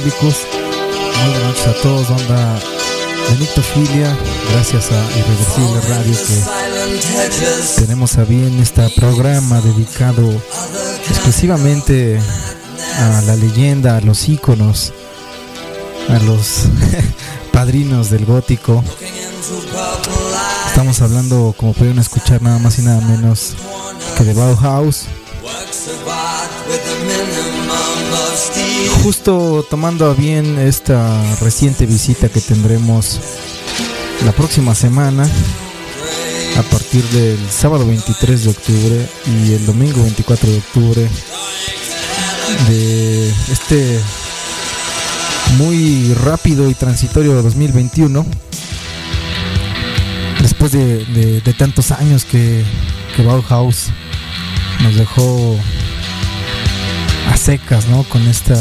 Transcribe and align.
Muy 0.00 0.12
buenas 0.12 1.42
noches 1.42 1.66
a 1.66 1.82
todos, 1.82 2.10
onda 2.10 2.60
de 3.30 3.36
Nictofilia. 3.40 4.16
Gracias 4.52 4.92
a 4.92 5.18
Irreversible 5.18 5.80
Radio 5.88 6.14
que 7.74 7.80
tenemos 7.80 8.16
a 8.16 8.22
bien 8.22 8.60
este 8.60 8.88
programa 8.90 9.60
dedicado 9.60 10.22
exclusivamente 11.08 12.20
a 13.00 13.22
la 13.22 13.34
leyenda, 13.34 13.96
a 13.96 14.00
los 14.00 14.28
íconos, 14.28 14.92
a 16.08 16.18
los 16.20 16.66
padrinos 17.52 18.08
del 18.08 18.24
gótico. 18.24 18.84
Estamos 20.68 21.02
hablando, 21.02 21.56
como 21.56 21.72
pudieron 21.72 21.98
escuchar, 21.98 22.40
nada 22.40 22.60
más 22.60 22.78
y 22.78 22.82
nada 22.82 23.00
menos 23.00 23.56
que 24.16 24.22
de 24.22 24.32
Bauhaus. 24.32 25.06
Justo 29.02 29.66
tomando 29.68 30.10
a 30.10 30.14
bien 30.14 30.58
esta 30.58 31.36
reciente 31.36 31.86
visita 31.86 32.28
que 32.28 32.40
tendremos 32.40 33.20
la 34.24 34.32
próxima 34.32 34.74
semana, 34.74 35.28
a 36.56 36.62
partir 36.62 37.04
del 37.04 37.38
sábado 37.50 37.86
23 37.86 38.44
de 38.44 38.50
octubre 38.50 39.08
y 39.26 39.52
el 39.52 39.64
domingo 39.64 40.02
24 40.02 40.50
de 40.50 40.58
octubre, 40.58 41.08
de 42.68 43.28
este 43.50 44.00
muy 45.56 46.14
rápido 46.14 46.68
y 46.68 46.74
transitorio 46.74 47.42
2021 47.42 48.26
después 50.40 50.72
de, 50.72 51.54
tantos 51.56 51.90
años 51.92 52.24
que, 52.24 52.64
que, 53.16 53.22
Bauhaus 53.22 53.86
nos 54.82 54.96
dejó 54.96 55.56
a 57.30 57.36
secas, 57.36 57.86
¿no? 57.88 58.04
Con 58.04 58.26
esta, 58.26 58.56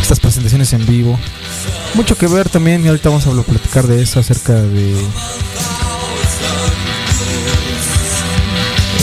estas 0.00 0.20
presentaciones 0.20 0.72
en 0.72 0.86
vivo. 0.86 1.18
Mucho 1.94 2.16
que 2.16 2.26
ver 2.26 2.48
también, 2.48 2.84
y 2.84 2.88
ahorita 2.88 3.08
vamos 3.08 3.26
a 3.26 3.42
platicar 3.42 3.86
de 3.86 4.02
eso, 4.02 4.20
acerca 4.20 4.54
de 4.54 4.94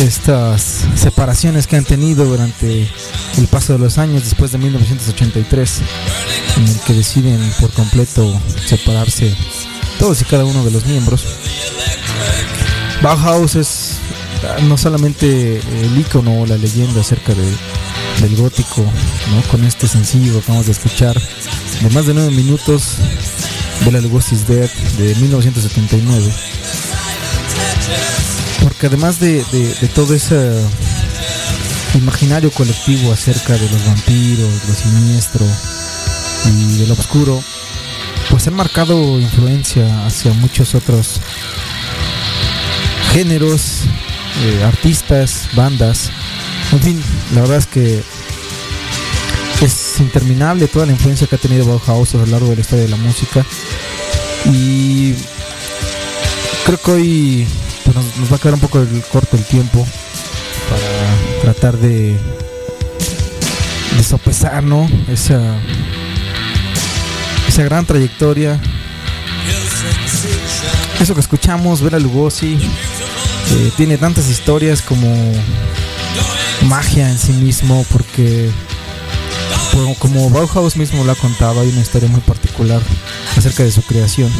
estas 0.01 0.85
separaciones 0.95 1.67
que 1.67 1.77
han 1.77 1.85
tenido 1.85 2.25
durante 2.25 2.87
el 3.37 3.47
paso 3.47 3.73
de 3.73 3.79
los 3.79 3.97
años 3.97 4.23
después 4.23 4.51
de 4.51 4.57
1983, 4.57 5.81
en 6.57 6.67
el 6.67 6.79
que 6.81 6.93
deciden 6.93 7.39
por 7.59 7.71
completo 7.71 8.39
separarse 8.65 9.35
todos 9.99 10.21
y 10.21 10.25
cada 10.25 10.45
uno 10.45 10.63
de 10.65 10.71
los 10.71 10.85
miembros. 10.85 11.25
Bauhaus 13.01 13.55
es 13.55 13.97
no 14.63 14.77
solamente 14.77 15.57
el 15.57 15.97
icono 15.97 16.41
o 16.41 16.45
la 16.45 16.57
leyenda 16.57 17.01
acerca 17.01 17.33
de, 17.33 17.43
del 18.23 18.35
gótico, 18.37 18.81
¿no? 18.81 19.41
con 19.51 19.63
este 19.65 19.87
sencillo 19.87 20.33
que 20.33 20.39
acabamos 20.39 20.67
de 20.67 20.71
escuchar 20.71 21.19
de 21.81 21.89
más 21.89 22.07
de 22.07 22.13
9 22.13 22.31
minutos, 22.31 22.95
Bela 23.83 23.99
Lugosi 23.99 24.35
is 24.35 24.47
Dead 24.47 24.69
de 24.97 25.13
1979. 25.15 26.33
Porque 28.61 28.87
además 28.87 29.19
de, 29.19 29.43
de 29.43 29.87
todo 29.93 30.15
ese 30.15 30.37
imaginario 31.95 32.49
colectivo 32.51 33.11
acerca 33.11 33.53
de 33.53 33.69
los 33.69 33.85
vampiros, 33.85 34.49
lo 34.67 34.73
siniestro 34.73 35.45
y 36.45 36.77
de 36.77 36.87
lo 36.87 36.93
oscuro, 36.93 37.43
pues 38.29 38.47
han 38.47 38.53
marcado 38.53 39.19
influencia 39.19 40.05
hacia 40.05 40.31
muchos 40.33 40.75
otros 40.75 41.19
géneros, 43.11 43.81
eh, 44.45 44.63
artistas, 44.63 45.49
bandas. 45.55 46.09
En 46.73 46.81
fin, 46.81 47.03
la 47.35 47.41
verdad 47.41 47.57
es 47.57 47.67
que 47.67 48.01
es 49.61 49.99
interminable 49.99 50.67
toda 50.67 50.87
la 50.87 50.91
influencia 50.91 51.27
que 51.27 51.35
ha 51.35 51.37
tenido 51.37 51.65
Bauhaus 51.65 52.15
a 52.15 52.17
lo 52.17 52.25
largo 52.25 52.49
de 52.49 52.55
la 52.55 52.61
historia 52.61 52.85
de 52.85 52.89
la 52.89 52.97
música. 52.97 53.45
Y 54.45 55.13
creo 56.65 56.81
que 56.81 56.91
hoy 56.91 57.47
pues, 57.83 57.95
nos, 57.95 58.31
va 58.31 58.37
a 58.37 58.39
quedar 58.39 58.55
un 58.55 58.59
poco 58.59 58.83
corto 59.11 59.37
el 59.37 59.45
tiempo 59.45 59.85
para 60.67 61.41
tratar 61.43 61.77
de, 61.77 62.17
de 63.95 64.03
sopesar 64.03 64.63
¿no? 64.63 64.89
esa, 65.07 65.39
esa 67.47 67.63
gran 67.63 67.85
trayectoria. 67.85 68.59
Eso 70.99 71.13
que 71.13 71.21
escuchamos, 71.21 71.81
ver 71.81 71.93
a 71.93 71.99
Lugosi, 71.99 72.53
eh, 72.55 73.71
tiene 73.77 73.99
tantas 73.99 74.27
historias 74.27 74.81
como 74.81 75.07
magia 76.63 77.09
en 77.09 77.17
sí 77.17 77.31
mismo, 77.33 77.85
porque 77.91 78.49
como 79.99 80.29
Bauhaus 80.29 80.75
mismo 80.75 81.03
lo 81.03 81.11
ha 81.11 81.15
contado, 81.15 81.61
hay 81.61 81.69
una 81.69 81.81
historia 81.81 82.09
muy 82.09 82.21
particular 82.21 82.81
acerca 83.35 83.63
de 83.63 83.71
su 83.71 83.81
creación. 83.81 84.31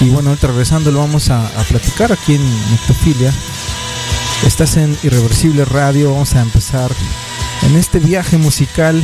Y 0.00 0.08
bueno, 0.08 0.36
regresando 0.40 0.90
lo 0.90 0.98
vamos 0.98 1.30
a, 1.30 1.48
platicar 1.68 2.12
aquí 2.12 2.34
en 2.34 2.70
Nectofilia. 2.70 3.32
Estás 4.44 4.76
en 4.76 4.96
Irreversible 5.02 5.64
Radio, 5.64 6.12
vamos 6.12 6.34
a 6.34 6.42
empezar 6.42 6.90
en 7.62 7.76
este 7.76 7.98
viaje 8.00 8.36
musical 8.36 9.00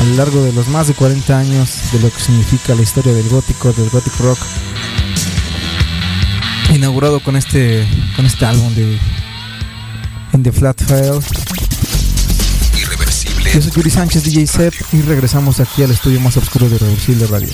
a 0.00 0.04
lo 0.04 0.14
largo 0.16 0.42
de 0.42 0.52
los 0.52 0.68
más 0.68 0.88
de 0.88 0.94
40 0.94 1.38
años 1.38 1.78
de 1.92 2.00
lo 2.00 2.10
que 2.10 2.20
significa 2.20 2.74
la 2.74 2.82
historia 2.82 3.12
del 3.12 3.28
gótico, 3.28 3.72
del 3.72 3.90
gothic 3.90 4.18
rock 4.20 4.38
inaugurado 6.74 7.20
con 7.20 7.36
este 7.36 7.86
con 8.16 8.26
este 8.26 8.46
álbum 8.46 8.74
de 8.74 8.98
the 10.42 10.52
Flat 10.52 10.82
File. 10.82 11.20
Yo 13.52 13.60
soy 13.60 13.72
Yuri 13.72 13.90
Sánchez, 13.90 14.22
DJ 14.22 14.46
Set, 14.46 14.74
y 14.92 15.02
regresamos 15.02 15.58
aquí 15.58 15.82
al 15.82 15.90
estudio 15.90 16.20
más 16.20 16.36
oscuro 16.36 16.68
de 16.68 16.76
Irreversible 16.76 17.26
Radio. 17.26 17.48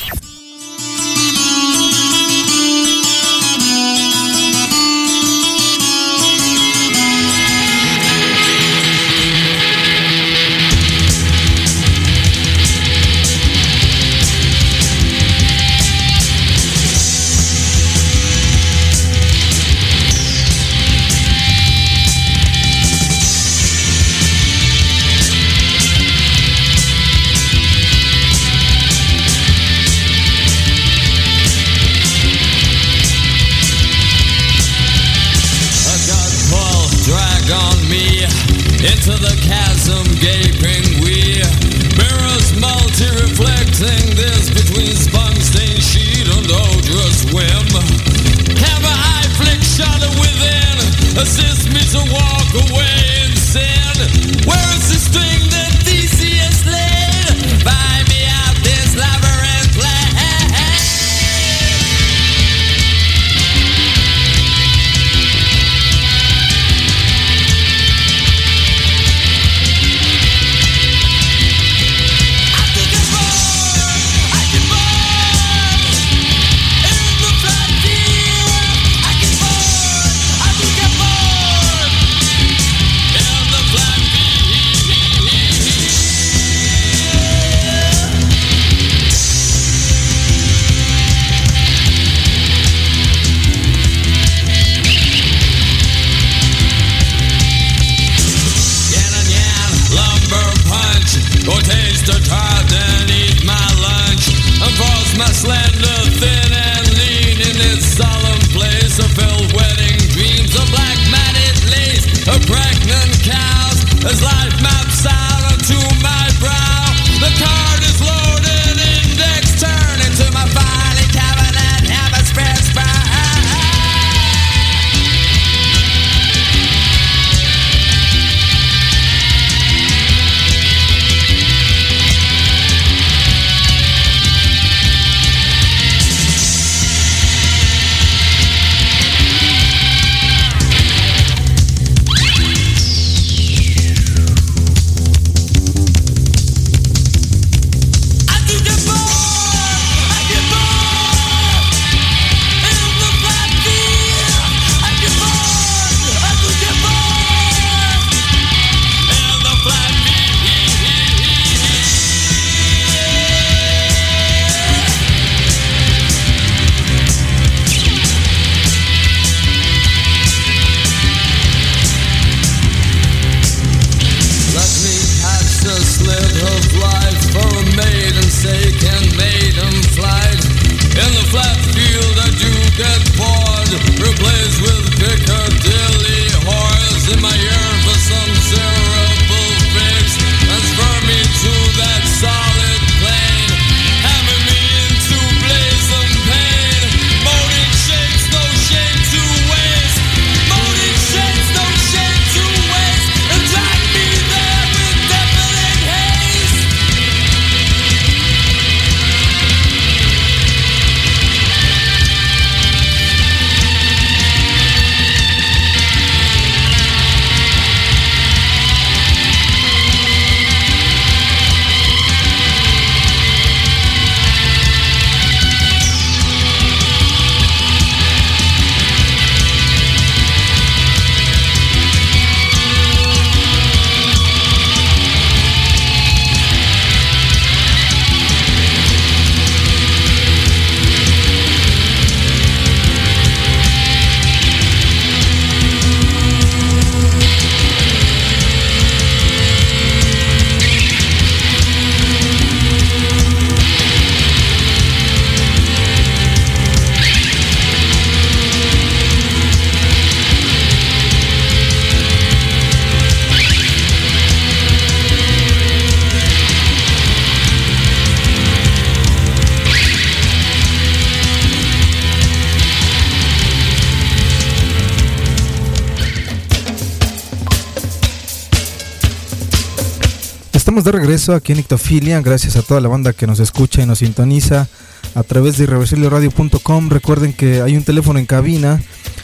Estamos 280.77 280.93
de 280.93 281.01
regreso 281.01 281.35
aquí 281.35 281.53
en 281.53 281.61
Ictofilia. 281.61 282.21
Gracias 282.21 282.55
a 282.57 282.61
toda 282.61 282.83
la 282.83 282.89
banda 282.89 283.15
que 283.15 283.27
nos 283.27 283.41
escucha 283.41 283.81
y 283.81 283.87
nos 283.87 284.01
sintoniza 284.01 284.69
a 285.15 285.23
través 285.23 285.57
de 285.57 285.65
irreversibleradio.com. 285.65 286.91
Recuerden 286.91 287.33
que 287.33 287.63
hay 287.63 287.79
un 287.79 287.83
teléfono 287.83 288.19
en 288.19 288.27
cabina 288.27 288.79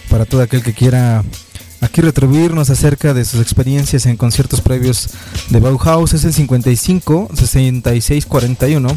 para 0.09 0.25
todo 0.25 0.41
aquel 0.41 0.63
que 0.63 0.73
quiera 0.73 1.23
aquí 1.83 2.01
retribuirnos 2.01 2.71
acerca 2.71 3.13
de 3.13 3.27
sus 3.27 3.43
experiencias 3.43 4.07
en 4.07 4.17
conciertos 4.17 4.63
previos 4.63 5.11
de 5.51 5.61
Bauhaus. 5.61 6.15
Es 6.15 6.25
el 6.25 6.33
55 6.33 7.29
66 7.35 8.25
41 8.25 8.97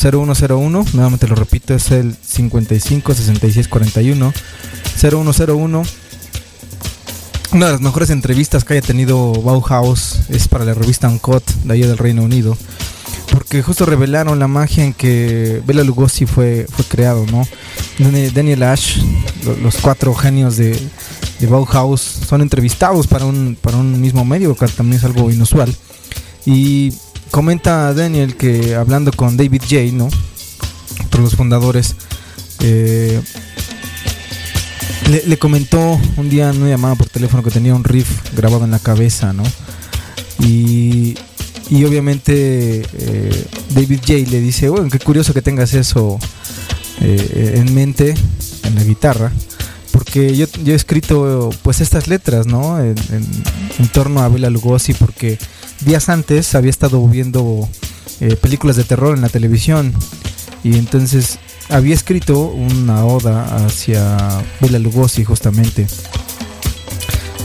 0101. 0.00 0.84
Nuevamente 0.94 1.28
lo 1.28 1.34
repito, 1.34 1.74
es 1.74 1.90
el 1.90 2.16
55 2.22 3.12
66 3.12 3.68
41 3.68 4.32
0101 4.98 5.82
una 7.52 7.66
de 7.66 7.72
las 7.72 7.80
mejores 7.80 8.10
entrevistas 8.10 8.64
que 8.64 8.74
haya 8.74 8.86
tenido 8.86 9.32
Bauhaus 9.32 10.20
es 10.28 10.46
para 10.46 10.64
la 10.64 10.74
revista 10.74 11.08
Uncut 11.08 11.44
de 11.64 11.74
allá 11.74 11.88
del 11.88 11.98
Reino 11.98 12.22
Unido. 12.22 12.56
Porque 13.32 13.62
justo 13.62 13.86
revelaron 13.86 14.38
la 14.38 14.48
magia 14.48 14.84
en 14.84 14.92
que 14.92 15.62
Bela 15.64 15.84
Lugosi 15.84 16.26
fue, 16.26 16.66
fue 16.68 16.84
creado, 16.84 17.26
¿no? 17.26 17.46
Daniel 18.34 18.62
Ash, 18.64 18.98
los 19.62 19.76
cuatro 19.76 20.14
genios 20.14 20.56
de, 20.56 20.78
Bauhaus 21.48 22.00
son 22.00 22.42
entrevistados 22.42 23.06
para 23.06 23.24
un, 23.24 23.56
para 23.60 23.76
un 23.76 24.00
mismo 24.00 24.24
medio, 24.24 24.54
que 24.54 24.66
también 24.68 24.98
es 24.98 25.04
algo 25.04 25.30
inusual. 25.30 25.74
Y 26.44 26.92
comenta 27.30 27.94
Daniel 27.94 28.36
que 28.36 28.74
hablando 28.74 29.12
con 29.12 29.36
David 29.36 29.62
J, 29.62 29.92
¿no? 29.92 30.08
Otro 31.06 31.22
los 31.22 31.36
fundadores, 31.36 31.94
eh, 32.60 33.20
le, 35.10 35.38
comentó 35.38 36.00
un 36.16 36.30
día 36.30 36.50
en 36.50 36.58
una 36.58 36.68
llamada 36.68 36.94
por 36.94 37.08
teléfono 37.08 37.42
que 37.42 37.50
tenía 37.50 37.74
un 37.74 37.84
riff 37.84 38.08
grabado 38.34 38.64
en 38.64 38.70
la 38.70 38.78
cabeza, 38.78 39.32
¿no? 39.32 39.42
Y, 40.38 41.16
y 41.68 41.84
obviamente 41.84 42.82
eh, 42.92 43.46
David 43.70 44.00
J 44.00 44.12
le 44.30 44.40
dice, 44.40 44.68
bueno, 44.68 44.88
qué 44.90 44.98
curioso 44.98 45.34
que 45.34 45.42
tengas 45.42 45.74
eso 45.74 46.18
eh, 47.00 47.54
en 47.56 47.74
mente, 47.74 48.14
en 48.64 48.74
la 48.74 48.84
guitarra, 48.84 49.32
porque 49.92 50.36
yo, 50.36 50.46
he 50.66 50.74
escrito 50.74 51.50
pues 51.62 51.80
estas 51.80 52.08
letras, 52.08 52.46
¿no? 52.46 52.80
En, 52.80 52.94
torno 53.92 54.20
a 54.20 54.28
Bela 54.28 54.50
Lugosi, 54.50 54.94
porque 54.94 55.38
días 55.80 56.08
antes 56.08 56.54
había 56.54 56.70
estado 56.70 57.06
viendo 57.08 57.68
eh, 58.20 58.36
películas 58.36 58.76
de 58.76 58.84
terror 58.84 59.16
en 59.16 59.22
la 59.22 59.28
televisión 59.28 59.92
y 60.62 60.76
entonces 60.76 61.38
había 61.70 61.94
escrito 61.94 62.40
una 62.40 63.04
oda 63.04 63.64
hacia 63.64 64.16
Bela 64.60 64.78
Lugosi 64.78 65.24
justamente. 65.24 65.86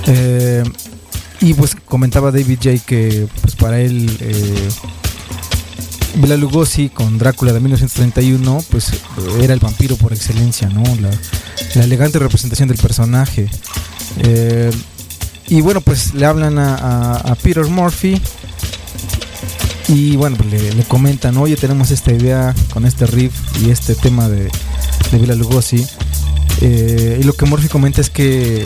Eh, 0.07 0.63
y 1.41 1.53
pues 1.53 1.75
comentaba 1.85 2.31
David 2.31 2.59
J 2.63 2.77
que 2.85 3.27
pues 3.41 3.55
para 3.55 3.79
él 3.79 4.09
eh, 4.19 4.69
Bela 6.15 6.37
Lugosi 6.37 6.89
con 6.89 7.17
Drácula 7.17 7.53
de 7.53 7.59
1931 7.59 8.63
pues 8.69 8.91
era 9.41 9.53
el 9.53 9.59
vampiro 9.59 9.95
por 9.97 10.13
excelencia, 10.13 10.69
¿no? 10.69 10.83
La, 11.01 11.11
elegante 11.83 12.19
representación 12.19 12.69
del 12.69 12.77
personaje. 12.77 13.49
Eh, 14.19 14.71
y 15.47 15.61
bueno, 15.61 15.81
pues 15.81 16.13
le 16.13 16.25
hablan 16.25 16.57
a 16.57 17.35
Peter 17.43 17.65
Murphy 17.65 18.21
y 19.87 20.15
bueno, 20.15 20.35
pues 20.37 20.75
le, 20.75 20.83
comentan, 20.83 21.37
oye, 21.37 21.55
tenemos 21.57 21.91
esta 21.91 22.11
idea 22.11 22.55
con 22.73 22.85
este 22.85 23.05
riff 23.05 23.33
y 23.63 23.69
este 23.69 23.93
tema 23.93 24.27
de, 24.27 24.49
de 25.11 25.17
Vila 25.17 25.35
Lugosi. 25.35 25.85
Eh, 26.61 27.19
y 27.21 27.23
lo 27.23 27.33
que 27.33 27.45
Murphy 27.45 27.67
comenta 27.67 28.01
es 28.01 28.09
que 28.09 28.65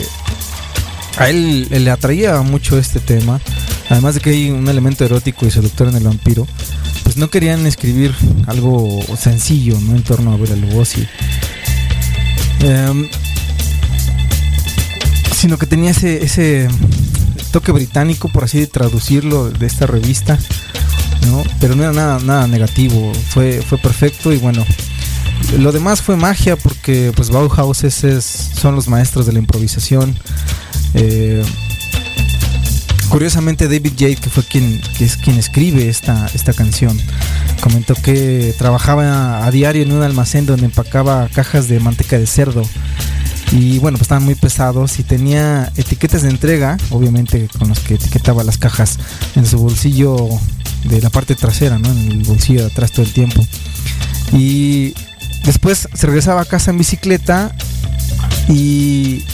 a 1.18 1.28
él, 1.28 1.68
le 1.70 1.90
atraía 1.90 2.40
mucho 2.40 2.78
este 2.78 3.00
tema. 3.00 3.40
Además 3.90 4.14
de 4.14 4.20
que 4.20 4.30
hay 4.30 4.50
un 4.50 4.68
elemento 4.68 5.04
erótico 5.04 5.44
y 5.44 5.50
seductor 5.50 5.88
en 5.88 5.96
el 5.96 6.04
vampiro, 6.04 6.46
pues 7.02 7.16
no 7.16 7.28
querían 7.28 7.66
escribir 7.66 8.14
algo 8.46 9.00
sencillo 9.18 9.78
¿no? 9.80 9.96
en 9.96 10.02
torno 10.02 10.32
a 10.32 10.36
Bela 10.36 10.56
Lugosi. 10.56 11.06
Em, 12.60 13.08
sino 15.36 15.58
que 15.58 15.66
tenía 15.66 15.90
ese, 15.90 16.24
ese 16.24 16.68
toque 17.50 17.72
británico, 17.72 18.28
por 18.28 18.44
así 18.44 18.66
traducirlo, 18.66 19.50
de 19.50 19.66
esta 19.66 19.86
revista 19.86 20.38
pero 21.60 21.74
no 21.74 21.82
era 21.82 21.92
nada, 21.92 22.18
nada 22.20 22.46
negativo, 22.46 23.12
fue, 23.28 23.62
fue 23.62 23.78
perfecto 23.78 24.32
y 24.32 24.38
bueno, 24.38 24.64
lo 25.58 25.72
demás 25.72 26.00
fue 26.00 26.16
magia 26.16 26.56
porque 26.56 27.12
pues 27.14 27.30
Bauhaus 27.30 27.84
es, 27.84 28.50
son 28.60 28.74
los 28.74 28.88
maestros 28.88 29.26
de 29.26 29.32
la 29.32 29.38
improvisación. 29.38 30.16
Eh, 30.94 31.42
curiosamente 33.08 33.68
David 33.68 33.92
Jade, 33.98 34.16
que 34.16 34.30
fue 34.30 34.44
quien, 34.44 34.80
que 34.96 35.04
es 35.04 35.16
quien 35.16 35.38
escribe 35.38 35.88
esta, 35.88 36.30
esta 36.34 36.52
canción, 36.52 36.98
comentó 37.60 37.94
que 37.94 38.54
trabajaba 38.58 39.44
a 39.44 39.50
diario 39.50 39.82
en 39.82 39.92
un 39.92 40.02
almacén 40.02 40.46
donde 40.46 40.66
empacaba 40.66 41.28
cajas 41.28 41.68
de 41.68 41.80
manteca 41.80 42.18
de 42.18 42.26
cerdo. 42.26 42.62
Y 43.52 43.80
bueno, 43.80 43.98
pues 43.98 44.02
estaban 44.02 44.24
muy 44.24 44.36
pesados 44.36 45.00
y 45.00 45.02
tenía 45.02 45.72
etiquetas 45.76 46.22
de 46.22 46.30
entrega, 46.30 46.76
obviamente 46.90 47.48
con 47.58 47.68
las 47.68 47.80
que 47.80 47.94
etiquetaba 47.94 48.44
las 48.44 48.58
cajas 48.58 48.98
en 49.34 49.44
su 49.44 49.58
bolsillo 49.58 50.28
de 50.84 51.00
la 51.00 51.10
parte 51.10 51.34
trasera, 51.34 51.78
¿no? 51.78 51.90
En 51.90 52.10
el 52.10 52.22
bolsillo 52.24 52.60
de 52.60 52.66
atrás 52.66 52.92
todo 52.92 53.04
el 53.04 53.12
tiempo. 53.12 53.46
Y 54.32 54.94
después 55.44 55.88
se 55.92 56.06
regresaba 56.06 56.42
a 56.42 56.44
casa 56.44 56.70
en 56.70 56.78
bicicleta 56.78 57.54
y 58.48 59.24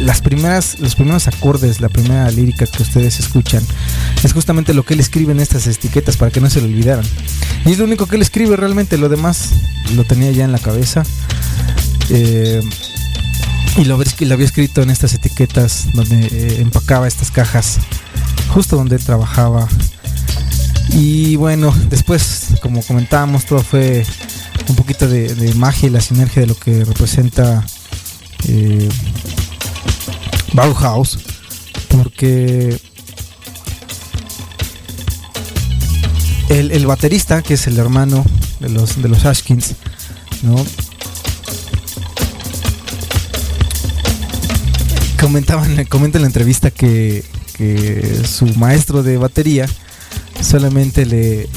las 0.00 0.20
primeras, 0.20 0.78
los 0.80 0.94
primeros 0.94 1.28
acordes, 1.28 1.80
la 1.80 1.88
primera 1.88 2.30
lírica 2.30 2.66
que 2.66 2.82
ustedes 2.82 3.20
escuchan, 3.20 3.62
es 4.22 4.32
justamente 4.32 4.74
lo 4.74 4.84
que 4.84 4.94
él 4.94 5.00
escribe 5.00 5.32
en 5.32 5.40
estas 5.40 5.66
etiquetas 5.66 6.16
para 6.16 6.30
que 6.30 6.40
no 6.40 6.50
se 6.50 6.60
lo 6.60 6.66
olvidaran. 6.66 7.04
Y 7.64 7.72
es 7.72 7.78
lo 7.78 7.84
único 7.84 8.06
que 8.06 8.16
él 8.16 8.22
escribe 8.22 8.56
realmente, 8.56 8.98
lo 8.98 9.08
demás 9.08 9.50
lo 9.94 10.04
tenía 10.04 10.30
ya 10.32 10.44
en 10.44 10.52
la 10.52 10.58
cabeza. 10.58 11.04
Eh, 12.10 12.60
y 13.76 13.84
lo, 13.84 13.94
había 13.94 14.46
escrito 14.46 14.82
en 14.82 14.90
estas 14.90 15.14
etiquetas 15.14 15.88
donde 15.94 16.26
eh, 16.26 16.60
empacaba 16.60 17.08
estas 17.08 17.30
cajas, 17.30 17.78
justo 18.48 18.76
donde 18.76 18.96
él 18.96 19.04
trabajaba 19.04 19.68
y 20.90 21.36
bueno, 21.36 21.74
después, 21.88 22.48
como 22.60 22.82
comentábamos, 22.82 23.46
todo 23.46 23.60
fue 23.60 24.04
un 24.68 24.76
poquito 24.76 25.08
de, 25.08 25.52
magia 25.56 25.88
y 25.88 25.90
la 25.90 26.00
sinergia 26.00 26.42
de 26.42 26.48
lo 26.48 26.56
que 26.56 26.84
representa 26.84 27.64
eh, 28.48 28.88
Bauhaus, 30.52 31.18
porque 31.88 32.78
el, 36.48 36.86
baterista, 36.86 37.42
que 37.42 37.54
es 37.54 37.66
el 37.66 37.78
hermano 37.78 38.24
de 38.60 38.68
los, 38.68 39.00
de 39.02 39.08
los 39.08 39.24
Ashkins, 39.24 39.74
¿no? 40.42 40.64
Comentaban, 45.20 45.84
comenta 45.86 46.18
en 46.18 46.22
la 46.22 46.28
entrevista 46.28 46.70
que, 46.70 47.24
que 47.56 48.22
su 48.26 48.46
maestro 48.56 49.02
de 49.02 49.16
batería 49.16 49.66
solamente 50.44 51.06
le, 51.06 51.48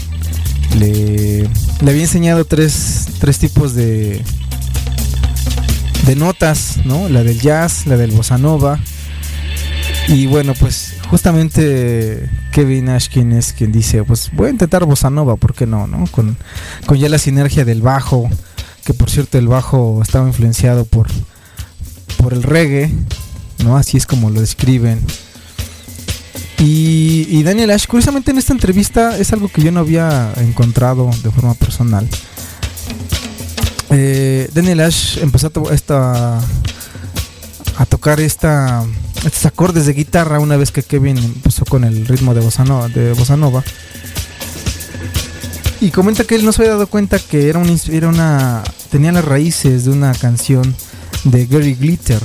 le, 0.80 1.50
había 1.82 2.02
enseñado 2.02 2.46
tres, 2.46 3.08
tres 3.20 3.38
tipos 3.38 3.74
de, 3.74 4.24
de 6.06 6.16
notas, 6.16 6.80
¿no? 6.86 7.10
La 7.10 7.24
del 7.24 7.40
jazz, 7.40 7.86
la 7.86 7.98
del 7.98 8.12
bossa 8.12 8.38
nova. 8.38 8.80
Y 10.08 10.26
bueno, 10.26 10.54
pues 10.58 10.94
justamente 11.10 12.30
Kevin 12.54 12.90
Ashkin 12.90 13.34
es 13.34 13.52
quien 13.52 13.72
dice, 13.72 14.04
pues 14.04 14.32
voy 14.32 14.48
a 14.48 14.52
intentar 14.52 14.86
bossa 14.86 15.10
nova, 15.10 15.36
¿por 15.36 15.54
qué 15.54 15.68
no? 15.68 15.86
no? 15.86 16.06
Con, 16.08 16.38
con 16.86 16.98
ya 16.98 17.10
la 17.10 17.18
sinergia 17.18 17.66
del 17.66 17.82
bajo, 17.82 18.30
que 18.86 18.94
por 18.94 19.10
cierto 19.10 19.38
el 19.38 19.50
bajo 19.50 20.00
estaba 20.02 20.28
influenciado 20.28 20.86
por, 20.86 21.08
por 22.18 22.34
el 22.34 22.44
reggae, 22.44 22.90
¿no? 23.66 23.76
Así 23.76 23.98
es 23.98 24.06
como 24.06 24.30
lo 24.30 24.40
describen 24.40 25.02
y, 26.60 27.44
Daniel 27.44 27.72
Ash, 27.72 27.86
curiosamente 27.86 28.32
en 28.32 28.40
esta 28.40 28.52
entrevista 28.52 29.18
es 29.18 29.32
algo 29.32 29.48
que 29.48 29.62
yo 29.62 29.72
no 29.72 29.82
había 29.82 30.34
encontrado 30.38 31.10
de 31.24 31.30
forma 31.30 31.54
personal. 31.54 32.08
Eh, 33.92 34.50
Daniel 34.54 34.82
Ash 34.82 35.20
empezó 35.20 35.48
a, 35.48 35.74
esta, 35.74 36.40
a 36.40 37.86
tocar 37.88 38.20
esta, 38.20 38.84
estos 39.24 39.46
acordes 39.46 39.86
de 39.86 39.94
guitarra 39.94 40.40
una 40.40 40.58
vez 40.58 40.72
que 40.72 40.82
Kevin 40.82 41.18
empezó 41.18 41.64
con 41.64 41.84
el 41.84 42.08
ritmo 42.08 42.34
de 42.34 42.42
bossa 42.42 42.66
nova. 42.66 42.88
De 42.88 43.14
bossa 43.14 43.38
nova. 43.38 43.64
Y 45.80 45.92
comenta 45.92 46.24
que 46.24 46.36
él 46.36 46.44
no 46.44 46.52
se 46.52 46.64
había 46.64 46.74
dado 46.74 46.88
cuenta 46.88 47.20
que 47.20 47.50
era, 47.50 47.60
un, 47.60 47.80
era 47.92 48.08
una. 48.08 48.64
tenía 48.90 49.12
las 49.12 49.26
raíces 49.26 49.86
de 49.86 49.92
una 49.92 50.12
canción 50.14 50.76
de 51.24 51.46
Gary 51.46 51.76
Glitter 51.76 52.22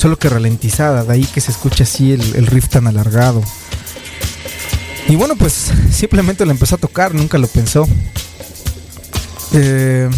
solo 0.00 0.18
que 0.18 0.30
ralentizada, 0.30 1.04
de 1.04 1.12
ahí 1.12 1.24
que 1.24 1.42
se 1.42 1.50
escucha 1.50 1.84
así 1.84 2.12
el, 2.12 2.46
riff 2.46 2.68
tan 2.68 2.86
alargado. 2.86 3.42
Y 5.08 5.16
bueno, 5.16 5.36
pues 5.36 5.70
simplemente 5.92 6.46
lo 6.46 6.52
empezó 6.52 6.76
a 6.76 6.78
tocar, 6.78 7.14
nunca 7.14 7.36
lo 7.36 7.46
pensó. 7.48 7.86
Eh, 9.52 10.08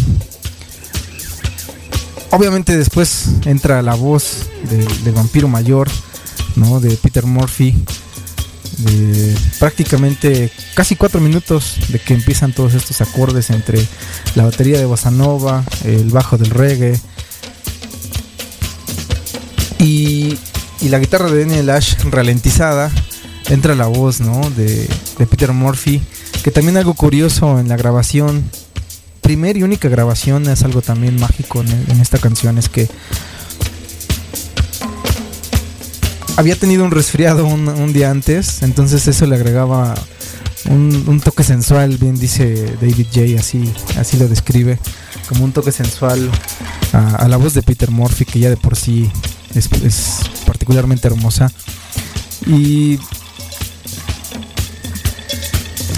obviamente 2.29 2.77
después 2.77 3.25
entra 3.43 3.81
la 3.81 3.95
voz 3.95 4.47
del, 4.69 5.13
vampiro 5.13 5.49
mayor, 5.49 5.89
¿no? 6.55 6.79
De 6.79 6.95
Peter 6.95 7.25
Murphy. 7.25 7.75
prácticamente 9.59 10.49
casi 10.75 10.95
cuatro 10.95 11.19
minutos 11.19 11.75
de 11.89 11.99
que 11.99 12.13
empiezan 12.13 12.53
todos 12.53 12.73
estos 12.73 13.01
acordes 13.01 13.49
entre 13.49 13.85
la 14.35 14.45
batería 14.45 14.77
de 14.77 14.85
bossa 14.85 15.11
nova, 15.11 15.65
el 15.83 16.09
bajo 16.09 16.37
del 16.37 16.51
reggae 16.51 16.97
y, 19.83 20.39
la 20.89 20.99
guitarra 20.99 21.31
de 21.31 21.45
Daniel 21.45 21.69
Ash 21.69 21.95
ralentizada. 22.09 22.91
Entra 23.49 23.75
la 23.75 23.87
voz 23.87 24.19
de, 24.55 24.87
Peter 25.29 25.51
Murphy, 25.51 26.01
que 26.43 26.51
también 26.51 26.77
algo 26.77 26.93
curioso 26.93 27.59
en 27.59 27.67
la 27.67 27.75
grabación, 27.75 28.43
primera 29.21 29.59
y 29.59 29.63
única 29.63 29.89
grabación, 29.89 30.47
es 30.47 30.63
algo 30.63 30.81
también 30.81 31.19
mágico 31.19 31.61
en 31.61 31.99
esta 31.99 32.19
canción, 32.19 32.57
es 32.57 32.69
que 32.69 32.87
había 36.37 36.55
tenido 36.55 36.83
un 36.83 36.91
resfriado 36.91 37.45
un, 37.45 37.93
día 37.93 38.09
antes, 38.09 38.63
entonces 38.63 39.07
eso 39.07 39.25
le 39.25 39.35
agregaba 39.35 39.93
un, 40.69 41.21
toque 41.23 41.43
sensual, 41.43 41.97
bien 41.97 42.15
dice 42.15 42.75
David 42.81 43.07
J, 43.13 43.39
así, 43.39 43.71
así 43.97 44.17
lo 44.17 44.27
describe, 44.27 44.79
como 45.27 45.43
un 45.43 45.51
toque 45.51 45.71
sensual 45.71 46.29
a, 46.91 47.27
la 47.27 47.37
voz 47.37 47.53
de 47.53 47.61
Peter 47.61 47.91
Murphy, 47.91 48.25
que 48.25 48.39
ya 48.39 48.49
de 48.49 48.57
por 48.57 48.75
sí 48.75 49.11
es, 49.55 49.69
particularmente 50.45 51.07
hermosa. 51.07 51.51
Y 52.45 52.99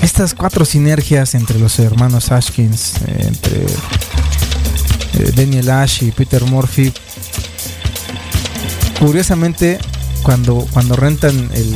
estas 0.01 0.33
cuatro 0.33 0.65
sinergias 0.65 1.35
entre 1.35 1.59
los 1.59 1.79
hermanos 1.79 2.31
Ashkins, 2.31 2.93
entre 3.07 3.65
eh, 5.13 5.31
Daniel 5.35 5.69
Ash 5.71 6.03
y 6.03 6.11
Peter 6.11 6.43
Murphy, 6.43 6.93
curiosamente 8.99 9.79
cuando, 10.23 10.67
cuando 10.71 10.95
rentan 10.95 11.49
el, 11.53 11.73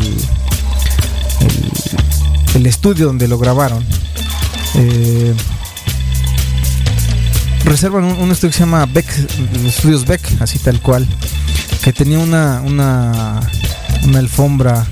el, 2.56 2.66
estudio 2.66 3.08
donde 3.08 3.28
lo 3.28 3.38
grabaron, 3.38 3.86
eh, 4.76 5.34
reservan 7.66 8.04
un, 8.06 8.32
estudio 8.32 8.52
que 8.52 8.58
se 8.58 8.64
llama 8.64 8.86
Beck, 8.88 9.08
Estudios 9.66 10.06
Beck, 10.06 10.22
así 10.42 10.58
tal 10.60 10.82
cual, 10.82 11.08
que 11.84 11.94
tenía 11.94 12.20
una, 12.20 12.62
una, 12.62 13.40
una 14.04 14.20
alfombra 14.20 14.86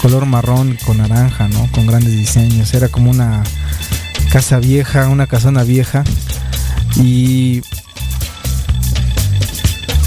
color 0.00 0.26
marrón 0.26 0.78
con 0.86 0.98
naranja, 0.98 1.48
¿no? 1.48 1.70
Con 1.72 1.86
grandes 1.86 2.12
diseños. 2.12 2.72
Era 2.74 2.88
como 2.88 3.10
una 3.10 3.42
casa 4.30 4.58
vieja, 4.58 5.08
una 5.08 5.26
casona 5.26 5.62
vieja. 5.62 6.04
Y 6.96 7.62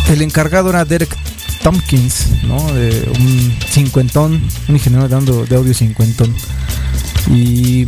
el 0.09 0.21
encargado 0.21 0.69
era 0.69 0.85
Derek 0.85 1.15
Tompkins, 1.61 2.43
¿no? 2.43 2.73
De 2.73 3.09
un 3.19 3.57
cincuentón, 3.69 4.41
un 4.67 4.75
ingeniero 4.75 5.07
de, 5.07 5.45
de 5.45 5.55
audio 5.55 5.73
cincuentón. 5.73 6.33
Y 7.29 7.87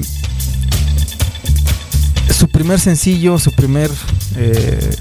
su 2.38 2.48
primer 2.50 2.80
sencillo, 2.80 3.40
su 3.40 3.52
primer 3.52 3.92
eh, 4.36 4.96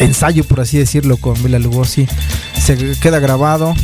ensayo, 0.00 0.44
por 0.44 0.60
así 0.60 0.78
decirlo, 0.78 1.16
con 1.16 1.40
Bela 1.42 1.58
Lugosi, 1.58 2.06
se 2.60 2.76
queda 3.00 3.18
grabado. 3.20 3.74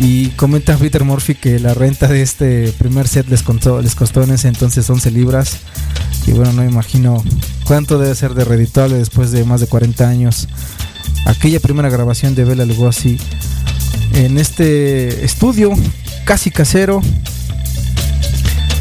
Y 0.00 0.28
comenta 0.30 0.76
Peter 0.76 1.04
Murphy 1.04 1.36
que 1.36 1.60
la 1.60 1.74
renta 1.74 2.08
de 2.08 2.22
este 2.22 2.72
primer 2.76 3.06
set 3.06 3.28
les, 3.28 3.44
les 3.82 3.94
costó 3.94 4.22
en 4.22 4.30
ese 4.32 4.48
entonces 4.48 4.88
11 4.90 5.10
libras. 5.12 5.58
Y 6.26 6.32
bueno, 6.32 6.52
no 6.52 6.64
imagino 6.64 7.22
cuánto 7.64 7.98
debe 7.98 8.14
ser 8.14 8.34
de 8.34 8.44
redituable 8.44 8.96
después 8.96 9.30
de 9.30 9.44
más 9.44 9.60
de 9.60 9.68
40 9.68 10.08
años 10.08 10.48
aquella 11.26 11.60
primera 11.60 11.88
grabación 11.88 12.34
de 12.34 12.44
Bela 12.44 12.64
Lugosi 12.64 13.18
en 14.14 14.38
este 14.38 15.24
estudio 15.24 15.72
casi 16.24 16.50
casero 16.50 17.00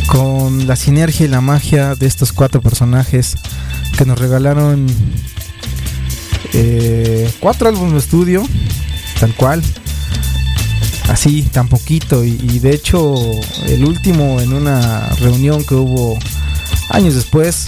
con 0.07 0.67
la 0.67 0.75
sinergia 0.75 1.25
y 1.25 1.29
la 1.29 1.41
magia 1.41 1.95
de 1.95 2.07
estos 2.07 2.33
cuatro 2.33 2.61
personajes 2.61 3.35
que 3.97 4.05
nos 4.05 4.19
regalaron 4.19 4.87
eh, 6.53 7.31
cuatro 7.39 7.69
álbumes 7.69 7.93
de 7.93 7.99
estudio 7.99 8.43
tal 9.19 9.33
cual 9.35 9.61
así 11.09 11.43
tan 11.43 11.67
poquito 11.67 12.23
y, 12.23 12.59
de 12.59 12.73
hecho 12.73 13.15
el 13.67 13.85
último 13.85 14.39
en 14.39 14.53
una 14.53 15.07
reunión 15.19 15.63
que 15.63 15.75
hubo 15.75 16.17
años 16.89 17.15
después 17.15 17.67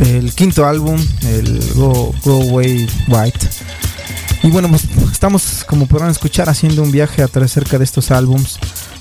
el 0.00 0.32
quinto 0.34 0.66
álbum, 0.66 0.98
el 1.22 1.60
Go, 1.74 2.14
Go 2.24 2.42
Away 2.42 2.88
White. 3.08 3.48
Y 4.42 4.48
bueno, 4.48 4.68
pues 4.68 4.86
estamos, 5.12 5.64
como 5.64 5.86
podrán 5.86 6.10
escuchar, 6.10 6.48
haciendo 6.48 6.82
un 6.82 6.90
viaje 6.90 7.22
a 7.22 7.28
través 7.28 7.52
cerca 7.52 7.78
de 7.78 7.84
estos 7.84 8.10
álbums. 8.10 8.58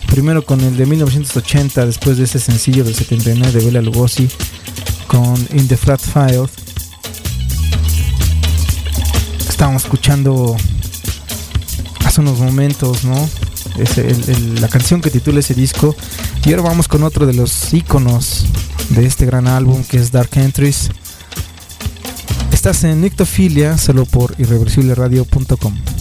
Primero 0.07 0.43
con 0.43 0.59
el 0.61 0.75
de 0.75 0.85
1980, 0.85 1.85
después 1.85 2.17
de 2.17 2.25
ese 2.25 2.39
sencillo 2.39 2.83
del 2.83 2.95
79 2.95 3.51
de 3.51 3.65
Bela 3.65 3.81
Lugosi, 3.81 4.27
con 5.07 5.35
In 5.53 5.67
the 5.67 5.77
Flat 5.77 6.01
File. 6.01 6.47
Estábamos 9.59 9.83
escuchando 9.83 10.55
hace 12.05 12.21
unos 12.21 12.39
momentos, 12.39 13.03
¿no? 13.03 13.29
La 14.61 14.69
canción 14.69 15.01
que 15.01 15.09
titula 15.09 15.41
ese 15.41 15.53
disco. 15.53 15.97
Y 16.45 16.51
ahora 16.51 16.61
vamos 16.69 16.87
con 16.87 17.03
otro 17.03 17.25
de 17.25 17.33
los 17.33 17.73
iconos 17.73 18.45
de 18.91 19.05
este 19.05 19.25
gran 19.25 19.47
álbum 19.49 19.83
que 19.83 19.97
es 19.97 20.13
Dark 20.13 20.29
Entries. 20.35 20.91
Estás 22.53 22.85
en 22.85 23.01
Nictofilia 23.01 23.77
solo 23.77 24.05
por 24.05 24.33
irreversibleradio.com. 24.37 25.98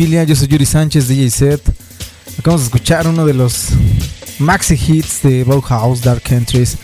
Yo 0.00 0.34
soy 0.34 0.48
Yuri 0.48 0.64
Sánchez, 0.64 1.08
DJ 1.08 1.30
Set. 1.30 1.60
Acabamos 2.38 2.62
de 2.62 2.64
escuchar 2.68 3.06
uno 3.06 3.26
de 3.26 3.34
los 3.34 3.66
maxi 4.38 4.72
hits 4.74 5.22
de 5.22 5.44
Bauhaus, 5.44 6.00
Dark 6.00 6.22
Entries. 6.30 6.78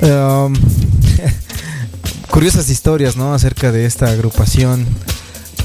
Um, 0.00 0.54
curiosas 2.30 2.70
historias, 2.70 3.16
¿no? 3.16 3.34
Acerca 3.34 3.70
de 3.70 3.84
esta 3.84 4.06
agrupación. 4.06 4.86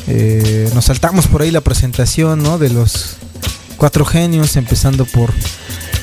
Eh, 0.08 0.70
nos 0.76 0.86
saltamos 0.86 1.28
por 1.28 1.42
ahí 1.42 1.52
la 1.52 1.62
presentación, 1.62 2.44
¿no? 2.44 2.58
De 2.58 2.70
los 2.70 3.16
cuatro 3.78 4.04
genios, 4.04 4.58
empezando 4.58 5.06
por 5.06 5.32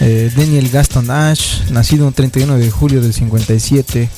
eh, 0.01 0.33
Daniel 0.35 0.71
Gaston 0.71 1.11
Ash, 1.11 1.69
nacido 1.71 2.09
el 2.09 2.15
31 2.15 2.57
de 2.57 2.71
julio 2.71 3.03
del 3.03 3.13
57. 3.13 4.09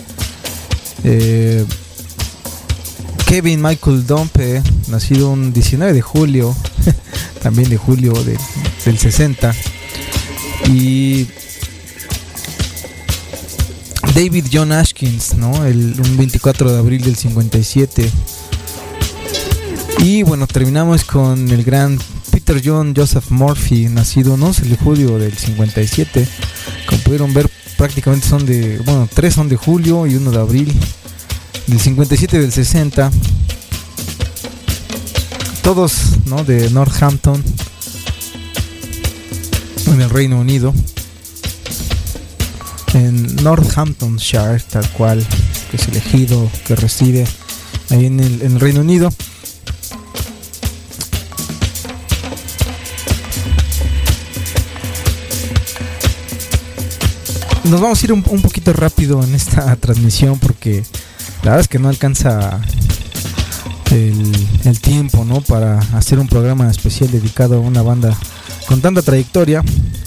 Eh, 1.02 1.64
Kevin 3.34 3.60
Michael 3.60 4.06
Dompe, 4.06 4.62
nacido 4.86 5.30
un 5.30 5.52
19 5.52 5.92
de 5.92 6.00
julio, 6.00 6.54
también 7.42 7.68
de 7.68 7.76
julio 7.76 8.12
del 8.84 8.96
60. 8.96 9.52
Y 10.68 11.26
David 14.14 14.46
John 14.52 14.70
Ashkins, 14.70 15.34
¿no? 15.34 15.64
El, 15.64 16.00
un 16.00 16.16
24 16.16 16.74
de 16.74 16.78
abril 16.78 17.02
del 17.02 17.16
57. 17.16 18.08
Y 20.04 20.22
bueno, 20.22 20.46
terminamos 20.46 21.02
con 21.02 21.48
el 21.50 21.64
gran 21.64 21.98
Peter 22.30 22.62
John 22.64 22.94
Joseph 22.96 23.30
Murphy, 23.30 23.88
nacido 23.88 24.34
un 24.34 24.44
11 24.44 24.62
de 24.66 24.76
julio 24.76 25.18
del 25.18 25.36
57. 25.36 26.28
Como 26.86 27.00
pudieron 27.02 27.34
ver, 27.34 27.50
prácticamente 27.76 28.28
son 28.28 28.46
de, 28.46 28.78
bueno, 28.84 29.08
tres 29.12 29.34
son 29.34 29.48
de 29.48 29.56
julio 29.56 30.06
y 30.06 30.14
uno 30.14 30.30
de 30.30 30.38
abril 30.38 30.72
del 31.66 31.80
57 31.80 32.36
y 32.36 32.40
del 32.40 32.52
60. 32.52 33.10
Todos 35.62 35.94
¿no? 36.26 36.44
de 36.44 36.70
Northampton, 36.70 37.42
en 39.86 40.00
el 40.00 40.10
Reino 40.10 40.40
Unido. 40.40 40.74
En 42.92 43.36
Northamptonshire, 43.42 44.60
tal 44.70 44.88
cual, 44.90 45.26
que 45.70 45.76
es 45.78 45.88
elegido, 45.88 46.50
que 46.66 46.76
reside 46.76 47.26
ahí 47.90 48.06
en 48.06 48.20
el, 48.20 48.42
en 48.42 48.52
el 48.52 48.60
Reino 48.60 48.80
Unido. 48.80 49.10
Nos 57.64 57.80
vamos 57.80 58.00
a 58.00 58.04
ir 58.04 58.12
un, 58.12 58.22
un 58.28 58.42
poquito 58.42 58.72
rápido 58.72 59.24
en 59.24 59.34
esta 59.34 59.74
transmisión 59.80 60.38
porque 60.38 60.84
la 61.44 61.50
verdad 61.50 61.60
es 61.60 61.68
que 61.68 61.78
no 61.78 61.90
alcanza 61.90 62.58
el, 63.90 64.80
tiempo, 64.80 65.24
¿no? 65.26 65.42
Para 65.42 65.78
hacer 65.94 66.18
un 66.18 66.26
programa 66.26 66.70
especial 66.70 67.10
dedicado 67.10 67.56
a 67.56 67.60
una 67.60 67.82
banda 67.82 68.16
con 68.66 68.80
tanta 68.80 69.02
trayectoria, 69.02 69.62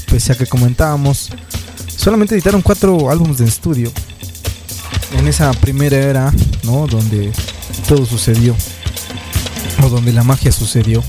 pese 0.10 0.34
a 0.34 0.36
que 0.36 0.48
comentábamos, 0.48 1.30
solamente 1.96 2.34
editaron 2.34 2.64
cuatro 2.64 3.12
álbumes 3.12 3.38
de 3.38 3.46
estudio 3.46 3.92
en 5.18 5.28
esa 5.28 5.52
primera 5.54 5.96
era, 5.96 6.34
¿no? 6.64 6.88
Donde 6.88 7.32
todo 7.88 8.06
sucedió, 8.08 8.56
o 9.84 9.90
donde 9.90 10.14
la 10.14 10.24
magia 10.24 10.52
sucedió. 10.52 11.04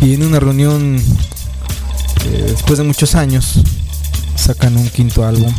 Y 0.00 0.14
en 0.14 0.24
una 0.24 0.40
reunión, 0.40 1.00
eh, 2.26 2.44
después 2.48 2.78
de 2.78 2.84
muchos 2.84 3.14
años, 3.14 3.62
sacan 4.34 4.76
un 4.76 4.88
quinto 4.88 5.24
álbum, 5.24 5.52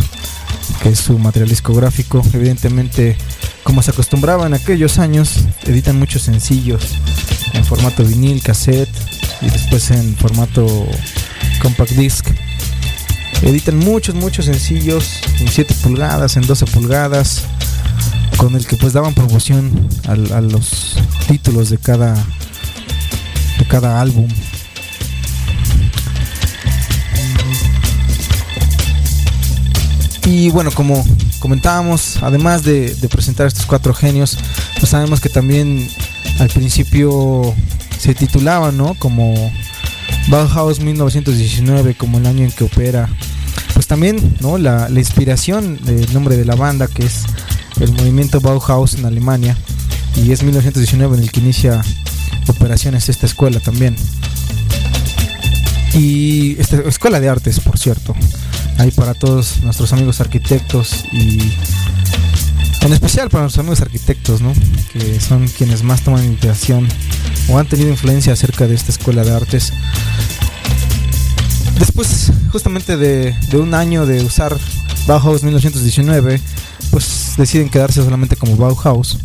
que 0.83 0.89
es 0.89 0.99
su 0.99 1.17
material 1.17 1.49
discográfico. 1.49 2.21
Evidentemente, 2.33 3.17
como 3.69 3.83
se 3.83 3.91
acostumbraba 3.91 4.47
en 4.47 4.55
aquellos 4.55 4.97
años, 4.97 5.45
editan 5.67 5.99
muchos 5.99 6.23
sencillos 6.23 6.95
en 7.53 7.63
formato 7.63 8.03
vinil, 8.03 8.41
cassette 8.41 8.89
y 9.41 9.49
después 9.51 9.91
en 9.91 10.15
formato 10.17 10.87
compact 11.61 11.91
disc. 11.91 12.27
Editan 13.43 13.77
muchos, 13.77 14.15
muchos 14.15 14.45
sencillos 14.45 15.21
en 15.39 15.47
7 15.47 15.75
pulgadas, 15.83 16.35
en 16.35 16.47
12 16.47 16.65
pulgadas, 16.65 17.43
con 18.37 18.55
el 18.55 18.65
que 18.65 18.75
pues 18.75 18.93
daban 18.93 19.13
promoción 19.13 19.87
a, 20.07 20.13
a 20.13 20.41
los 20.41 20.95
títulos 21.27 21.69
de 21.69 21.77
cada, 21.77 22.15
de 22.15 23.65
cada 23.67 24.01
álbum. 24.01 24.27
Y 30.25 30.49
bueno, 30.49 30.71
como 30.71 31.05
comentábamos, 31.39 32.17
además 32.21 32.63
de, 32.63 32.95
presentar 33.09 33.47
estos 33.47 33.65
cuatro 33.65 33.93
genios, 33.93 34.37
pues 34.77 34.89
sabemos 34.89 35.19
que 35.19 35.29
también 35.29 35.89
al 36.39 36.49
principio 36.49 37.55
se 37.97 38.13
titulaba, 38.13 38.71
¿no? 38.71 38.93
Como 38.95 39.51
Bauhaus 40.27 40.79
1919, 40.79 41.95
como 41.95 42.19
el 42.19 42.27
año 42.27 42.43
en 42.43 42.51
que 42.51 42.65
opera. 42.65 43.09
Pues 43.73 43.87
también, 43.87 44.35
¿no? 44.41 44.57
La, 44.57 44.89
la 44.89 44.99
inspiración 44.99 45.83
del 45.83 46.13
nombre 46.13 46.37
de 46.37 46.45
la 46.45 46.55
banda, 46.55 46.87
que 46.87 47.05
es 47.05 47.23
el 47.79 47.91
movimiento 47.93 48.39
Bauhaus 48.41 48.93
en 48.95 49.05
Alemania, 49.05 49.57
y 50.15 50.31
es 50.31 50.43
1919 50.43 51.17
en 51.17 51.23
el 51.23 51.31
que 51.31 51.39
inicia 51.39 51.81
operaciones 52.47 53.09
esta 53.09 53.25
escuela 53.25 53.59
también. 53.59 53.95
Y 55.93 56.59
esta 56.59 56.77
escuela 56.81 57.19
de 57.19 57.29
artes, 57.29 57.59
por 57.59 57.77
cierto 57.77 58.15
ahí 58.79 58.91
para 58.91 59.13
todos 59.13 59.61
nuestros 59.61 59.91
amigos 59.93 60.21
arquitectos 60.21 61.03
y 61.11 61.39
en 62.81 62.93
especial 62.93 63.29
para 63.29 63.43
nuestros 63.43 63.59
amigos 63.59 63.81
arquitectos, 63.81 64.41
¿no? 64.41 64.53
que 64.93 65.19
son 65.19 65.47
quienes 65.49 65.83
más 65.83 66.01
toman 66.01 66.23
inspiración 66.23 66.87
o 67.49 67.59
han 67.59 67.67
tenido 67.67 67.89
influencia 67.89 68.31
acerca 68.33 68.67
de 68.67 68.75
esta 68.75 68.91
escuela 68.91 69.23
de 69.23 69.31
artes. 69.35 69.73
Después, 71.77 72.31
justamente 72.51 72.95
de, 72.95 73.35
un 73.53 73.73
año 73.73 74.05
de 74.05 74.23
usar 74.23 74.57
Bauhaus 75.07 75.43
1919, 75.43 76.39
pues 76.91 77.33
deciden 77.37 77.69
quedarse 77.69 78.01
solamente 78.01 78.37
como 78.37 78.55
Bauhaus. 78.55 79.17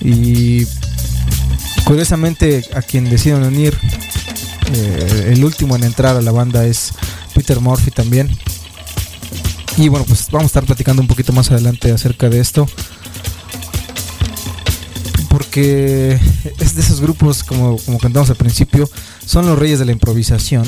Y 0.00 0.66
curiosamente 1.84 2.64
a 2.74 2.82
quien 2.82 3.10
deciden 3.10 3.42
unir, 3.42 3.76
eh, 4.72 5.32
el 5.32 5.44
último 5.44 5.74
en 5.74 5.82
entrar 5.82 6.16
a 6.16 6.22
la 6.22 6.30
banda 6.30 6.64
es 6.64 6.92
Peter 7.34 7.60
Murphy 7.60 7.90
también, 7.90 8.28
Y 9.78 9.88
bueno, 9.88 10.04
pues 10.06 10.26
vamos 10.32 10.42
a 10.42 10.46
estar 10.46 10.64
platicando 10.64 11.00
un 11.00 11.06
poquito 11.06 11.32
más 11.32 11.52
adelante 11.52 11.92
acerca 11.92 12.28
de 12.28 12.40
esto. 12.40 12.66
Porque 15.28 16.18
es 16.58 16.74
de 16.74 16.80
esos 16.80 17.00
grupos, 17.00 17.44
como, 17.44 17.78
como 17.78 17.98
cantamos 17.98 18.28
al 18.28 18.34
principio, 18.34 18.90
son 19.24 19.46
los 19.46 19.56
reyes 19.56 19.78
de 19.78 19.84
la 19.84 19.92
improvisación. 19.92 20.66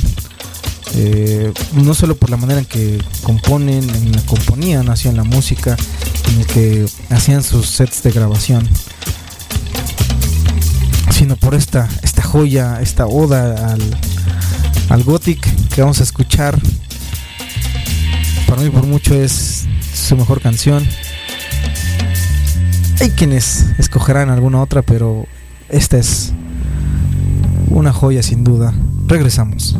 Eh, 0.94 1.52
no 1.72 1.92
solo 1.94 2.14
por 2.14 2.30
la 2.30 2.36
manera 2.36 2.61
en 2.61 2.66
que 2.66 3.02
componen, 3.24 3.90
en 3.90 4.12
la 4.12 4.22
componían, 4.22 4.88
hacían 4.88 5.16
la 5.16 5.24
música, 5.24 5.76
en 6.32 6.40
el 6.40 6.46
que 6.46 6.86
hacían 7.08 7.42
sus 7.42 7.68
sets 7.68 8.04
de 8.04 8.12
grabación, 8.12 8.68
sino 11.11 11.34
por 11.34 11.56
esta, 11.56 11.88
esta 12.02 12.22
joya, 12.22 12.80
esta 12.80 13.08
oda 13.08 13.72
al, 13.72 13.82
al 14.88 15.02
Gothic 15.02 15.40
que 15.74 15.80
vamos 15.80 15.98
a 15.98 16.04
escuchar. 16.04 16.56
Para 18.51 18.62
mí 18.62 18.70
por 18.70 18.84
mucho 18.84 19.14
es 19.14 19.68
su 19.94 20.16
mejor 20.16 20.40
canción. 20.40 20.84
Hay 23.01 23.11
quienes 23.11 23.66
escogerán 23.78 24.28
alguna 24.28 24.61
otra, 24.61 24.82
pero 24.82 25.26
esta 25.68 25.98
es 25.98 26.32
una 27.68 27.92
joya 27.92 28.24
sin 28.24 28.42
duda. 28.42 28.74
Regresamos. 29.07 29.78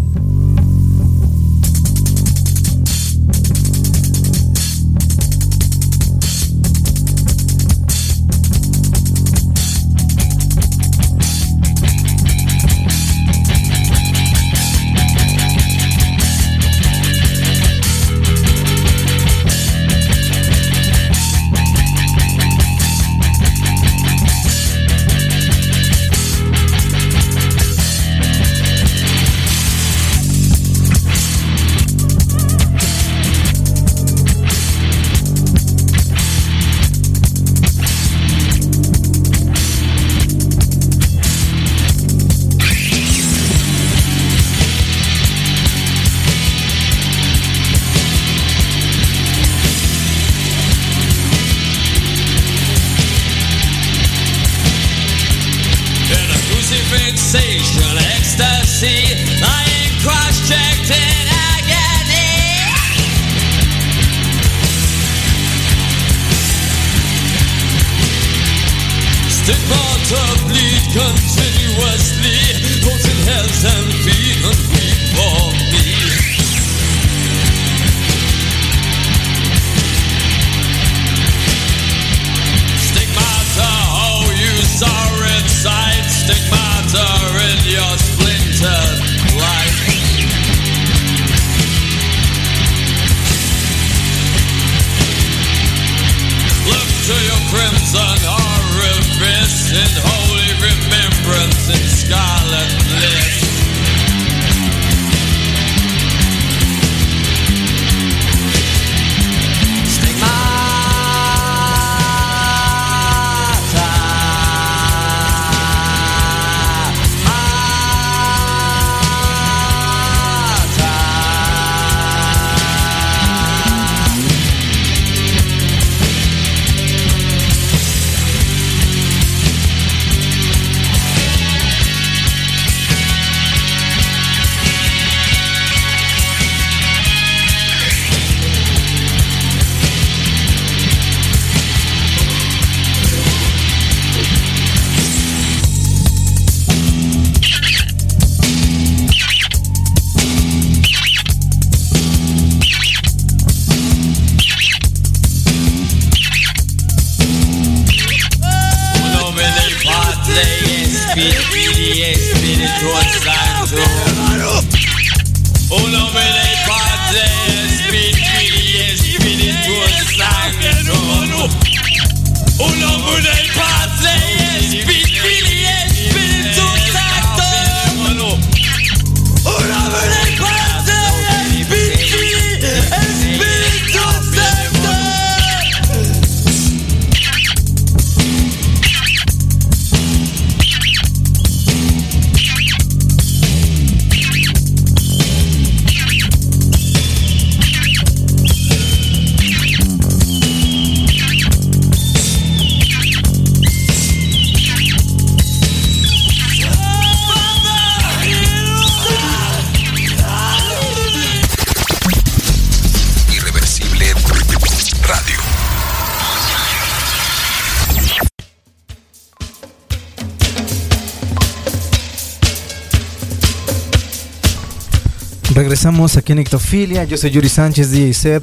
Regresamos 225.81 226.19
aquí 226.19 226.33
en 226.33 226.41
Ictofilia. 226.41 227.05
Yo 227.05 227.17
soy 227.17 227.31
Yuri 227.31 227.49
Sánchez, 227.49 227.91
DJ. 227.91 228.43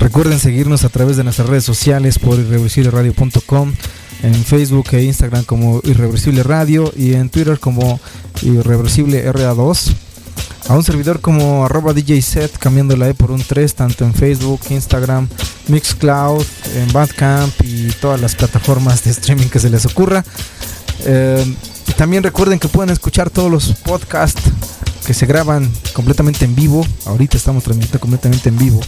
Recuerden 0.00 0.38
seguirnos 0.38 0.84
a 0.84 0.90
través 0.90 1.16
de 1.16 1.24
nuestras 1.24 1.48
redes 1.48 1.64
sociales 1.64 2.18
por 2.18 2.38
irreversibleradio.com, 2.38 3.72
en 4.22 4.34
Facebook 4.44 4.88
e 4.92 5.04
Instagram 5.04 5.44
como 5.44 5.80
Irreversible 5.82 6.42
Radio 6.42 6.92
y 6.94 7.14
en 7.14 7.30
Twitter 7.30 7.58
como 7.58 7.98
Irreversible 8.42 9.32
RA2. 9.32 9.94
A 10.68 10.74
un 10.74 10.84
servidor 10.84 11.22
como 11.22 11.64
arroba 11.64 11.94
DJ 11.94 12.20
Set, 12.20 12.58
cambiando 12.58 12.94
la 12.98 13.08
E 13.08 13.14
por 13.14 13.30
un 13.30 13.42
3, 13.42 13.74
tanto 13.74 14.04
en 14.04 14.12
Facebook, 14.12 14.60
Instagram, 14.68 15.26
Mixcloud, 15.68 16.44
en 16.74 16.92
Bandcamp 16.92 17.54
y 17.64 17.88
todas 17.92 18.20
las 18.20 18.34
plataformas 18.34 19.04
de 19.04 19.12
streaming 19.12 19.48
que 19.48 19.58
se 19.58 19.70
les 19.70 19.86
ocurra. 19.86 20.22
Eh, 21.06 21.46
también 21.96 22.22
recuerden 22.22 22.58
que 22.58 22.68
pueden 22.68 22.90
escuchar 22.90 23.30
todos 23.30 23.50
los 23.50 23.72
podcasts 23.72 24.42
que 25.08 25.14
se 25.14 25.24
graban 25.24 25.72
completamente 25.94 26.44
en 26.44 26.54
vivo. 26.54 26.86
Ahorita 27.06 27.38
estamos 27.38 27.64
transmitiendo 27.64 27.98
completamente 27.98 28.50
en 28.50 28.58
vivo 28.58 28.78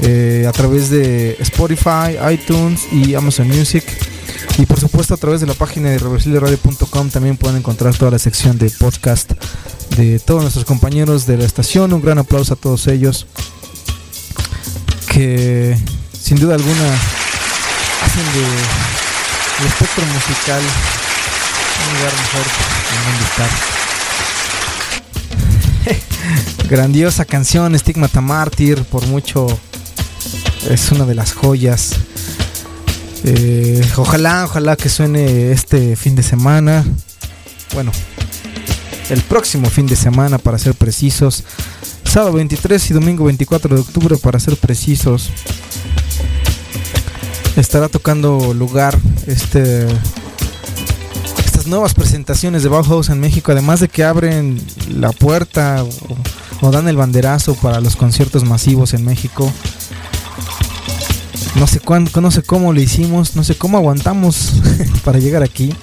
eh, 0.00 0.44
a 0.48 0.50
través 0.50 0.90
de 0.90 1.36
Spotify, 1.38 2.18
iTunes 2.32 2.88
y 2.90 3.14
Amazon 3.14 3.46
Music. 3.46 3.84
Y 4.58 4.66
por 4.66 4.80
supuesto 4.80 5.14
a 5.14 5.16
través 5.16 5.40
de 5.40 5.46
la 5.46 5.54
página 5.54 5.90
de 5.90 5.98
reversibleradio.com 5.98 7.10
también 7.10 7.36
pueden 7.36 7.58
encontrar 7.58 7.94
toda 7.94 8.10
la 8.10 8.18
sección 8.18 8.58
de 8.58 8.70
podcast 8.70 9.30
de 9.96 10.18
todos 10.18 10.42
nuestros 10.42 10.64
compañeros 10.64 11.28
de 11.28 11.36
la 11.36 11.44
estación. 11.44 11.92
Un 11.92 12.02
gran 12.02 12.18
aplauso 12.18 12.54
a 12.54 12.56
todos 12.56 12.88
ellos 12.88 13.28
que 15.12 15.78
sin 16.12 16.40
duda 16.40 16.56
alguna 16.56 16.94
hacen 18.02 18.24
de 18.34 18.46
el 19.60 19.66
espectro 19.68 20.04
musical 20.06 20.62
un 21.86 21.98
lugar 21.98 22.12
mejor 22.14 22.46
en 22.96 23.04
donde 23.04 23.24
estar. 23.26 23.79
Grandiosa 26.68 27.24
canción, 27.24 27.78
Stigmata 27.78 28.20
Mártir, 28.20 28.84
por 28.84 29.06
mucho 29.06 29.46
es 30.68 30.92
una 30.92 31.06
de 31.06 31.14
las 31.14 31.32
joyas. 31.32 31.92
Eh, 33.24 33.86
ojalá, 33.96 34.44
ojalá 34.44 34.76
que 34.76 34.88
suene 34.88 35.52
este 35.52 35.96
fin 35.96 36.14
de 36.14 36.22
semana. 36.22 36.84
Bueno, 37.74 37.92
el 39.10 39.20
próximo 39.22 39.68
fin 39.70 39.86
de 39.86 39.96
semana 39.96 40.38
para 40.38 40.58
ser 40.58 40.74
precisos. 40.74 41.44
Sábado 42.04 42.32
23 42.32 42.90
y 42.90 42.94
domingo 42.94 43.24
24 43.24 43.74
de 43.74 43.80
octubre 43.80 44.16
para 44.16 44.40
ser 44.40 44.56
precisos. 44.56 45.30
Estará 47.56 47.88
tocando 47.88 48.54
lugar 48.54 48.98
este 49.26 49.86
estas 51.60 51.70
nuevas 51.70 51.92
presentaciones 51.92 52.62
de 52.62 52.70
Bauhaus 52.70 53.10
en 53.10 53.20
México, 53.20 53.52
además 53.52 53.80
de 53.80 53.88
que 53.88 54.02
abren 54.02 54.58
la 54.88 55.12
puerta 55.12 55.84
o, 56.62 56.70
dan 56.70 56.88
el 56.88 56.96
banderazo 56.96 57.54
para 57.54 57.82
los 57.82 57.96
conciertos 57.96 58.44
masivos 58.44 58.94
en 58.94 59.04
México. 59.04 59.52
No 61.56 61.66
sé 61.66 61.80
cuándo, 61.80 62.18
no 62.22 62.30
sé 62.30 62.42
cómo 62.42 62.72
lo 62.72 62.80
hicimos, 62.80 63.36
no 63.36 63.44
sé 63.44 63.56
cómo 63.56 63.76
aguantamos 63.76 64.54
para 65.04 65.18
llegar 65.18 65.42
aquí, 65.42 65.74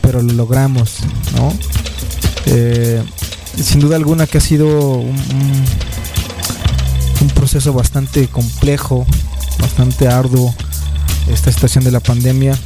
pero 0.00 0.20
lo 0.20 0.32
logramos, 0.32 0.96
¿no? 1.36 1.52
Eh, 2.46 3.00
sin 3.54 3.78
duda 3.78 3.94
alguna 3.94 4.26
que 4.26 4.38
ha 4.38 4.40
sido 4.40 4.66
un, 4.96 5.16
un, 7.20 7.28
proceso 7.36 7.72
bastante 7.72 8.26
complejo, 8.26 9.06
bastante 9.60 10.08
arduo 10.08 10.52
esta 11.30 11.52
situación 11.52 11.84
de 11.84 11.92
la 11.92 12.00
pandemia. 12.00 12.58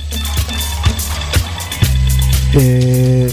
Eh, 2.55 3.33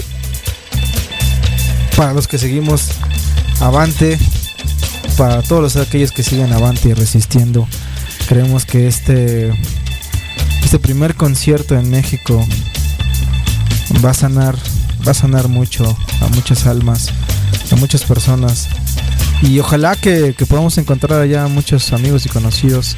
para 1.96 2.12
los 2.12 2.26
que 2.26 2.38
seguimos 2.38 2.92
avante, 3.60 4.18
para 5.16 5.42
todos 5.42 5.62
los, 5.62 5.76
aquellos 5.76 6.12
que 6.12 6.22
siguen 6.22 6.52
avante 6.52 6.88
y 6.88 6.94
resistiendo, 6.94 7.68
creemos 8.26 8.64
que 8.64 8.88
este 8.88 9.52
este 10.64 10.78
primer 10.78 11.16
concierto 11.16 11.74
en 11.76 11.90
México 11.90 12.46
va 14.04 14.10
a 14.10 14.14
sanar 14.14 14.56
va 15.06 15.10
a 15.10 15.14
sanar 15.14 15.48
mucho 15.48 15.84
a 16.20 16.28
muchas 16.28 16.66
almas 16.66 17.12
a 17.72 17.76
muchas 17.76 18.04
personas. 18.04 18.68
Y 19.42 19.58
ojalá 19.58 19.96
que, 19.96 20.34
podamos 20.48 20.76
encontrar 20.78 21.20
allá 21.20 21.46
muchos 21.48 21.92
amigos 21.92 22.26
y 22.26 22.28
conocidos 22.28 22.96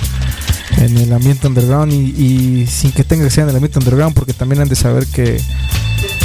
en 0.78 0.98
el 0.98 1.12
ambiente 1.12 1.46
underground 1.46 1.92
y, 1.92 1.96
y, 1.96 2.66
sin 2.66 2.90
que 2.92 3.04
tenga 3.04 3.24
que 3.24 3.30
ser 3.30 3.44
en 3.44 3.50
el 3.50 3.56
ambiente 3.56 3.78
underground 3.78 4.14
porque 4.14 4.32
también 4.32 4.62
han 4.62 4.68
de 4.68 4.74
saber 4.74 5.06
que 5.06 5.40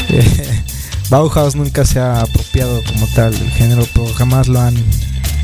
Bauhaus 1.10 1.56
nunca 1.56 1.86
se 1.86 2.00
ha 2.00 2.22
apropiado 2.22 2.84
como 2.84 3.08
tal 3.08 3.32
del 3.38 3.50
género 3.52 3.88
pero 3.94 4.14
jamás 4.14 4.48
lo 4.48 4.60
han 4.60 4.76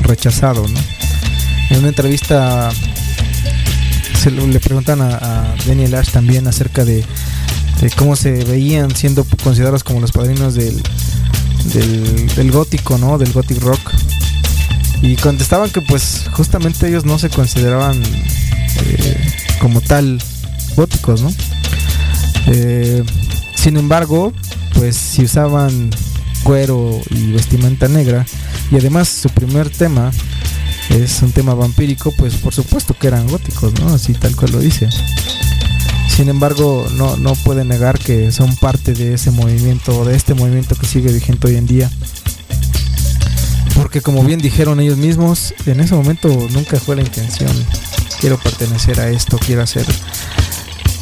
rechazado 0.02 0.66
¿no? 0.66 0.80
en 1.70 1.78
una 1.78 1.88
entrevista 1.88 2.70
se 4.24 4.30
le 4.30 4.58
preguntan 4.58 5.02
a, 5.02 5.16
a 5.16 5.54
Daniel 5.66 5.94
Ash 5.96 6.10
también 6.10 6.46
acerca 6.46 6.84
de, 6.84 7.04
cómo 7.96 8.16
se 8.16 8.32
veían 8.44 8.94
siendo 8.96 9.26
considerados 9.42 9.84
como 9.84 10.00
los 10.00 10.12
padrinos 10.12 10.54
del, 10.54 10.82
del, 11.74 12.26
del, 12.34 12.50
gótico, 12.50 12.96
¿no? 12.96 13.18
Del 13.18 13.32
gothic 13.34 13.60
rock. 13.60 13.80
Y 15.02 15.16
contestaban 15.16 15.68
que 15.68 15.82
pues 15.82 16.24
justamente 16.32 16.88
ellos 16.88 17.04
no 17.04 17.18
se 17.18 17.28
consideraban 17.28 18.02
eh, 18.02 19.32
como 19.60 19.82
tal 19.82 20.18
góticos, 20.74 21.20
¿no? 21.20 21.30
Eh, 22.46 23.04
sin 23.56 23.76
embargo, 23.76 24.32
pues 24.74 24.96
si 24.96 25.24
usaban 25.24 25.90
cuero 26.42 27.00
y 27.10 27.32
vestimenta 27.32 27.88
negra 27.88 28.26
y 28.70 28.76
además 28.76 29.08
su 29.08 29.30
primer 29.30 29.70
tema 29.70 30.12
es 30.90 31.22
un 31.22 31.32
tema 31.32 31.54
vampírico, 31.54 32.12
pues 32.16 32.34
por 32.36 32.54
supuesto 32.54 32.94
que 32.94 33.06
eran 33.06 33.26
góticos, 33.26 33.72
¿no? 33.80 33.94
Así 33.94 34.12
tal 34.12 34.36
cual 34.36 34.52
lo 34.52 34.58
dice. 34.58 34.88
Sin 36.08 36.28
embargo, 36.28 36.86
no, 36.96 37.16
no 37.16 37.34
puede 37.34 37.64
negar 37.64 37.98
que 37.98 38.30
son 38.30 38.54
parte 38.56 38.92
de 38.92 39.14
ese 39.14 39.30
movimiento, 39.30 40.04
de 40.04 40.14
este 40.14 40.34
movimiento 40.34 40.76
que 40.76 40.86
sigue 40.86 41.12
vigente 41.12 41.48
hoy 41.48 41.56
en 41.56 41.66
día. 41.66 41.90
Porque 43.74 44.00
como 44.00 44.22
bien 44.22 44.38
dijeron 44.38 44.78
ellos 44.78 44.96
mismos, 44.96 45.54
en 45.66 45.80
ese 45.80 45.94
momento 45.94 46.28
nunca 46.52 46.78
fue 46.78 46.94
la 46.94 47.02
intención. 47.02 47.50
Quiero 48.20 48.38
pertenecer 48.38 49.00
a 49.00 49.08
esto, 49.08 49.38
quiero 49.38 49.62
hacer 49.62 49.84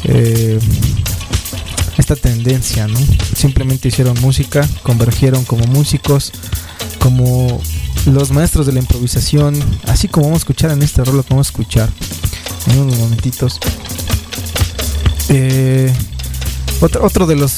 eh, 0.05 0.59
tendencia, 2.15 2.87
¿no? 2.87 2.99
Simplemente 3.35 3.87
hicieron 3.87 4.19
música, 4.21 4.67
convergieron 4.83 5.43
como 5.45 5.65
músicos, 5.65 6.31
como 6.99 7.61
los 8.05 8.31
maestros 8.31 8.65
de 8.65 8.73
la 8.73 8.79
improvisación, 8.79 9.55
así 9.87 10.07
como 10.07 10.27
vamos 10.27 10.37
a 10.37 10.43
escuchar 10.43 10.71
en 10.71 10.81
este 10.81 11.03
rol, 11.03 11.17
lo 11.17 11.25
vamos 11.29 11.47
a 11.47 11.49
escuchar 11.49 11.89
en 12.67 12.79
unos 12.79 12.97
momentitos. 12.97 13.59
Eh, 15.29 15.93
otro, 16.81 17.05
otro, 17.05 17.25
de 17.25 17.35
los 17.35 17.53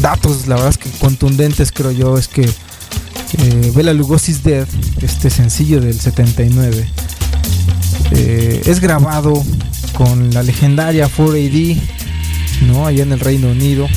datos, 0.00 0.46
la 0.46 0.56
verdad 0.56 0.70
es 0.70 0.78
que 0.78 0.90
contundentes 0.98 1.72
creo 1.72 1.92
yo, 1.92 2.18
es 2.18 2.28
que 2.28 2.42
eh, 2.42 3.72
Bela 3.74 3.92
Lugosi's 3.92 4.42
Dead, 4.42 4.66
este 5.02 5.30
sencillo 5.30 5.80
del 5.80 5.98
79, 6.00 6.88
eh, 8.12 8.62
es 8.64 8.80
grabado 8.80 9.44
con 9.96 10.32
la 10.32 10.42
legendaria 10.42 11.08
4AD, 11.08 11.80
¿no? 12.62 12.86
Allá 12.86 13.02
en 13.02 13.12
el 13.12 13.20
Reino 13.20 13.48
Unido. 13.48 13.88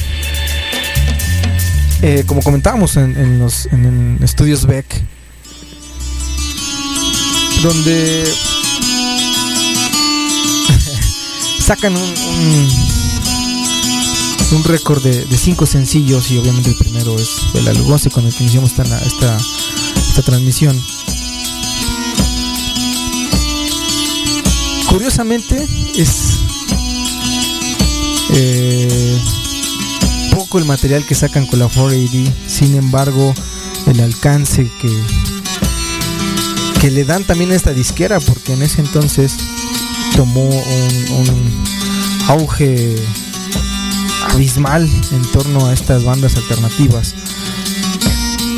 Eh, 2.01 2.23
como 2.25 2.41
comentábamos 2.41 2.97
en, 2.97 3.15
en 3.15 3.37
los 3.37 3.67
en, 3.67 4.17
estudios 4.23 4.65
Beck, 4.65 4.87
donde 7.61 8.23
sacan 11.59 11.95
un, 11.95 12.13
un, 14.51 14.63
récord 14.63 15.03
de, 15.03 15.25
de, 15.25 15.37
cinco 15.37 15.67
sencillos 15.67 16.31
y 16.31 16.39
obviamente 16.39 16.71
el 16.71 16.75
primero 16.75 17.15
es 17.19 17.29
el 17.53 17.77
Lugosi 17.77 18.09
con 18.09 18.25
el 18.25 18.33
que 18.33 18.43
iniciamos 18.43 18.71
esta, 18.71 18.83
esta, 18.83 19.37
esta 19.95 20.21
transmisión. 20.23 20.81
Curiosamente 24.89 25.67
es 25.95 26.41
eh, 28.33 29.19
poco 30.35 30.59
el 30.59 30.65
material 30.65 31.05
que 31.05 31.15
sacan 31.15 31.45
con 31.45 31.59
la 31.59 31.67
4AD, 31.67 32.31
sin 32.47 32.75
embargo 32.75 33.33
el 33.87 33.99
alcance 33.99 34.69
que 34.81 34.89
que 36.81 36.89
le 36.89 37.05
dan 37.05 37.23
también 37.23 37.51
a 37.51 37.55
esta 37.55 37.73
disquera 37.73 38.19
porque 38.19 38.53
en 38.53 38.63
ese 38.63 38.81
entonces 38.81 39.37
tomó 40.15 40.49
un, 40.49 41.61
auge 42.27 42.95
abismal 44.31 44.89
en 45.11 45.21
torno 45.31 45.67
a 45.67 45.73
estas 45.73 46.03
bandas 46.03 46.37
alternativas. 46.37 47.13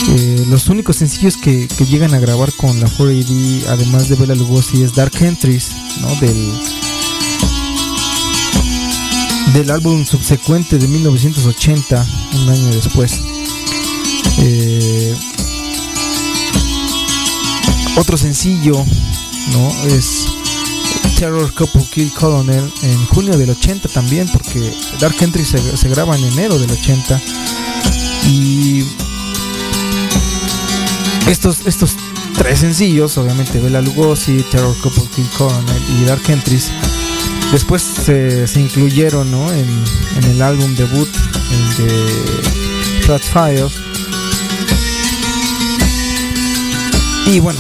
Eh, 0.09 0.45
los 0.47 0.69
únicos 0.69 0.97
sencillos 0.97 1.36
que, 1.36 1.67
que, 1.67 1.86
llegan 1.86 2.13
a 2.13 2.19
grabar 2.19 2.53
con 2.53 2.80
la 2.80 2.88
4AD, 2.88 3.67
además 3.67 4.07
de 4.07 4.15
Bela 4.15 4.36
Lugosi, 4.36 4.84
es 4.84 4.93
Dark 4.95 5.13
Entries, 5.19 5.71
¿no? 6.01 6.15
del, 6.15 6.53
del 9.51 9.69
álbum 9.69 10.05
subsecuente 10.05 10.77
de 10.77 10.87
1980, 10.87 12.07
un 12.35 12.49
año 12.49 12.67
después. 12.67 13.21
Eh, 14.39 15.15
otro 17.97 18.17
sencillo, 18.17 18.83
¿no? 19.51 19.87
Es 19.87 20.25
Terror 21.17 21.53
Couple 21.53 21.85
Kill 21.91 22.11
Colonel 22.13 22.71
en 22.81 23.05
junio 23.07 23.37
del 23.37 23.51
80 23.51 23.89
también, 23.89 24.27
porque 24.27 24.73
Dark 24.99 25.15
Entry 25.21 25.45
se, 25.45 25.89
graba 25.89 26.17
en 26.17 26.23
enero 26.25 26.57
del 26.57 26.71
80. 26.71 27.21
Y 28.27 28.83
estos, 31.27 31.61
estos 31.65 31.95
tres 32.37 32.59
sencillos, 32.59 33.17
obviamente 33.17 33.59
Bela 33.59 33.81
Lugosi, 33.81 34.43
Terror 34.51 34.75
Couple 34.81 35.03
Kill 35.15 35.29
Colonel 35.37 35.83
y 35.97 36.05
Dark 36.05 36.23
Entries, 36.29 36.71
después 37.54 37.84
se, 37.84 38.60
incluyeron 38.60 39.30
¿no? 39.32 39.49
en, 39.54 39.84
el 40.26 40.41
álbum 40.41 40.76
debut 40.76 41.08
de 41.78 43.01
Flat. 43.04 43.22
Y 47.28 47.39
bueno, 47.39 47.60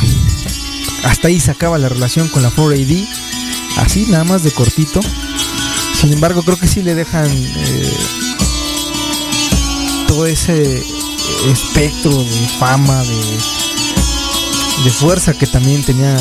hasta 1.03 1.27
ahí 1.27 1.39
se 1.39 1.51
acaba 1.51 1.77
la 1.77 1.89
relación 1.89 2.27
con 2.29 2.41
la 2.41 2.51
4AD, 2.51 3.07
así 3.77 4.07
nada 4.07 4.23
más 4.23 4.43
de 4.43 4.51
cortito. 4.51 4.99
Sin 5.99 6.11
embargo, 6.11 6.41
creo 6.43 6.57
que 6.57 6.67
sí 6.67 6.81
le 6.81 6.95
dejan 6.95 7.29
eh, 7.31 7.93
todo 10.07 10.25
ese 10.25 10.83
espectro 11.47 12.11
de 12.11 12.47
fama, 12.59 13.01
de, 13.03 14.83
de 14.83 14.89
fuerza 14.89 15.33
que 15.33 15.47
también 15.47 15.83
tenía 15.83 16.17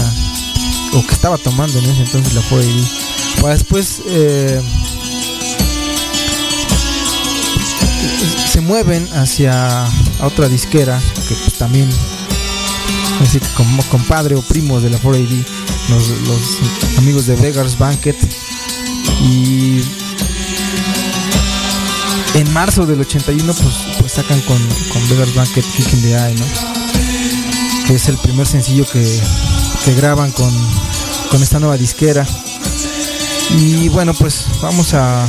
o 0.93 1.07
que 1.07 1.15
estaba 1.15 1.39
tomando 1.39 1.79
en 1.79 1.87
ese 1.87 2.03
entonces 2.03 2.35
la 2.35 2.43
4AD. 2.43 3.02
Para 3.43 3.55
después 3.55 4.03
eh, 4.07 4.63
se 8.53 8.61
mueven 8.61 9.05
hacia 9.15 9.85
otra 10.21 10.49
disquera 10.49 11.03
que 11.27 11.35
pues, 11.35 11.55
también 11.55 11.91
así 13.21 13.41
como 13.57 13.83
compadre 13.89 14.37
o 14.37 14.43
primo 14.43 14.81
de 14.81 14.91
la 14.91 14.99
4AD 15.01 15.45
los, 15.89 16.99
amigos 16.99 17.27
de 17.27 17.35
Vegas 17.35 17.77
Banquet 17.77 18.17
y 19.25 19.83
en 22.35 22.53
marzo 22.53 22.87
del 22.87 23.01
81 23.01 23.55
pues, 23.55 23.75
pues 23.99 24.13
sacan 24.13 24.41
con, 24.43 24.59
con 24.93 25.09
Vegas 25.09 25.35
Banquet 25.35 25.65
Kicking 25.65 26.03
the 26.03 26.15
Eye 26.15 26.37
¿no? 26.37 26.45
que 27.89 27.97
es 27.97 28.09
el 28.09 28.19
primer 28.19 28.47
sencillo 28.47 28.87
que, 28.89 29.21
que 29.85 29.95
graban 29.95 30.31
con, 30.31 30.53
con 31.29 31.43
esta 31.43 31.59
nueva 31.59 31.77
disquera 31.77 32.25
y 33.57 33.89
bueno 33.89 34.15
pues 34.15 34.47
vamos 34.61 34.95
a 34.95 35.27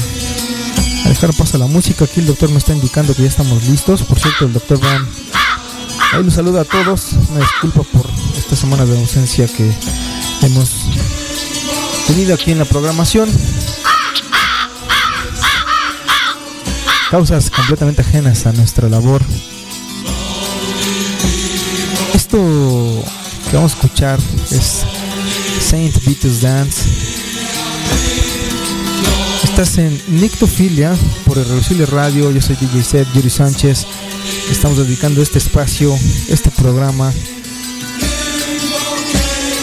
dejar 1.09 1.33
paso 1.33 1.57
a 1.57 1.59
la 1.59 1.67
música. 1.67 2.05
Aquí 2.05 2.19
el 2.19 2.27
doctor 2.27 2.49
me 2.49 2.57
está 2.57 2.73
indicando 2.73 3.13
que 3.13 3.23
ya 3.23 3.29
estamos 3.29 3.63
listos. 3.63 4.03
Por 4.03 4.19
cierto, 4.19 4.45
el 4.45 4.53
doctor 4.53 4.79
Van 4.79 5.07
ahí 6.13 6.23
los 6.23 6.33
saluda 6.33 6.61
a 6.61 6.65
todos. 6.65 7.13
Me 7.33 7.39
disculpa 7.39 7.83
por 7.83 8.05
esta 8.37 8.55
semana 8.55 8.85
de 8.85 8.97
ausencia 8.99 9.47
que 9.47 9.71
hemos 10.41 10.71
tenido 12.07 12.33
aquí 12.33 12.51
en 12.51 12.59
la 12.59 12.65
programación. 12.65 13.29
Causas 17.09 17.49
completamente 17.51 18.01
ajenas 18.01 18.45
a 18.45 18.53
nuestra 18.53 18.89
labor. 18.89 19.21
Esto 22.13 22.37
que 23.49 23.55
vamos 23.55 23.73
a 23.73 23.75
escuchar 23.75 24.19
es 24.49 24.83
Saint 25.61 26.03
Vitus 26.05 26.41
Dance 26.41 27.12
Estás 29.43 29.77
en 29.77 30.01
Nictofilia 30.07 30.95
por 31.25 31.37
el 31.37 31.45
Reducible 31.45 31.85
Radio. 31.85 32.31
Yo 32.31 32.41
soy 32.41 32.55
DJ 32.55 32.83
Seth, 32.83 33.13
Yuri 33.13 33.29
Sánchez. 33.29 33.85
Estamos 34.49 34.77
dedicando 34.77 35.21
este 35.21 35.37
espacio, 35.37 35.95
este 36.27 36.49
programa 36.51 37.13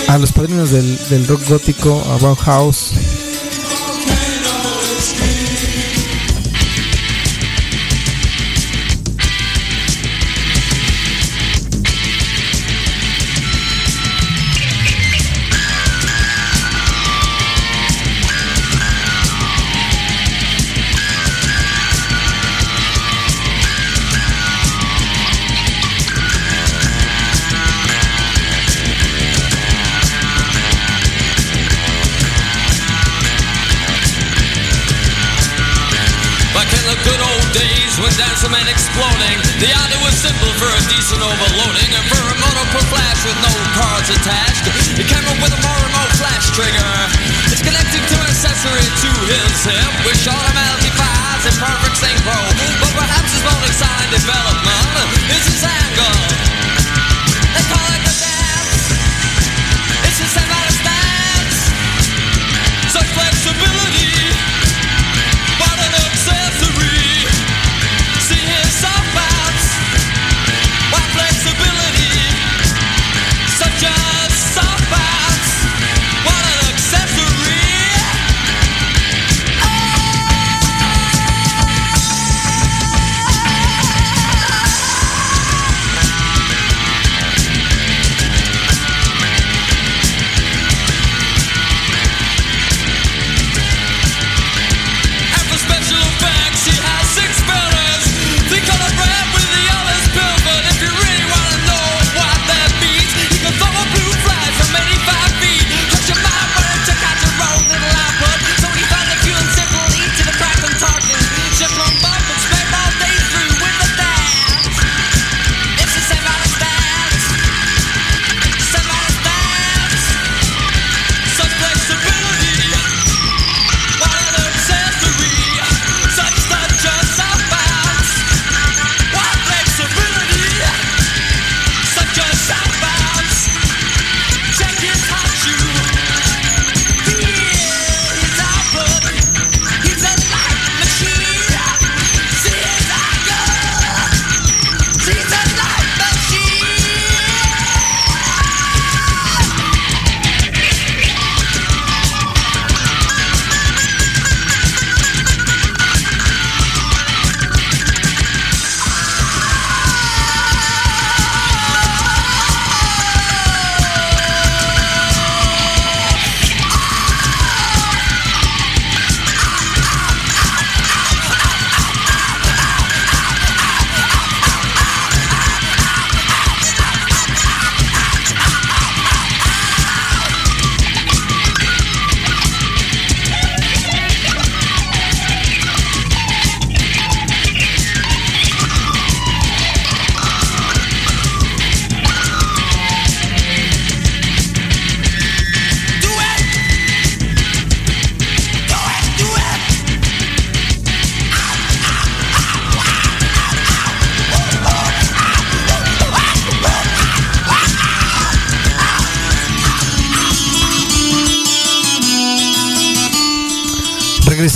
a 0.09 0.19
los 0.19 0.33
padrinos 0.33 0.71
del, 0.71 0.99
del 1.09 1.27
rock 1.27 1.49
gótico, 1.49 2.03
a 2.09 2.19
Bauhaus, 2.19 2.93
flash 43.21 43.29
with 43.29 43.39
no 43.45 43.55
cards 43.77 44.09
attached. 44.11 44.65
It 44.99 45.07
came 45.07 45.25
up 45.29 45.37
with 45.43 45.53
a 45.53 45.61
more 45.61 45.81
remote 45.85 46.13
flash 46.17 46.51
trigger. 46.57 46.93
It's 47.53 47.63
connected 47.63 48.01
to 48.01 48.15
an 48.21 48.29
accessory 48.29 48.81
to 48.81 49.11
his 49.29 49.65
hip, 49.65 49.93
which 50.07 50.27
automatically 50.29 50.91
fires 50.97 51.45
in 51.47 51.55
perfect 51.61 51.97
synchro. 52.01 52.39
But 52.81 52.93
perhaps 52.97 53.33
his 53.33 53.43
bonus 53.43 53.77
sign 53.77 54.09
development 54.11 54.97
is 55.37 55.45
his 55.47 55.65
angle. 55.65 56.40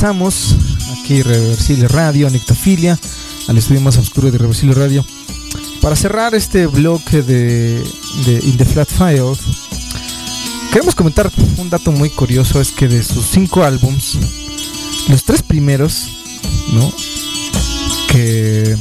Aquí 0.05 1.23
Reversible 1.23 1.89
Radio, 1.89 2.29
Nictofilia, 2.29 2.99
al 3.49 3.57
estudio 3.57 3.81
más 3.81 3.97
oscuro 3.97 4.31
de 4.31 4.37
Reversible 4.37 4.75
Radio. 4.75 5.03
Para 5.81 5.97
cerrar 5.97 6.35
este 6.35 6.67
bloque 6.67 7.23
de, 7.23 7.83
de 8.27 8.41
In 8.43 8.59
the 8.59 8.67
Flat 8.67 8.89
File, 8.91 9.33
queremos 10.73 10.95
comentar 10.95 11.31
un 11.57 11.71
dato 11.71 11.91
muy 11.91 12.11
curioso, 12.11 12.61
es 12.61 12.71
que 12.73 12.87
de 12.87 13.03
sus 13.03 13.25
cinco 13.25 13.65
álbums, 13.65 14.19
los 15.09 15.25
tres 15.25 15.43
primeros, 15.43 16.07
¿no? 16.75 16.93
Que 18.09 18.77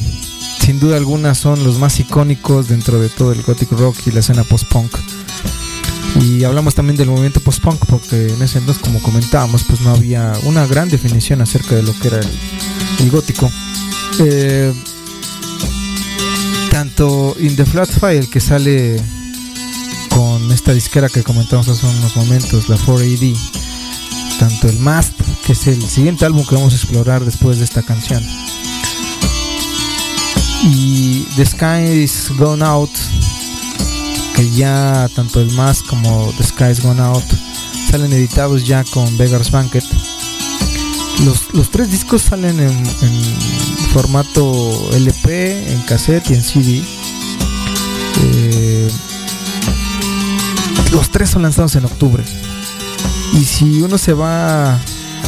sin 0.59 0.81
duda 0.81 0.97
alguna 0.97 1.35
son 1.35 1.63
los 1.63 1.79
más 1.79 2.01
icónicos 2.01 2.67
dentro 2.67 2.99
de 2.99 3.07
todo 3.07 3.31
el 3.31 3.43
gothic 3.43 3.71
rock 3.71 3.95
y 4.07 4.11
la 4.11 4.19
escena 4.19 4.43
post-punk 4.43 4.93
y 6.21 6.43
hablamos 6.43 6.75
también 6.75 6.95
del 6.97 7.09
movimiento 7.09 7.39
post-punk 7.39 7.85
porque 7.87 8.27
en 8.27 8.41
ese 8.41 8.59
entonces, 8.59 8.83
como 8.83 9.01
comentábamos, 9.01 9.63
pues 9.63 9.81
no 9.81 9.91
había 9.91 10.33
una 10.43 10.65
gran 10.67 10.89
definición 10.89 11.41
acerca 11.41 11.75
de 11.75 11.83
lo 11.83 11.97
que 11.99 12.07
era 12.07 12.19
el, 12.99 13.11
gótico. 13.11 13.49
Eh, 14.19 14.73
tanto 16.71 17.35
In 17.39 17.55
the 17.55 17.65
Flat 17.65 17.89
File 17.89 18.27
que 18.27 18.39
sale 18.39 19.01
con 20.09 20.51
esta 20.51 20.73
disquera 20.73 21.09
que 21.09 21.23
comentamos 21.23 21.67
hace 21.67 21.85
unos 21.85 22.15
momentos, 22.15 22.69
la 22.69 22.77
4AD, 22.77 23.35
tanto 24.39 24.67
el 24.69 24.79
Mast, 24.79 25.13
que 25.45 25.53
es 25.53 25.67
el 25.67 25.81
siguiente 25.81 26.25
álbum 26.25 26.45
que 26.45 26.55
vamos 26.55 26.73
a 26.73 26.75
explorar 26.75 27.25
después 27.25 27.57
de 27.57 27.63
esta 27.63 27.81
canción, 27.81 28.23
y 30.63 31.25
The 31.35 31.45
Sky 31.45 32.03
is 32.03 32.31
Gone 32.37 32.63
Out, 32.63 32.91
que 34.35 34.49
ya 34.49 35.09
tanto 35.15 35.41
el 35.41 35.51
Mask 35.51 35.85
como 35.87 36.33
The 36.37 36.43
Sky's 36.43 36.81
Gone 36.81 37.01
Out 37.01 37.23
salen 37.89 38.11
editados 38.13 38.65
ya 38.65 38.83
con 38.85 39.17
Beggar's 39.17 39.51
Banquet. 39.51 39.83
Los, 41.53 41.69
tres 41.69 41.91
discos 41.91 42.23
salen 42.23 42.59
en, 42.59 42.85
formato 43.93 44.89
LP, 44.93 45.71
en 45.71 45.81
cassette 45.83 46.31
y 46.31 46.33
en 46.33 46.43
CD. 46.43 46.81
Eh, 48.23 48.91
los 50.91 51.09
tres 51.11 51.29
son 51.29 51.43
lanzados 51.43 51.75
en 51.75 51.85
octubre. 51.85 52.23
Y 53.33 53.45
si 53.45 53.81
uno 53.81 53.97
se 53.97 54.13
va 54.13 54.79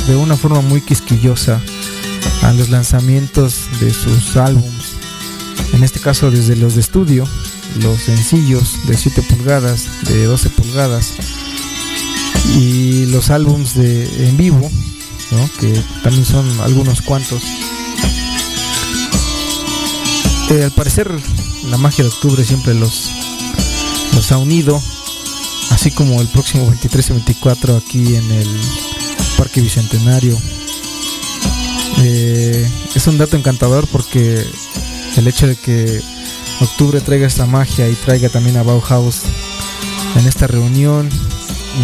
de 0.07 0.15
una 0.15 0.35
forma 0.35 0.61
muy 0.61 0.81
quisquillosa 0.81 1.61
a 2.41 2.53
los 2.53 2.69
lanzamientos 2.69 3.67
de 3.79 3.93
sus 3.93 4.35
álbums, 4.37 4.95
en 5.73 5.83
este 5.83 5.99
caso 5.99 6.31
desde 6.31 6.55
los 6.55 6.75
de 6.75 6.81
estudio, 6.81 7.27
los 7.75 8.01
sencillos 8.01 8.79
de 8.87 8.97
7 8.97 9.21
pulgadas, 9.23 9.87
de 10.03 10.25
12 10.25 10.49
pulgadas 10.51 11.13
y 12.57 13.05
los 13.07 13.29
álbums 13.29 13.75
de 13.75 14.27
en 14.27 14.37
vivo, 14.37 14.69
que 15.59 15.81
también 16.03 16.25
son 16.25 16.47
algunos 16.61 17.01
cuantos. 17.01 17.41
Eh, 20.51 20.63
al 20.63 20.71
parecer 20.71 21.11
la 21.69 21.77
magia 21.77 22.03
de 22.03 22.09
octubre 22.09 22.43
siempre 22.43 22.73
los, 22.75 23.09
los 24.13 24.31
ha 24.31 24.37
unido, 24.37 24.81
así 25.71 25.91
como 25.91 26.21
el 26.21 26.27
próximo 26.27 26.67
23 26.67 27.09
y 27.09 27.13
24 27.13 27.77
aquí 27.77 28.15
en 28.15 28.31
el 28.31 28.47
Parque 29.37 29.61
Bicentenario. 29.61 30.37
Eh, 32.03 32.69
es 32.93 33.07
un 33.07 33.17
dato 33.17 33.35
encantador 33.37 33.87
porque 33.87 34.45
el 35.17 35.27
hecho 35.27 35.47
de 35.47 35.55
que 35.55 36.01
octubre 36.61 37.01
traiga 37.01 37.27
esta 37.27 37.45
magia 37.45 37.87
y 37.87 37.93
traiga 37.93 38.29
también 38.29 38.57
a 38.57 38.63
Bauhaus 38.63 39.23
en 40.15 40.27
esta 40.27 40.47
reunión 40.47 41.09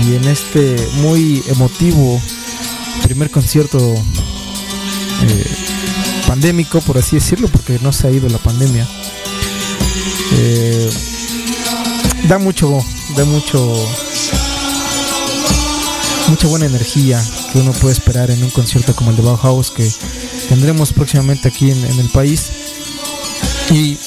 y 0.03 0.15
en 0.15 0.23
este 0.25 0.75
muy 0.95 1.43
emotivo 1.47 2.21
primer 3.03 3.29
concierto 3.29 3.77
eh, 5.23 5.45
pandémico, 6.27 6.79
por 6.81 6.97
así 6.97 7.17
decirlo, 7.17 7.47
porque 7.49 7.79
no 7.81 7.91
se 7.91 8.07
ha 8.07 8.11
ido 8.11 8.29
la 8.29 8.37
pandemia. 8.37 8.87
Eh, 10.33 10.89
da 12.27 12.37
mucho, 12.37 12.79
da 13.17 13.25
mucho, 13.25 13.75
mucha 16.29 16.47
buena 16.47 16.67
energía 16.67 17.21
que 17.51 17.59
uno 17.59 17.73
puede 17.73 17.93
esperar 17.93 18.31
en 18.31 18.43
un 18.43 18.49
concierto 18.49 18.95
como 18.95 19.11
el 19.11 19.17
de 19.17 19.23
Bauhaus 19.23 19.71
que 19.71 19.91
tendremos 20.47 20.93
próximamente 20.93 21.49
aquí 21.49 21.71
en, 21.71 21.83
en 21.83 21.99
el 21.99 22.09
país. 22.09 22.49
Y 23.71 23.97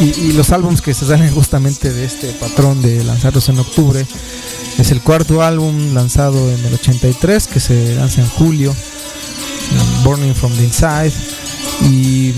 y, 0.00 0.32
los 0.32 0.50
álbums 0.50 0.80
que 0.80 0.94
se 0.94 1.06
salen 1.06 1.30
justamente 1.32 1.92
de 1.92 2.04
este 2.04 2.32
patrón 2.32 2.80
de 2.80 3.04
lanzarlos 3.04 3.48
en 3.48 3.58
octubre. 3.58 4.06
Es 4.78 4.90
el 4.90 5.02
cuarto 5.02 5.42
álbum 5.42 5.92
lanzado 5.92 6.50
en 6.50 6.64
el 6.64 6.74
83 6.74 7.46
que 7.46 7.60
se 7.60 7.94
lanza 7.96 8.22
en 8.22 8.28
julio, 8.28 8.74
Burning 10.04 10.34
from 10.34 10.52
the 10.54 10.64
Inside. 10.64 11.12
Y 11.90 12.32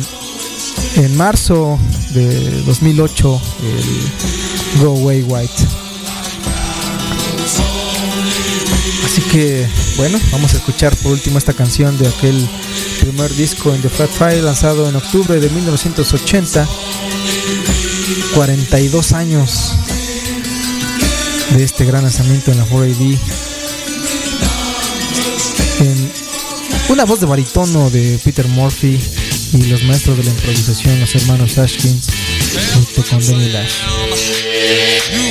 en 0.96 1.16
marzo 1.16 1.78
de 2.14 2.62
2008 2.62 3.40
el 3.62 4.82
Go 4.82 4.98
Away 4.98 5.22
White. 5.22 5.66
Así 9.04 9.22
que 9.30 9.68
bueno, 9.96 10.18
vamos 10.32 10.54
a 10.54 10.56
escuchar 10.56 10.96
por 10.96 11.12
último 11.12 11.38
esta 11.38 11.52
canción 11.52 11.96
de 11.98 12.08
aquel 12.08 12.48
primer 13.02 13.34
disco 13.34 13.74
en 13.74 13.82
The 13.82 13.88
Fat 13.88 14.10
Fire 14.10 14.44
lanzado 14.44 14.88
en 14.88 14.94
octubre 14.94 15.40
de 15.40 15.50
1980 15.50 16.68
42 18.32 19.12
años 19.12 19.74
de 21.50 21.64
este 21.64 21.84
gran 21.84 22.04
lanzamiento 22.04 22.52
en 22.52 22.58
la 22.58 22.66
4AD. 22.66 23.18
En 25.80 26.12
una 26.90 27.04
voz 27.04 27.18
de 27.18 27.26
baritono 27.26 27.90
de 27.90 28.20
Peter 28.22 28.46
Murphy 28.46 29.00
y 29.52 29.62
los 29.64 29.82
maestros 29.82 30.16
de 30.18 30.24
la 30.24 30.30
improvisación, 30.30 31.00
los 31.00 31.14
hermanos 31.16 31.58
Ashkins, 31.58 32.06
junto 32.74 33.02
con 33.10 33.20
Danny 33.26 33.48
Lash. 33.50 35.21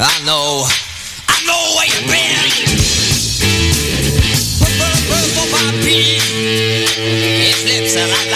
I 0.00 0.22
know, 0.24 0.62
I 1.26 1.42
know 1.44 1.74
where 1.74 1.86
you've 1.90 2.06
been. 2.06 2.46
Purple, 4.62 4.94
purple, 5.10 5.50
my 5.50 5.74
pee. 5.82 6.22
It 7.42 7.58
lips 7.66 7.96
and 7.96 8.06
I 8.06 8.27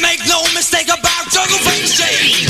make 0.00 0.20
no 0.26 0.42
mistake 0.54 0.88
about 0.88 1.30
Jungle 1.30 1.58
Face, 1.58 1.96
Jake. 1.96 2.49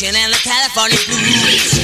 3D 0.00 0.16
and 0.16 0.32
the 0.32 0.38
California 0.38 0.96
blues. 1.08 1.79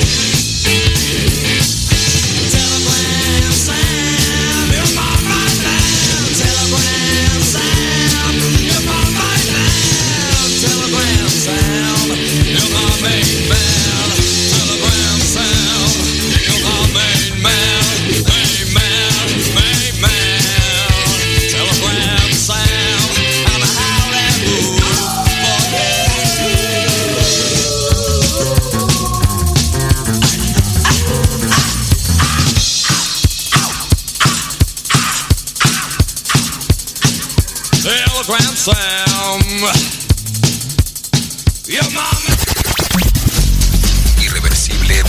Irreversible 44.21 45.03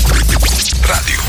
Radio. 0.83 1.19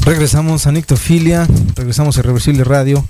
Regresamos 0.00 0.66
a 0.66 0.72
Nictofilia, 0.72 1.46
regresamos 1.76 2.16
a 2.16 2.20
Irreversible 2.20 2.64
Radio. 2.64 3.06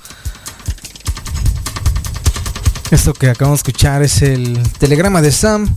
Esto 2.94 3.12
que 3.12 3.28
acabamos 3.28 3.58
de 3.58 3.70
escuchar 3.72 4.04
es 4.04 4.22
el 4.22 4.56
telegrama 4.78 5.20
de 5.20 5.32
Sam. 5.32 5.68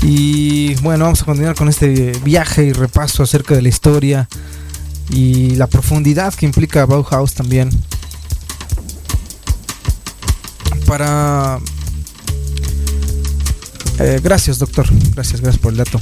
Y 0.00 0.76
bueno, 0.76 1.04
vamos 1.04 1.20
a 1.20 1.26
continuar 1.26 1.54
con 1.54 1.68
este 1.68 2.12
viaje 2.24 2.64
y 2.64 2.72
repaso 2.72 3.22
acerca 3.22 3.54
de 3.54 3.60
la 3.60 3.68
historia 3.68 4.30
y 5.10 5.56
la 5.56 5.66
profundidad 5.66 6.32
que 6.32 6.46
implica 6.46 6.86
Bauhaus 6.86 7.34
también. 7.34 7.68
Para... 10.86 11.58
Eh, 13.98 14.20
gracias, 14.24 14.58
doctor. 14.58 14.86
Gracias, 15.14 15.42
gracias 15.42 15.60
por 15.60 15.72
el 15.72 15.76
dato. 15.76 16.00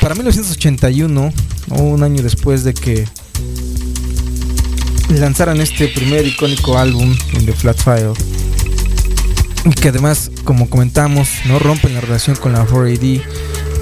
Para 0.00 0.14
1981, 0.14 1.32
un 1.68 2.02
año 2.02 2.22
después 2.22 2.64
de 2.64 2.72
que 2.72 3.06
lanzaran 5.08 5.60
este 5.60 5.88
primer 5.88 6.26
icónico 6.26 6.78
álbum 6.78 7.16
en 7.34 7.46
The 7.46 7.52
Flat 7.52 7.78
File, 7.78 8.12
que 9.80 9.88
además, 9.88 10.30
como 10.44 10.68
comentamos, 10.68 11.28
no 11.46 11.58
rompen 11.58 11.94
la 11.94 12.00
relación 12.00 12.36
con 12.36 12.52
la 12.52 12.66
4AD 12.66 13.22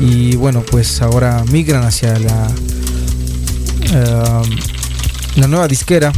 y 0.00 0.36
bueno, 0.36 0.62
pues 0.62 1.00
ahora 1.02 1.44
migran 1.50 1.84
hacia 1.84 2.18
la 2.18 2.48
um, 3.92 4.50
la 5.36 5.48
nueva 5.48 5.68
disquera 5.68 6.12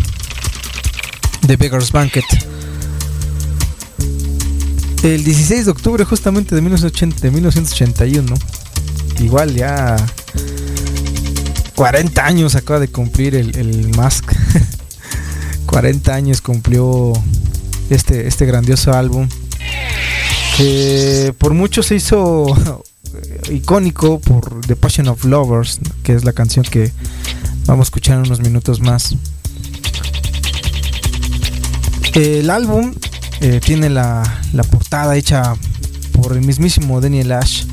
de 1.42 1.56
Beggar's 1.56 1.92
Banquet. 1.92 2.24
El 5.02 5.24
16 5.24 5.66
de 5.66 5.70
octubre 5.70 6.04
justamente 6.04 6.54
de, 6.54 6.60
1980, 6.60 7.20
de 7.20 7.30
1981, 7.30 8.34
igual 9.20 9.54
ya 9.54 9.96
40 11.76 12.26
años 12.26 12.56
acaba 12.56 12.80
de 12.80 12.88
cumplir 12.88 13.34
el, 13.34 13.56
el 13.56 13.88
Mask. 13.96 14.32
40 15.76 16.14
años 16.14 16.40
cumplió 16.40 17.12
este, 17.90 18.26
este 18.26 18.46
grandioso 18.46 18.94
álbum. 18.94 19.28
Que 20.56 21.34
por 21.36 21.52
mucho 21.52 21.82
se 21.82 21.96
hizo 21.96 22.46
icónico 23.52 24.18
por 24.18 24.62
The 24.66 24.74
Passion 24.74 25.08
of 25.08 25.22
Lovers, 25.26 25.80
que 26.02 26.14
es 26.14 26.24
la 26.24 26.32
canción 26.32 26.64
que 26.64 26.92
vamos 27.66 27.84
a 27.84 27.88
escuchar 27.88 28.14
en 28.14 28.20
unos 28.22 28.40
minutos 28.40 28.80
más. 28.80 29.16
El 32.14 32.48
álbum 32.48 32.94
eh, 33.42 33.60
tiene 33.62 33.90
la, 33.90 34.22
la, 34.54 34.62
portada 34.62 35.14
hecha 35.14 35.56
por 36.12 36.32
el 36.32 36.40
mismísimo 36.40 37.02
Daniel 37.02 37.32
Ash. 37.32 37.64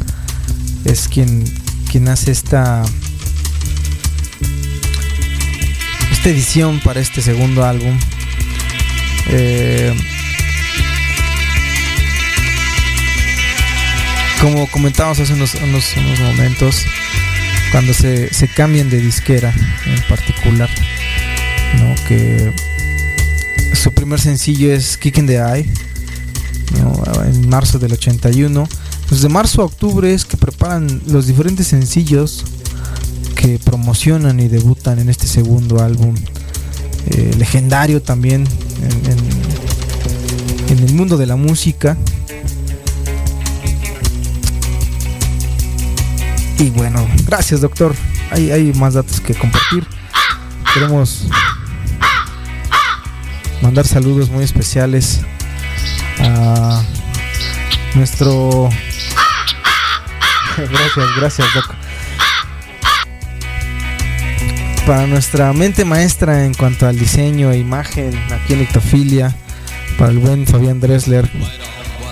Es 0.84 1.08
quien, 1.08 1.45
quien 1.89 2.10
hace 2.10 2.34
esta, 2.34 2.84
edición 6.30 6.80
para 6.80 6.99
este 6.99 7.21
segundo 7.21 7.65
álbum. 7.65 7.97
Eh, 9.30 9.93
como 14.41 14.67
comentábamos 14.67 15.19
hace 15.19 15.34
unos, 15.34 15.55
unos, 15.55 15.95
momentos, 16.19 16.86
cuando 17.71 17.93
se, 17.93 18.34
se, 18.34 18.47
cambian 18.47 18.89
de 18.89 18.99
disquera 18.99 19.53
en 19.86 20.01
particular, 20.03 20.69
¿no? 21.80 21.95
que 22.07 22.53
su 23.74 23.93
primer 23.93 24.19
sencillo 24.19 24.74
es 24.74 24.97
Kick 24.97 25.17
in 25.17 25.28
the 25.28 25.38
Eye, 25.38 25.65
en 27.26 27.49
marzo 27.49 27.80
del 27.80 27.93
81. 27.93 28.67
Pues 29.07 29.21
de 29.21 29.30
marzo 29.30 29.61
a 29.61 29.65
octubre 29.65 30.13
es 30.13 30.26
que 30.26 30.38
preparan 30.38 31.01
los 31.07 31.28
diferentes 31.28 31.67
sencillos 31.67 32.45
que 33.44 33.60
promocionan 33.60 34.39
y 34.39 34.48
debutan 34.48 35.00
en 35.00 35.10
este 35.10 35.28
segundo 35.28 35.84
álbum 35.84 36.16
eh, 37.08 37.36
legendario 37.38 38.02
también 38.02 38.48
en, 40.70 40.80
el 40.80 40.94
mundo 40.94 41.18
de 41.18 41.26
la 41.26 41.36
música. 41.36 41.98
Y 46.58 46.70
bueno, 46.70 47.06
gracias 47.26 47.60
doctor. 47.62 47.94
Hay, 48.32 48.50
hay 48.52 48.74
más 48.74 48.94
datos 48.94 49.20
que 49.20 49.36
compartir. 49.36 49.86
Queremos 50.74 51.28
mandar 53.62 53.86
saludos 53.86 54.30
muy 54.30 54.46
especiales 54.46 55.20
a 56.20 56.82
nuestro... 57.96 58.70
gracias, 60.58 61.06
gracias 61.18 61.48
doc 61.54 61.82
para 64.86 65.07
nuestra 65.07 65.53
mente 65.53 65.86
maestra 65.86 66.45
en 66.45 66.53
cuanto 66.53 66.88
al 66.88 66.97
diseño 66.97 67.51
e 67.51 67.57
imagen 67.57 68.13
aquí 68.31 68.53
en 68.53 68.61
Ectofilia, 68.61 69.36
para 69.97 70.11
el 70.11 70.19
buen 70.19 70.45
Fabián 70.45 70.79
Dressler 70.79 71.29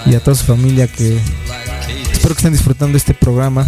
y 0.05 0.15
a 0.15 0.19
toda 0.19 0.35
su 0.35 0.45
familia 0.45 0.87
que 0.87 1.19
espero 2.11 2.35
que 2.35 2.39
estén 2.39 2.53
disfrutando 2.53 2.97
este 2.97 3.13
programa. 3.13 3.67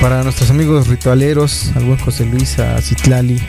Para 0.00 0.22
nuestros 0.22 0.50
amigos 0.50 0.88
ritualeros, 0.88 1.70
al 1.76 1.84
buen 1.84 1.98
José 1.98 2.24
Luis, 2.24 2.58
a 2.58 2.80
Citlali, 2.80 3.40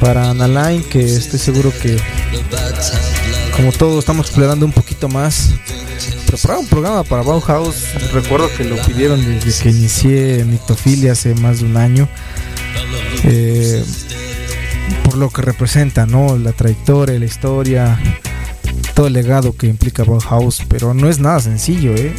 para 0.00 0.30
Analine, 0.30 0.84
que 0.84 1.02
estoy 1.04 1.38
seguro 1.38 1.72
que 1.80 1.96
como 3.56 3.72
todos 3.72 4.00
estamos 4.00 4.26
explorando 4.26 4.66
un 4.66 4.72
poquito 4.72 5.08
más. 5.08 5.50
Preparar 6.26 6.58
un 6.58 6.66
programa 6.66 7.04
para 7.04 7.22
Bauhaus, 7.22 7.94
recuerdo 8.12 8.50
que 8.54 8.64
lo 8.64 8.76
pidieron 8.82 9.24
desde 9.24 9.62
que 9.62 9.70
inicié 9.70 10.40
en 10.40 10.52
Ictofilia 10.52 11.12
hace 11.12 11.34
más 11.34 11.60
de 11.60 11.64
un 11.64 11.76
año. 11.78 12.08
Eh, 13.24 13.84
por 15.04 15.16
lo 15.16 15.30
que 15.30 15.42
representa, 15.42 16.06
¿no? 16.06 16.36
La 16.36 16.52
trayectoria, 16.52 17.18
la 17.18 17.24
historia, 17.24 17.98
todo 18.94 19.06
el 19.06 19.12
legado 19.12 19.56
que 19.56 19.66
implica 19.66 20.04
Bauhaus, 20.04 20.62
pero 20.68 20.94
no 20.94 21.08
es 21.08 21.18
nada 21.18 21.40
sencillo, 21.40 21.94
¿eh? 21.94 22.12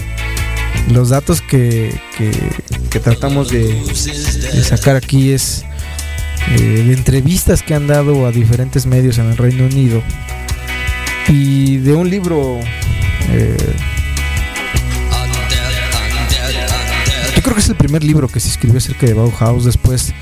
Los 0.92 1.10
datos 1.10 1.42
que, 1.42 1.94
que, 2.18 3.00
tratamos 3.00 3.50
de, 3.50 3.74
de, 3.74 4.64
sacar 4.64 4.96
aquí 4.96 5.32
es 5.32 5.64
eh, 6.48 6.60
de 6.60 6.94
entrevistas 6.94 7.62
que 7.62 7.76
han 7.76 7.88
dado 7.88 8.26
a 8.26 8.32
diferentes 8.32 8.86
medios 8.86 9.18
en 9.18 9.28
el 9.28 9.38
Reino 9.38 9.66
Unido 9.66 10.02
y 11.28 11.78
de 11.78 11.94
un 11.94 12.10
libro 12.10 12.60
eh, 13.30 13.58
yo 17.36 17.42
creo 17.44 17.54
que 17.54 17.62
es 17.62 17.70
el 17.70 17.76
primer 17.76 18.04
libro 18.04 18.28
que 18.28 18.40
se 18.40 18.50
escribió 18.50 18.80
acerca 18.80 19.06
de 19.06 19.14
Bauhaus 19.14 19.66
después 19.66 20.14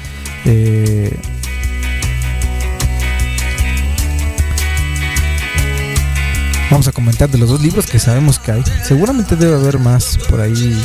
eh, 0.45 1.17
vamos 6.69 6.87
a 6.87 6.91
comentar 6.91 7.29
de 7.29 7.37
los 7.37 7.49
dos 7.49 7.61
libros 7.61 7.85
que 7.87 7.99
sabemos 7.99 8.39
que 8.39 8.51
hay. 8.51 8.63
Seguramente 8.83 9.35
debe 9.35 9.55
haber 9.55 9.79
más 9.79 10.17
por 10.29 10.41
ahí. 10.41 10.79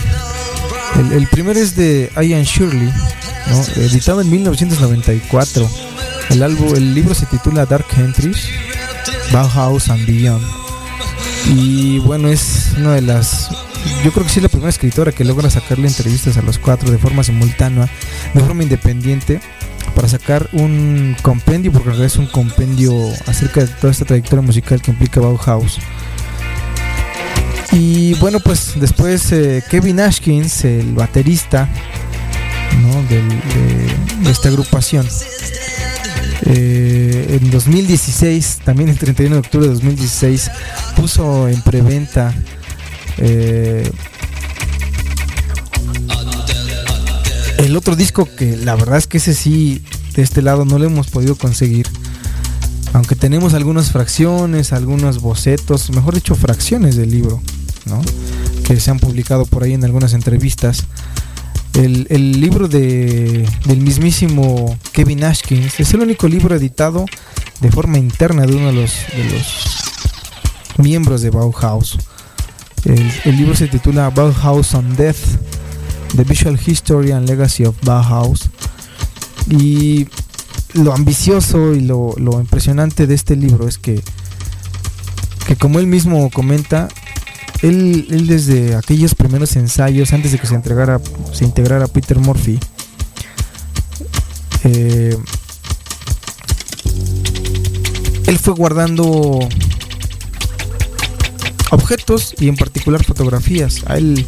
El, 1.13 1.27
primero 1.29 1.59
es 1.59 1.75
de 1.75 2.11
Ian 2.17 2.45
Shirley, 2.45 2.93
editado 3.77 4.21
en 4.21 4.31
1994. 4.31 5.69
El, 6.31 6.43
álbum, 6.43 6.75
el 6.75 6.95
libro 6.95 7.15
se 7.15 7.27
titula 7.27 7.67
Dark 7.67 7.87
Entries, 7.97 8.49
Bauhaus 9.33 9.89
and 9.89 10.07
Beyond. 10.07 10.47
Y 11.47 11.99
bueno, 12.01 12.29
es 12.29 12.73
una 12.77 12.95
de 12.95 13.03
las 13.03 13.49
yo 14.05 14.12
creo 14.12 14.24
que 14.24 14.33
sí 14.33 14.39
es 14.39 14.43
la 14.43 14.49
primera 14.49 14.70
escritora 14.70 15.12
que 15.12 15.24
logra 15.24 15.51
sacarle 15.51 15.89
entrevistas 15.89 16.37
a 16.37 16.43
los 16.43 16.59
cuatro 16.59 16.91
de 16.91 16.99
forma 16.99 17.22
simultánea, 17.22 17.89
de 18.35 18.41
forma 18.41 18.62
independiente, 18.62 19.41
para 19.95 20.09
sacar 20.09 20.49
un 20.53 21.16
compendio, 21.22 21.72
porque 21.72 21.89
en 21.89 21.97
realidad 21.97 22.07
es 22.07 22.16
un 22.16 22.26
compendio 22.26 22.93
acerca 23.26 23.61
de 23.61 23.68
toda 23.68 23.91
esta 23.91 24.05
trayectoria 24.05 24.43
musical 24.43 24.80
que 24.80 24.91
implica 24.91 25.20
Bauhaus. 25.20 25.78
Y 27.72 28.14
bueno, 28.14 28.39
pues 28.41 28.74
después 28.76 29.33
eh, 29.33 29.62
Kevin 29.70 30.01
Ashkins, 30.01 30.64
el 30.64 30.93
baterista 30.93 31.68
¿no? 32.80 33.03
De, 33.05 34.30
esta 34.30 34.49
agrupación, 34.49 35.07
eh, 36.47 37.39
en 37.41 37.51
2016, 37.51 38.61
también 38.64 38.89
el 38.89 38.99
31 38.99 39.37
de 39.37 39.41
octubre 39.41 39.66
de 39.66 39.74
2016, 39.74 40.51
puso 40.97 41.49
en 41.49 41.61
preventa 41.62 42.35
eh, 43.19 43.91
el 47.59 47.77
otro 47.77 47.97
disco 47.97 48.29
que 48.37 48.57
la 48.57 48.75
verdad 48.75 48.99
es 48.99 49.07
que 49.07 49.19
ese 49.19 49.35
sí, 49.35 49.83
de 50.15 50.23
este 50.23 50.43
lado 50.43 50.65
no 50.65 50.79
lo 50.79 50.85
hemos 50.85 51.09
podido 51.09 51.37
conseguir. 51.37 51.87
aunque 52.93 53.17
tenemos 53.17 53.55
algunas 53.55 53.91
fracciones, 53.91 54.73
algunos 54.73 55.21
bocetos, 55.21 55.91
mejor 55.91 56.15
dicho, 56.15 56.35
fracciones 56.35 56.97
del 56.97 57.11
libro, 57.11 57.41
¿no? 57.87 58.03
que 58.65 58.79
se 58.79 58.91
han 58.91 58.99
publicado 58.99 59.47
por 59.47 59.63
ahí 59.63 59.73
en 59.73 59.85
algunas 59.85 60.13
entrevistas. 60.13 60.85
El, 61.73 62.39
libro 62.39 62.69
de, 62.69 63.49
del 63.65 63.81
mismísimo 63.81 64.77
Kevin 64.93 65.25
Ashkins 65.25 65.81
es 65.81 65.95
el 65.95 66.03
único 66.03 66.29
libro 66.29 66.55
editado 66.55 67.07
de 67.61 67.71
forma 67.71 67.97
interna 67.97 68.45
de 68.45 68.55
uno 68.55 68.67
de 68.67 68.75
los 68.75 68.93
miembros 70.77 71.23
de 71.23 71.31
Bauhaus. 71.31 71.99
El, 72.85 73.37
libro 73.37 73.55
se 73.55 73.68
titula 73.68 74.11
Bauhaus 74.11 74.74
on 74.74 74.97
Death, 74.97 75.39
The 76.16 76.24
Visual 76.24 76.59
History 76.64 77.12
and 77.12 77.28
Legacy 77.28 77.64
of 77.64 77.76
Bauhaus. 77.83 78.51
Y 79.49 80.09
lo 80.74 80.93
ambicioso 80.93 81.74
y 81.74 81.80
lo, 81.80 82.14
lo 82.16 82.41
impresionante 82.41 83.07
de 83.07 83.14
este 83.14 83.37
libro 83.37 83.68
es 83.68 83.78
que, 83.78 84.03
que 85.47 85.57
como 85.57 85.78
él 85.78 85.87
mismo 85.87 86.28
comenta, 86.30 86.89
él, 87.62 88.07
él, 88.11 88.26
desde 88.26 88.74
aquellos 88.74 89.14
primeros 89.14 89.55
ensayos, 89.57 90.12
antes 90.12 90.33
de 90.33 90.39
que 90.39 90.47
se 90.47 90.55
entregara, 90.55 91.01
se 91.33 91.45
integrara 91.45 91.87
Peter 91.87 92.18
Murphy, 92.18 92.59
eh, 94.64 95.16
él 98.26 98.39
fue 98.39 98.55
guardando 98.55 99.39
objetos 101.73 102.35
y 102.39 102.49
en 102.49 102.57
particular 102.57 103.03
fotografías. 103.05 103.83
A 103.87 103.97
él 103.97 104.27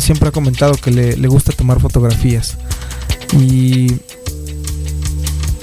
siempre 0.00 0.28
ha 0.28 0.32
comentado 0.32 0.74
que 0.74 0.90
le, 0.90 1.16
le 1.16 1.28
gusta 1.28 1.52
tomar 1.52 1.80
fotografías. 1.80 2.56
Y 3.38 3.96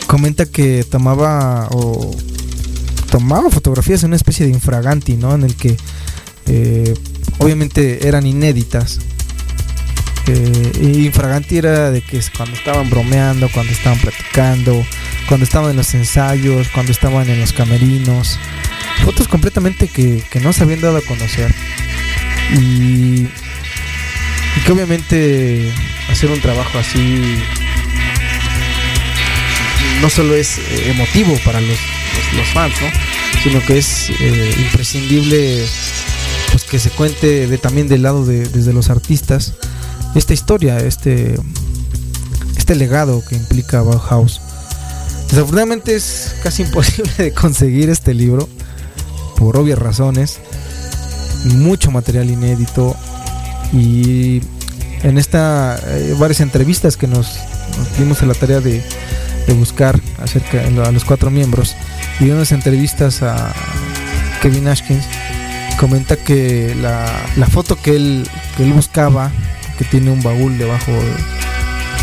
comenta 0.07 0.45
que 0.47 0.83
tomaba 0.83 1.67
o 1.71 2.11
tomaba 3.11 3.49
fotografías 3.49 4.03
en 4.03 4.07
una 4.07 4.15
especie 4.15 4.45
de 4.45 4.51
infraganti, 4.51 5.15
¿no? 5.15 5.35
En 5.35 5.43
el 5.43 5.55
que 5.55 5.77
eh, 6.47 6.93
obviamente 7.37 8.07
eran 8.07 8.25
inéditas. 8.25 8.99
Eh, 10.27 11.03
infraganti 11.05 11.57
era 11.57 11.91
de 11.91 12.01
que 12.01 12.21
cuando 12.35 12.55
estaban 12.55 12.89
bromeando, 12.89 13.49
cuando 13.53 13.71
estaban 13.71 13.99
platicando, 13.99 14.83
cuando 15.27 15.43
estaban 15.43 15.71
en 15.71 15.77
los 15.77 15.93
ensayos, 15.93 16.67
cuando 16.69 16.91
estaban 16.91 17.29
en 17.29 17.39
los 17.39 17.53
camerinos. 17.53 18.39
Fotos 19.03 19.27
completamente 19.27 19.87
que, 19.87 20.23
que 20.29 20.39
no 20.39 20.53
se 20.53 20.63
habían 20.63 20.81
dado 20.81 20.97
a 20.97 21.01
conocer. 21.01 21.53
Y, 22.53 23.27
que 24.65 24.71
obviamente 24.71 25.71
hacer 26.11 26.29
un 26.31 26.41
trabajo 26.41 26.77
así 26.77 27.37
no 30.01 30.09
solo 30.09 30.35
es 30.35 30.57
eh, 30.57 30.91
emotivo 30.91 31.37
para 31.45 31.61
los, 31.61 31.77
los, 32.35 32.47
fans, 32.53 32.73
¿no? 32.81 32.87
sino 33.41 33.65
que 33.65 33.77
es 33.77 34.09
eh, 34.19 34.55
imprescindible 34.57 35.65
pues 36.51 36.63
que 36.63 36.79
se 36.79 36.89
cuente 36.89 37.57
también 37.59 37.87
del 37.87 38.03
lado 38.03 38.25
de 38.25 38.47
desde 38.49 38.73
los 38.73 38.89
artistas 38.89 39.53
esta 40.15 40.33
historia, 40.33 40.77
este 40.79 41.35
este 42.57 42.75
legado 42.75 43.23
que 43.27 43.35
implica 43.35 43.81
Bauhaus. 43.81 44.41
Desafortunadamente 45.29 45.95
es 45.95 46.35
casi 46.43 46.61
imposible 46.65 47.11
de 47.17 47.33
conseguir 47.33 47.89
este 47.89 48.13
libro 48.13 48.49
por 49.39 49.57
obvias 49.57 49.79
razones. 49.79 50.39
Mucho 51.55 51.89
material 51.89 52.29
inédito 52.29 52.95
y 53.71 54.41
en 55.03 55.17
esta 55.17 55.79
eh, 55.87 56.13
varias 56.19 56.41
entrevistas 56.41 56.97
que 56.97 57.07
nos, 57.07 57.39
nos 57.77 57.97
dimos 57.97 58.21
a 58.21 58.25
la 58.25 58.33
tarea 58.33 58.59
de, 58.59 58.83
buscar 59.57 59.99
acerca 60.21 60.61
a 60.63 60.91
los 60.91 61.03
cuatro 61.03 61.31
miembros 61.31 61.75
y 62.19 62.29
unas 62.29 62.51
entrevistas 62.51 63.23
a 63.23 63.51
Kevin 64.43 64.67
Ashkins 64.67 65.03
comenta 65.79 66.17
que 66.17 66.75
la, 66.79 67.47
foto 67.47 67.75
que 67.75 67.95
él, 67.95 68.29
que 68.55 68.63
él 68.63 68.73
buscaba 68.73 69.31
que 69.79 69.85
tiene 69.85 70.11
un 70.11 70.21
baúl 70.21 70.55
debajo 70.59 70.91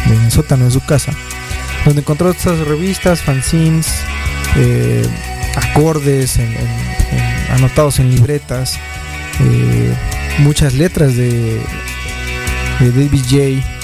del 0.09 0.25
de 0.25 0.31
sótano 0.33 0.65
de 0.65 0.73
su 0.73 0.85
casa 0.85 1.13
donde 1.87 2.01
encontró 2.01 2.31
estas 2.31 2.59
revistas, 2.67 3.23
fanzines, 3.23 3.87
eh, 4.57 5.07
acordes 5.55 6.37
en, 6.39 6.49
en, 6.49 6.69
en, 7.13 7.26
anotados 7.57 7.99
en 7.99 8.11
libretas, 8.15 8.79
eh, 9.41 9.95
muchas 10.39 10.75
letras 10.75 11.17
de, 11.17 11.61
de 12.81 12.91
David 12.93 13.23
J 13.31 13.77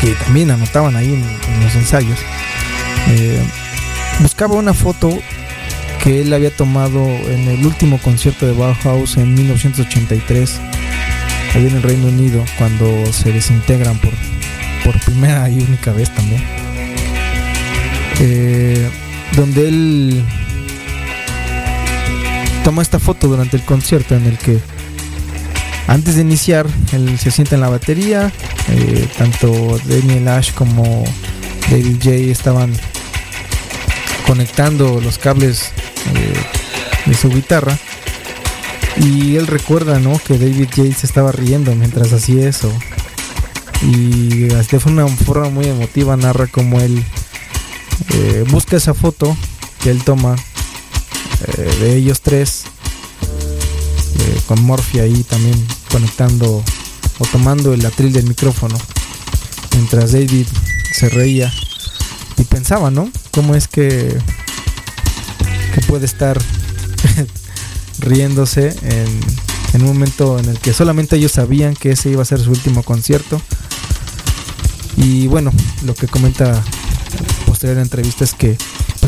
que 0.00 0.14
también 0.24 0.50
anotaban 0.50 0.96
ahí 0.96 1.14
en, 1.14 1.62
los 1.62 1.74
ensayos. 1.76 2.18
Eh, 3.10 3.40
buscaba 4.20 4.54
una 4.54 4.74
foto 4.74 5.16
que 6.02 6.20
él 6.20 6.32
había 6.32 6.50
tomado 6.54 7.02
en 7.06 7.48
el 7.48 7.64
último 7.64 7.98
concierto 7.98 8.46
de 8.46 8.52
Bauhaus 8.52 9.16
en 9.16 9.34
1983, 9.34 10.60
allá 11.54 11.68
en 11.68 11.76
el 11.76 11.82
Reino 11.82 12.08
Unido, 12.08 12.44
cuando 12.58 13.10
se 13.12 13.32
desintegran 13.32 13.98
por, 13.98 14.12
por 14.84 15.00
primera 15.00 15.48
y 15.48 15.58
única 15.58 15.92
vez 15.92 16.10
también. 16.14 16.42
Eh, 18.20 18.88
donde 19.36 19.68
él 19.68 20.24
toma 22.64 22.80
esta 22.80 22.98
foto 22.98 23.28
durante 23.28 23.58
el 23.58 23.62
concierto 23.62 24.16
en 24.16 24.24
el 24.24 24.38
que 24.38 24.58
antes 25.86 26.16
de 26.16 26.22
iniciar 26.22 26.66
él 26.92 27.18
se 27.18 27.30
sienta 27.30 27.54
en 27.56 27.60
la 27.60 27.68
batería, 27.68 28.32
eh, 28.68 29.06
tanto 29.18 29.78
Daniel 29.84 30.26
Ash 30.28 30.52
como 30.54 31.04
David 31.70 31.98
J 32.02 32.10
estaban 32.32 32.72
conectando 34.26 34.98
los 35.02 35.18
cables 35.18 35.72
eh, 36.14 36.32
de 37.04 37.14
su 37.14 37.28
guitarra 37.28 37.78
y 38.96 39.36
él 39.36 39.46
recuerda 39.46 39.98
¿no? 39.98 40.18
que 40.18 40.38
David 40.38 40.68
J 40.74 40.94
se 40.98 41.06
estaba 41.06 41.32
riendo 41.32 41.74
mientras 41.74 42.14
hacía 42.14 42.48
eso 42.48 42.72
y 43.82 44.46
de 44.46 44.80
una 44.86 45.06
forma 45.08 45.50
muy 45.50 45.66
emotiva 45.66 46.16
narra 46.16 46.46
como 46.46 46.80
él 46.80 47.04
eh, 48.14 48.44
busca 48.48 48.76
esa 48.76 48.94
foto 48.94 49.36
que 49.82 49.90
él 49.90 50.02
toma 50.02 50.36
eh, 51.46 51.76
de 51.80 51.96
ellos 51.96 52.20
tres 52.20 52.64
eh, 54.18 54.40
con 54.46 54.62
Morphy 54.62 55.00
ahí 55.00 55.22
también 55.24 55.62
conectando 55.90 56.62
o 57.18 57.26
tomando 57.26 57.74
el 57.74 57.84
atril 57.84 58.12
del 58.12 58.26
micrófono 58.26 58.76
mientras 59.72 60.12
David 60.12 60.46
se 60.92 61.08
reía 61.08 61.52
y 62.36 62.44
pensaba, 62.44 62.90
¿no? 62.90 63.10
¿Cómo 63.30 63.54
es 63.54 63.68
que, 63.68 64.16
que 65.74 65.80
puede 65.82 66.06
estar 66.06 66.40
riéndose 67.98 68.68
en, 68.82 69.20
en, 69.74 69.82
un 69.82 69.88
momento 69.88 70.38
en 70.38 70.48
el 70.48 70.58
que 70.58 70.72
solamente 70.72 71.16
ellos 71.16 71.32
sabían 71.32 71.74
que 71.74 71.92
ese 71.92 72.10
iba 72.10 72.22
a 72.22 72.24
ser 72.24 72.40
su 72.40 72.50
último 72.50 72.82
concierto? 72.82 73.40
Y 74.96 75.26
bueno, 75.26 75.52
lo 75.84 75.94
que 75.94 76.06
comenta 76.06 76.62
posterior 77.46 77.78
entrevista 77.78 78.24
es 78.24 78.34
que 78.34 78.56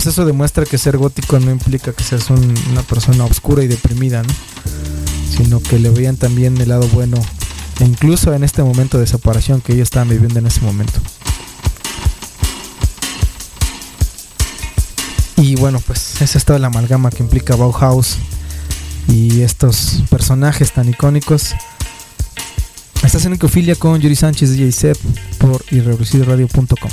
pues 0.07 0.15
eso 0.15 0.25
demuestra 0.25 0.65
que 0.65 0.79
ser 0.79 0.99
gótico 0.99 1.41
no 1.41 1.51
implica 1.51 1.93
que 1.93 2.05
seas 2.05 2.31
un, 2.31 2.55
una 2.71 2.83
persona 2.83 3.25
oscura 3.25 3.65
y 3.65 3.67
deprimida, 3.67 4.23
¿no? 4.23 4.33
Sino 5.37 5.59
que 5.61 5.81
le 5.81 5.91
veían 5.91 6.17
también 6.17 6.57
el 6.61 6.69
lado 6.69 6.87
bueno, 6.91 7.19
incluso 7.81 8.33
en 8.33 8.45
este 8.45 8.63
momento 8.63 9.01
de 9.01 9.09
separación 9.09 9.61
que 9.61 9.73
ellos 9.73 9.87
estaban 9.87 10.09
viviendo 10.09 10.39
en 10.39 10.47
ese 10.47 10.61
momento. 10.61 11.01
Y 15.39 15.57
bueno, 15.57 15.81
pues 15.85 16.23
esa 16.23 16.39
es 16.39 16.45
toda 16.45 16.61
la 16.61 16.69
amalgama 16.69 17.11
que 17.11 17.25
implica 17.25 17.57
Bauhaus 17.57 18.19
y 19.09 19.41
estos 19.41 20.05
personajes 20.09 20.71
tan 20.71 20.89
icónicos. 20.89 21.57
Estás 23.03 23.25
en 23.25 23.33
Ecofilia 23.33 23.75
con 23.75 24.01
Yuri 24.01 24.15
Sánchez 24.15 24.53
DJ 24.53 24.71
Sep 24.71 24.99
por 25.41 25.65
irreversibleradio.com. 25.73 26.93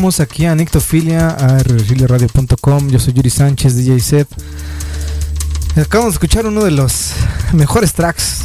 aquí 0.00 0.46
a 0.46 0.54
Nictofilia, 0.54 1.28
a 1.28 1.58
radiocom 1.58 2.88
Yo 2.88 2.98
soy 2.98 3.12
Yuri 3.12 3.28
Sánchez, 3.28 3.76
DJ. 3.76 4.26
Acabamos 5.76 6.14
de 6.14 6.16
escuchar 6.16 6.46
uno 6.46 6.64
de 6.64 6.70
los 6.70 7.12
mejores 7.52 7.92
tracks, 7.92 8.44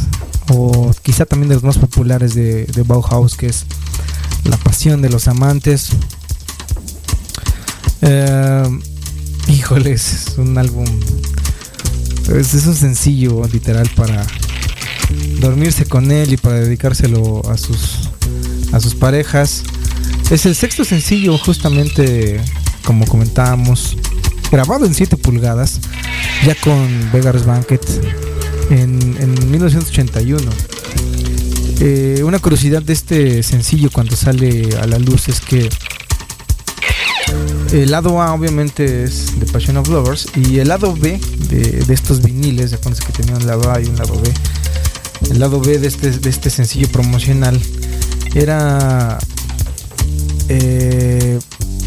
o 0.50 0.92
quizá 1.02 1.26
también 1.26 1.48
de 1.48 1.56
los 1.56 1.64
más 1.64 1.78
populares 1.78 2.36
de, 2.36 2.68
Bauhaus, 2.86 3.38
que 3.38 3.48
es 3.48 3.66
La 4.44 4.58
Pasión 4.58 5.02
de 5.02 5.10
los 5.10 5.30
Amantes. 5.30 5.92
Eh, 8.02 8.80
híjoles, 9.48 10.28
es 10.28 10.38
un 10.38 10.58
álbum. 10.58 10.86
Es, 12.36 12.54
es 12.54 12.66
un 12.68 12.76
sencillo, 12.76 13.48
literal, 13.48 13.90
para 13.96 14.28
dormirse 15.40 15.86
con 15.86 16.12
él 16.12 16.34
y 16.34 16.38
para 16.38 16.60
dedicárselo 16.60 17.50
a 17.50 17.58
sus, 17.58 18.10
a 18.74 18.82
sus 18.82 18.94
parejas. 18.94 19.64
Es 20.32 20.46
el 20.48 20.56
sexto 20.56 20.84
sencillo, 20.84 21.38
justamente 21.38 22.42
como 22.84 23.06
comentábamos, 23.06 23.96
grabado 24.52 24.86
en 24.86 24.94
7 24.94 25.18
pulgadas, 25.18 25.80
ya 26.46 26.56
con 26.56 27.12
Vegas 27.14 27.46
Banquet 27.46 27.82
en, 28.72 29.52
1981. 29.52 30.44
Eh, 31.80 32.22
una 32.24 32.40
curiosidad 32.40 32.82
de 32.82 32.94
este 32.94 33.44
sencillo 33.44 33.90
cuando 33.92 34.16
sale 34.16 34.76
a 34.82 34.88
la 34.88 34.98
luz 34.98 35.28
es 35.28 35.42
que 35.42 35.70
el 37.72 37.92
lado 37.92 38.22
A 38.22 38.34
obviamente 38.34 39.04
es 39.04 39.34
The 39.40 39.46
Passion 39.46 39.78
of 39.78 39.90
Lovers 39.90 40.28
y 40.36 40.60
el 40.60 40.70
lado 40.70 40.96
B 40.96 41.20
de, 41.50 41.94
estos 41.94 42.22
viniles, 42.22 42.72
de 42.72 42.78
que 42.78 43.14
tenían 43.14 43.42
un 43.42 43.48
lado 43.48 43.72
A 43.72 43.80
y 43.80 43.86
un 43.86 43.96
lado 43.96 44.20
B, 44.20 44.34
el 45.30 45.40
lado 45.40 45.60
B 45.60 45.78
de 45.78 45.88
este, 45.88 46.12
de 46.12 46.30
este 46.30 46.50
sencillo 46.50 46.88
promocional 46.88 47.62
era 48.34 49.20
eh, 50.50 51.40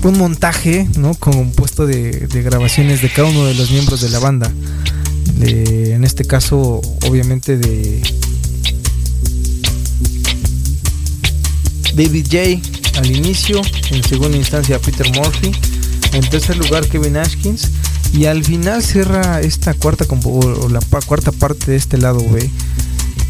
un 0.03 0.19
montaje, 0.19 0.89
¿no? 0.97 1.15
Compuesto 1.15 1.87
de, 1.87 2.13
de, 2.13 2.43
grabaciones 2.43 3.03
de 3.03 3.11
cada 3.11 3.29
uno 3.29 3.45
de 3.47 3.55
los 3.55 3.71
miembros 3.71 4.01
de 4.01 4.09
la 4.11 4.19
banda. 4.19 4.53
en 5.41 6.05
este 6.05 6.25
caso, 6.25 6.81
obviamente, 7.07 7.57
de 7.57 8.03
David 11.95 12.27
J. 12.31 12.99
al 13.01 13.11
inicio, 13.11 13.61
en 13.91 14.05
segunda 14.05 14.37
instancia 14.37 14.79
Peter 14.79 15.11
Murphy, 15.15 15.53
en 16.13 16.29
tercer 16.31 16.57
lugar 16.57 16.87
Kevin 16.87 17.17
Ashkins 17.17 17.71
y 18.13 18.27
al 18.27 18.45
final 18.45 18.83
cierra 18.83 19.41
esta 19.41 19.75
cuarta 19.75 20.05
o 20.25 20.69
la 20.69 20.81
cuarta 21.07 21.33
parte 21.33 21.73
de 21.73 21.77
este 21.77 21.99
lado 21.99 22.21
B. 22.31 22.49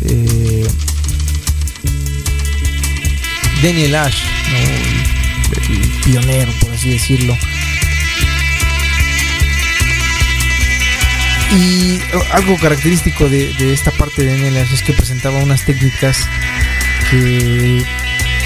Eh, 0.03 0.69
Daniel 3.63 3.95
Ash, 3.97 4.19
pionero, 6.05 6.53
por 6.61 6.73
así 6.73 6.91
decirlo. 6.91 7.37
Y 11.51 11.99
algo 12.33 12.57
característico 12.59 13.29
de, 13.29 13.73
esta 13.73 13.91
parte 13.93 14.23
de 14.23 14.33
Daniel 14.33 14.59
Ash 14.59 14.73
es 14.75 14.83
que 14.83 14.93
presentaba 14.93 15.39
unas 15.39 15.65
técnicas 15.65 16.19
que 17.11 17.83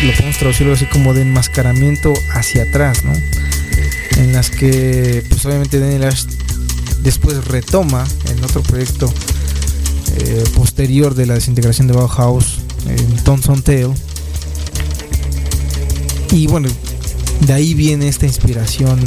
lo 0.04 0.12
podemos 0.12 0.38
traducirlo 0.38 0.72
así 0.72 0.86
como 0.86 1.12
de 1.12 1.22
enmascaramiento 1.22 2.12
hacia 2.32 2.62
atrás, 2.62 3.04
¿no? 3.04 3.12
En 4.18 4.32
las 4.32 4.50
que, 4.50 5.24
pues 5.28 5.44
obviamente 5.46 5.80
Daniel 5.80 6.04
Ash 6.04 6.26
después 7.00 7.44
retoma 7.46 8.06
en 8.30 8.44
otro 8.44 8.62
proyecto 8.62 9.12
eh, 10.18 10.44
posterior 10.54 11.14
de 11.14 11.26
la 11.26 11.34
desintegración 11.34 11.88
de 11.88 11.94
Bauhaus, 11.94 12.60
en 12.86 13.16
Thompson 13.24 13.62
Tale. 13.62 13.94
Y 16.32 16.46
bueno, 16.48 16.68
de 17.46 17.52
ahí 17.52 17.74
viene 17.74 18.08
esta 18.08 18.26
inspiración 18.26 18.98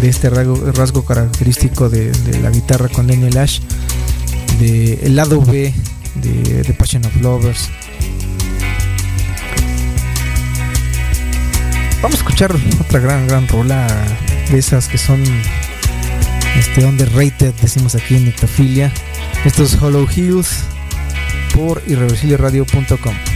de 0.00 0.08
este 0.08 0.30
rasgo, 0.30 1.04
característico 1.04 1.90
de, 1.90 2.12
la 2.40 2.50
guitarra 2.50 2.88
con 2.88 3.06
Daniel 3.08 3.36
Ash, 3.36 3.60
del 4.58 5.14
lado 5.14 5.42
B 5.42 5.74
de 6.14 6.74
Passion 6.74 7.04
of 7.04 7.14
Lovers. 7.20 7.68
Vamos 12.02 12.16
a 12.16 12.22
escuchar 12.22 12.52
otra 12.80 12.98
gran, 12.98 13.28
gran 13.28 13.46
rola 13.46 13.86
de 14.50 14.58
esas 14.58 14.88
que 14.88 14.98
son 14.98 15.22
este 16.58 16.84
underrated, 16.84 17.54
decimos 17.62 17.94
aquí 17.94 18.16
en 18.16 18.24
Nictofilia. 18.24 18.92
Estos 19.44 19.80
Hollow 19.80 20.08
Hills 20.14 20.64
por 21.54 21.80
irreversibleradio.com. 21.86 23.31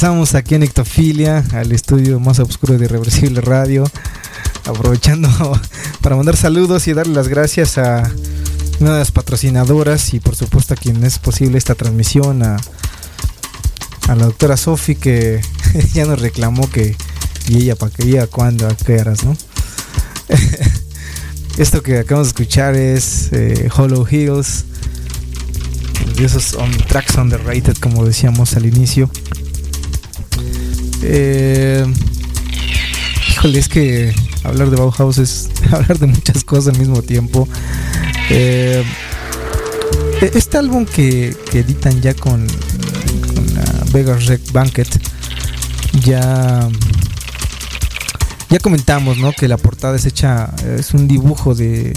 Regresamos 0.00 0.34
aquí 0.34 0.54
en 0.54 0.62
Ectofilia, 0.62 1.44
al 1.52 1.72
estudio 1.72 2.18
más 2.20 2.38
oscuro 2.38 2.78
de 2.78 2.86
Irreversible 2.86 3.42
Radio, 3.42 3.84
aprovechando 4.64 5.28
para 6.00 6.16
mandar 6.16 6.38
saludos 6.38 6.88
y 6.88 6.94
darle 6.94 7.12
las 7.12 7.28
gracias 7.28 7.76
a 7.76 8.10
una 8.80 8.92
de 8.92 8.98
las 9.00 9.12
patrocinadoras 9.12 10.14
y 10.14 10.20
por 10.20 10.36
supuesto 10.36 10.72
a 10.72 10.78
quien 10.78 11.04
es 11.04 11.18
posible 11.18 11.58
esta 11.58 11.74
transmisión, 11.74 12.42
a, 12.42 12.56
la 14.08 14.24
doctora 14.24 14.56
Sofi 14.56 14.94
que 14.94 15.42
ya 15.92 16.06
nos 16.06 16.18
reclamó 16.18 16.70
que 16.70 16.96
y 17.48 17.58
ella 17.58 17.76
para 17.76 17.92
que 17.92 18.04
ella 18.04 18.26
cuando 18.26 18.68
a 18.68 18.74
qué 18.74 18.98
horas, 18.98 19.22
¿no? 19.22 19.36
Esto 21.58 21.82
que 21.82 21.98
acabamos 21.98 22.28
de 22.28 22.42
escuchar 22.42 22.74
es 22.74 23.28
eh, 23.32 23.68
Hollow 23.76 24.06
Hills, 24.10 24.64
de 26.16 26.24
esos 26.24 26.54
on, 26.54 26.70
tracks 26.88 27.16
underrated 27.16 27.76
como 27.76 28.06
decíamos 28.06 28.56
al 28.56 28.64
inicio. 28.64 29.10
Eh, 31.02 31.84
híjole, 33.30 33.58
es 33.58 33.68
que 33.68 34.14
hablar 34.44 34.70
de 34.70 34.76
Bauhaus 34.76 35.18
es 35.18 35.50
hablar 35.72 35.98
de 35.98 36.06
muchas 36.06 36.44
cosas 36.44 36.74
al 36.74 36.80
mismo 36.80 37.02
tiempo. 37.02 37.48
Eh, 38.30 38.84
este 40.34 40.58
álbum 40.58 40.84
que, 40.84 41.34
que 41.50 41.60
editan 41.60 42.00
ya 42.00 42.14
con, 42.14 42.46
Vegas 43.92 44.26
Rec 44.26 44.52
Banquet, 44.52 44.88
ya, 46.04 46.68
ya 48.48 48.58
comentamos 48.60 49.18
¿no? 49.18 49.32
que 49.32 49.48
la 49.48 49.56
portada 49.56 49.96
es 49.96 50.06
hecha, 50.06 50.50
es 50.78 50.94
un 50.94 51.08
dibujo 51.08 51.54
de, 51.54 51.92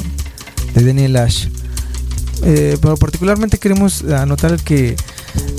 de 0.74 0.84
Daniel 0.84 1.18
Ash. 1.18 1.48
Eh, 2.42 2.78
pero 2.82 2.98
particularmente 2.98 3.58
queremos 3.58 4.04
anotar 4.04 4.60
que 4.62 4.96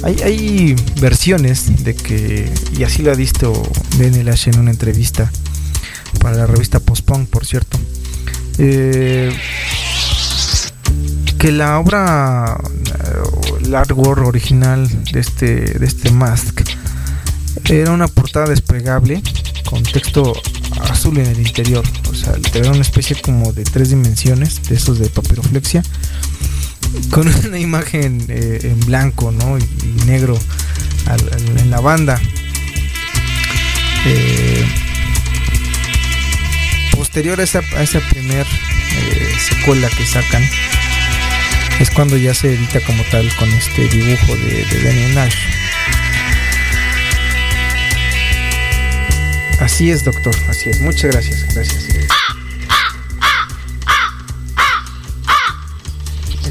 hay, 0.05 0.16
hay, 0.22 0.76
versiones 1.01 1.82
de 1.82 1.94
que, 1.94 2.52
y 2.76 2.85
así 2.85 3.02
lo 3.02 3.10
ha 3.10 3.14
visto 3.14 3.52
Daniel 3.98 4.28
Ash 4.28 4.48
en 4.48 4.59
una 4.59 4.70
entrevista 4.70 5.31
para 6.20 6.36
la 6.36 6.47
revista 6.47 6.78
Post-Punk, 6.78 7.31
por 7.31 7.47
cierto, 7.47 7.78
eh, 8.59 9.35
que 11.39 11.52
la 11.52 11.78
obra, 11.78 12.60
el 13.62 13.74
artwork 13.74 14.26
original 14.26 14.89
de 15.10 15.20
este, 15.20 15.78
de 15.78 15.86
este 15.86 16.10
Mask 16.10 16.60
era 17.70 17.93
una 17.93 18.09
portada 18.09 18.47
desplegable 18.47 19.22
con 19.64 19.82
texto 19.82 20.35
azul 20.90 21.16
en 21.18 21.26
el 21.26 21.40
interior, 21.40 21.85
o 22.10 22.14
sea, 22.14 22.35
era 22.55 22.70
una 22.70 22.82
especie 22.82 23.16
como 23.20 23.52
de 23.55 23.64
tres 23.64 23.89
dimensiones, 23.89 24.62
de 24.68 24.76
esos 24.76 24.98
de 24.98 25.09
papiroflexia 25.09 25.82
con 27.10 27.28
una 27.46 27.58
imagen 27.58 28.24
eh, 28.28 28.60
en 28.62 28.80
blanco 28.80 29.30
¿no? 29.30 29.58
y, 29.58 30.06
negro 30.06 30.38
en 31.58 31.70
la 31.70 31.80
banda. 31.80 32.20
Eh, 34.06 34.66
posterior 36.92 37.40
a 37.40 37.44
esa, 37.44 37.60
a 37.60 38.10
primer 38.10 38.46
eh, 38.46 39.36
secuela 39.38 39.88
que 39.88 40.04
sacan, 40.04 40.42
es 41.80 41.90
cuando 41.90 42.16
ya 42.16 42.34
se 42.34 42.54
edita 42.54 42.80
como 42.80 43.02
tal 43.04 43.34
con 43.36 43.48
este 43.50 43.88
dibujo 43.88 44.36
de, 44.36 44.64
de 44.64 44.82
Daniel 44.82 45.14
Nash. 45.14 45.36
Así 49.60 49.90
es, 49.90 50.04
doctor, 50.04 50.34
así 50.48 50.70
es. 50.70 50.80
Muchas 50.80 51.10
gracias, 51.12 51.54
gracias. 51.54 51.84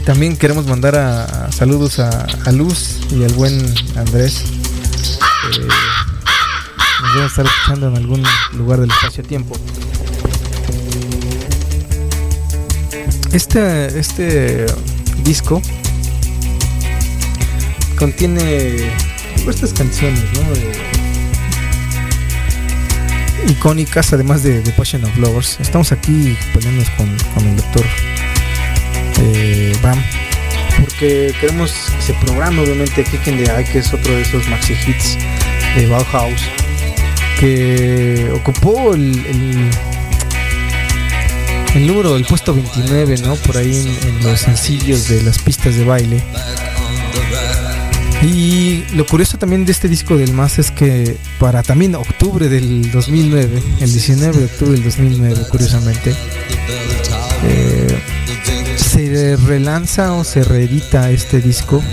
También 0.05 0.37
queremos 0.37 0.65
mandar 0.67 0.95
a, 0.95 1.23
a 1.23 1.51
saludos 1.51 1.99
a, 1.99 2.09
a, 2.45 2.51
Luz 2.51 2.99
y 3.11 3.23
al 3.23 3.33
buen 3.33 3.73
Andrés. 3.95 4.43
Eh, 5.51 5.67
nos 7.01 7.13
deben 7.13 7.27
estar 7.27 7.45
escuchando 7.45 7.87
en 7.87 7.95
algún 7.97 8.23
lugar 8.53 8.79
del 8.79 8.89
espacio-tiempo. 8.91 9.55
Este, 13.31 13.99
este 13.99 14.65
disco 15.23 15.61
contiene 17.97 18.91
estas 19.47 19.73
canciones, 19.73 20.23
¿no? 20.33 20.41
Icónicas, 23.51 24.13
además 24.13 24.43
de, 24.43 24.61
de 24.61 24.71
Passion 24.71 25.03
of 25.03 25.17
Lovers. 25.17 25.59
Estamos 25.59 25.91
aquí 25.91 26.37
peleándonos 26.53 26.89
con, 26.91 27.17
con 27.33 27.47
el 27.47 27.57
doctor 27.57 27.83
porque 30.79 31.33
queremos 31.39 31.73
que 31.95 32.01
se 32.01 32.13
programa 32.13 32.61
obviamente 32.61 33.03
Kick 33.03 33.27
in 33.27 33.43
the 33.43 33.51
Eye 33.51 33.65
que 33.65 33.79
es 33.79 33.93
otro 33.93 34.13
de 34.13 34.21
esos 34.21 34.47
maxi 34.47 34.73
hits 34.73 35.17
de 35.75 35.87
Bauhaus 35.87 36.41
que 37.39 38.31
ocupó 38.33 38.93
el, 38.93 39.13
el, 39.25 39.69
el 41.75 41.87
número 41.87 42.13
del 42.13 42.25
puesto 42.25 42.53
29 42.53 43.17
no 43.23 43.35
por 43.35 43.57
ahí 43.57 43.75
en, 43.75 44.23
los 44.23 44.39
sencillos 44.39 45.09
de 45.09 45.21
las 45.23 45.39
pistas 45.39 45.75
de 45.75 45.83
baile 45.83 46.23
y 48.23 48.85
lo 48.95 49.05
curioso 49.05 49.37
también 49.37 49.65
de 49.65 49.71
este 49.71 49.89
disco 49.89 50.15
del 50.15 50.33
más 50.33 50.57
es 50.57 50.71
que 50.71 51.17
para 51.39 51.61
también 51.61 51.95
octubre 51.95 52.47
del 52.47 52.89
2009 52.91 53.61
el 53.81 53.91
19 53.91 54.37
de 54.37 54.45
octubre 54.45 54.71
del 54.71 54.83
2009 54.83 55.41
curiosamente 55.49 56.15
eh, 57.43 57.99
se 58.77 59.35
relanza 59.35 60.13
o 60.13 60.23
se 60.23 60.43
reedita 60.43 61.11
este 61.11 61.41
disco 61.41 61.83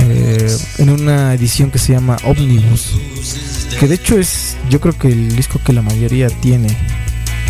eh, 0.00 0.56
en 0.78 0.90
una 0.90 1.34
edición 1.34 1.70
que 1.70 1.78
se 1.78 1.92
llama 1.92 2.16
Omnibus 2.24 2.98
que 3.78 3.86
de 3.86 3.94
hecho 3.94 4.18
es 4.18 4.56
yo 4.70 4.80
creo 4.80 4.98
que 4.98 5.08
el 5.08 5.36
disco 5.36 5.60
que 5.64 5.72
la 5.72 5.82
mayoría 5.82 6.28
tiene 6.28 6.76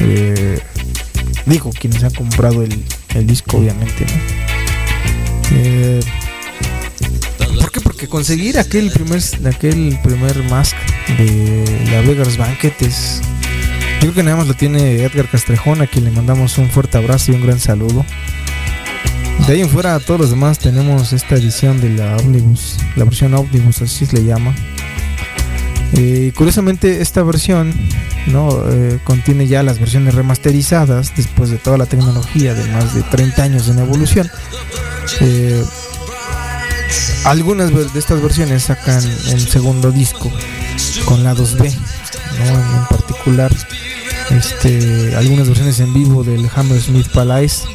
eh, 0.00 0.60
digo 1.46 1.70
quienes 1.70 2.04
han 2.04 2.12
comprado 2.12 2.62
el, 2.62 2.84
el 3.14 3.26
disco 3.26 3.56
obviamente 3.56 4.04
¿no? 4.04 4.46
Porque 7.96 8.08
conseguir 8.08 8.58
aquel 8.58 8.90
primer 8.90 9.22
aquel 9.46 9.98
primer 10.02 10.42
mask 10.50 10.76
de 11.16 11.64
la 11.90 12.02
Vegas 12.02 12.36
Banquet 12.36 12.74
es 12.82 13.22
yo 13.94 14.00
creo 14.00 14.12
que 14.12 14.22
nada 14.22 14.36
más 14.36 14.46
lo 14.46 14.52
tiene 14.52 15.02
Edgar 15.02 15.30
Castrejón, 15.30 15.80
a 15.80 15.86
quien 15.86 16.04
le 16.04 16.10
mandamos 16.10 16.58
un 16.58 16.68
fuerte 16.68 16.98
abrazo 16.98 17.32
y 17.32 17.36
un 17.36 17.46
gran 17.46 17.58
saludo. 17.58 18.04
De 19.46 19.54
ahí 19.54 19.62
en 19.62 19.70
fuera, 19.70 19.94
a 19.94 20.00
todos 20.00 20.20
los 20.20 20.28
demás 20.28 20.58
tenemos 20.58 21.14
esta 21.14 21.36
edición 21.36 21.80
de 21.80 21.88
la 21.88 22.18
Omnibus, 22.18 22.76
la 22.96 23.04
versión 23.04 23.32
Omnibus, 23.32 23.80
así 23.80 24.04
se 24.04 24.16
le 24.16 24.24
llama. 24.24 24.54
Eh, 25.94 26.32
curiosamente, 26.36 27.00
esta 27.00 27.22
versión 27.22 27.72
¿no? 28.26 28.50
Eh, 28.68 28.98
contiene 29.04 29.46
ya 29.46 29.62
las 29.62 29.78
versiones 29.78 30.14
remasterizadas 30.14 31.16
después 31.16 31.48
de 31.48 31.56
toda 31.56 31.78
la 31.78 31.86
tecnología 31.86 32.52
de 32.52 32.70
más 32.72 32.94
de 32.94 33.02
30 33.04 33.42
años 33.42 33.68
en 33.70 33.78
evolución. 33.78 34.30
Eh, 35.20 35.64
algunas 37.26 37.74
de 37.74 37.98
estas 37.98 38.22
versiones 38.22 38.64
sacan 38.64 39.04
un 39.04 39.40
segundo 39.40 39.90
disco 39.90 40.30
con 41.04 41.24
la 41.24 41.34
2B, 41.34 41.74
¿no? 42.38 42.78
en 42.78 42.86
particular 42.88 43.52
este, 44.30 45.14
algunas 45.16 45.48
versiones 45.48 45.80
en 45.80 45.92
vivo 45.92 46.22
del 46.22 46.48
Hammersmith 46.54 47.08
Palace. 47.08 47.66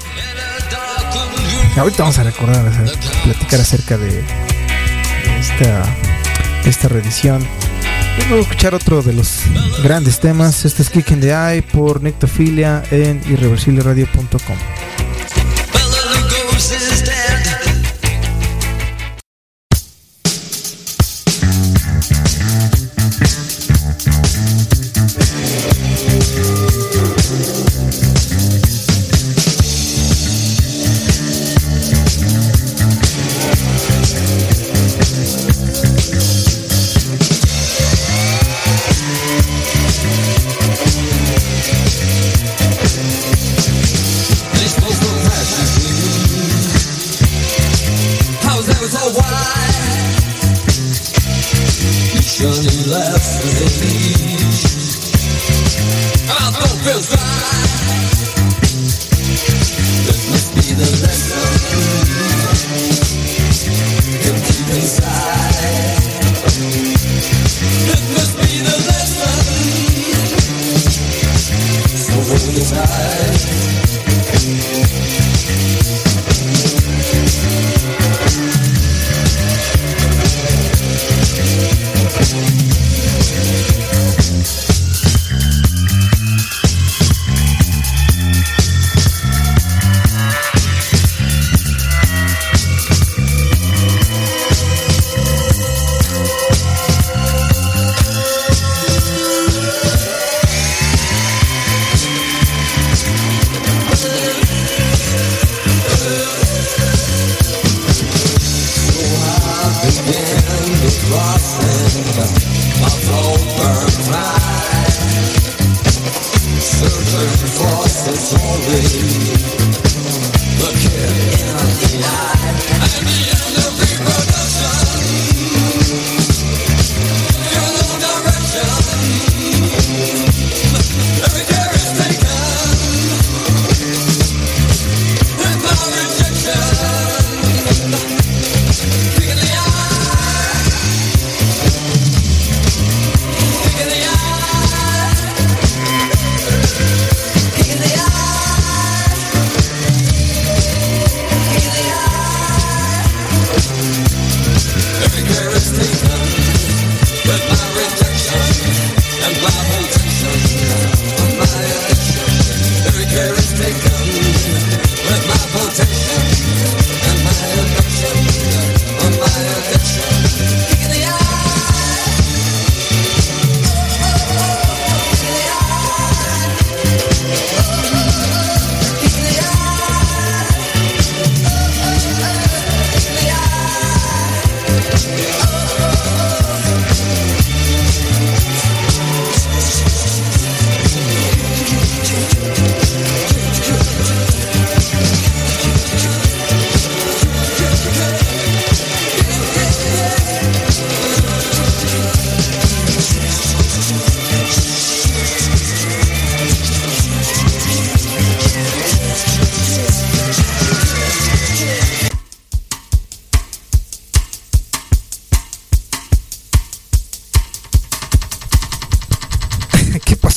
Ahorita 1.75 2.03
vamos 2.03 2.17
a 2.17 2.23
recordar, 2.23 2.65
a 2.65 3.23
platicar 3.23 3.59
acerca 3.59 3.97
de 3.97 4.23
esta, 5.39 5.83
esta 6.65 6.87
reedición. 6.87 7.45
Vamos 8.19 8.39
a 8.39 8.41
escuchar 8.41 8.73
otro 8.73 9.01
de 9.01 9.13
los 9.13 9.39
grandes 9.83 10.19
temas. 10.19 10.63
Este 10.63 10.81
es 10.81 10.89
Kick 10.89 11.11
in 11.11 11.19
the 11.19 11.31
Eye 11.31 11.61
por 11.61 12.01
Nectofilia 12.01 12.83
en 12.91 13.21
irreversibleradio.com. 13.29 14.57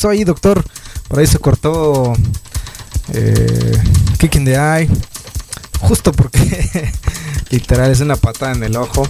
ahí, 0.09 0.25
doctor? 0.25 0.65
Por 1.09 1.19
ahí 1.19 1.27
se 1.27 1.39
cortó 1.39 2.15
eh, 3.13 3.83
Kick 4.19 4.37
in 4.37 4.45
the 4.45 4.55
Eye. 4.55 4.89
Justo 5.81 6.13
porque 6.13 6.93
literal 7.51 7.91
es 7.91 8.01
una 8.01 8.17
patada 8.17 8.53
en 8.53 8.63
el 8.63 8.77
ojo. 8.77 9.07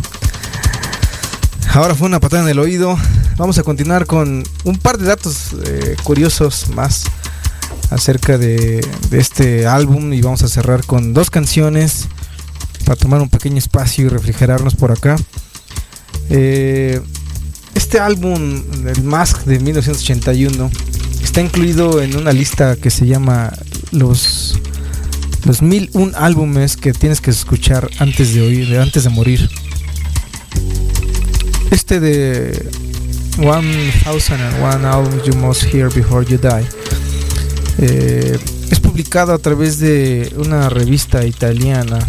Ahora 1.72 1.94
fue 1.94 2.06
una 2.06 2.20
patada 2.20 2.42
en 2.42 2.48
el 2.48 2.58
oído. 2.58 2.96
Vamos 3.36 3.58
a 3.58 3.62
continuar 3.62 4.06
con 4.06 4.44
un 4.64 4.78
par 4.78 4.98
de 4.98 5.06
datos 5.06 5.54
eh, 5.64 5.96
curiosos 6.02 6.68
más 6.70 7.04
acerca 7.90 8.38
de, 8.38 8.86
de 9.10 9.18
este 9.18 9.66
álbum 9.66 10.12
y 10.12 10.20
vamos 10.20 10.42
a 10.42 10.48
cerrar 10.48 10.84
con 10.84 11.14
dos 11.14 11.30
canciones 11.30 12.08
para 12.84 12.96
tomar 12.96 13.20
un 13.20 13.30
pequeño 13.30 13.58
espacio 13.58 14.06
y 14.06 14.08
refrigerarnos 14.08 14.74
por 14.74 14.92
acá. 14.92 15.16
Eh, 16.30 17.00
este 17.94 18.02
álbum, 18.02 18.60
el 18.88 19.04
Mask 19.04 19.44
de 19.44 19.60
1981, 19.60 20.68
está 21.22 21.40
incluido 21.40 22.02
en 22.02 22.16
una 22.16 22.32
lista 22.32 22.74
que 22.74 22.90
se 22.90 23.06
llama 23.06 23.52
los 23.92 24.58
los 25.44 25.62
1001 25.62 26.10
álbumes 26.16 26.76
que 26.76 26.92
tienes 26.92 27.20
que 27.20 27.30
escuchar 27.30 27.88
antes 28.00 28.34
de 28.34 28.42
oír, 28.42 28.76
antes 28.80 29.04
de 29.04 29.10
morir. 29.10 29.48
Este 31.70 32.00
de 32.00 32.68
1001 33.38 34.92
Albums 34.92 35.22
You 35.24 35.36
Must 35.36 35.62
Hear 35.72 35.88
Before 35.94 36.26
You 36.26 36.38
Die 36.38 36.66
eh, 37.78 38.36
es 38.72 38.80
publicado 38.80 39.32
a 39.32 39.38
través 39.38 39.78
de 39.78 40.32
una 40.36 40.68
revista 40.68 41.24
italiana 41.24 42.00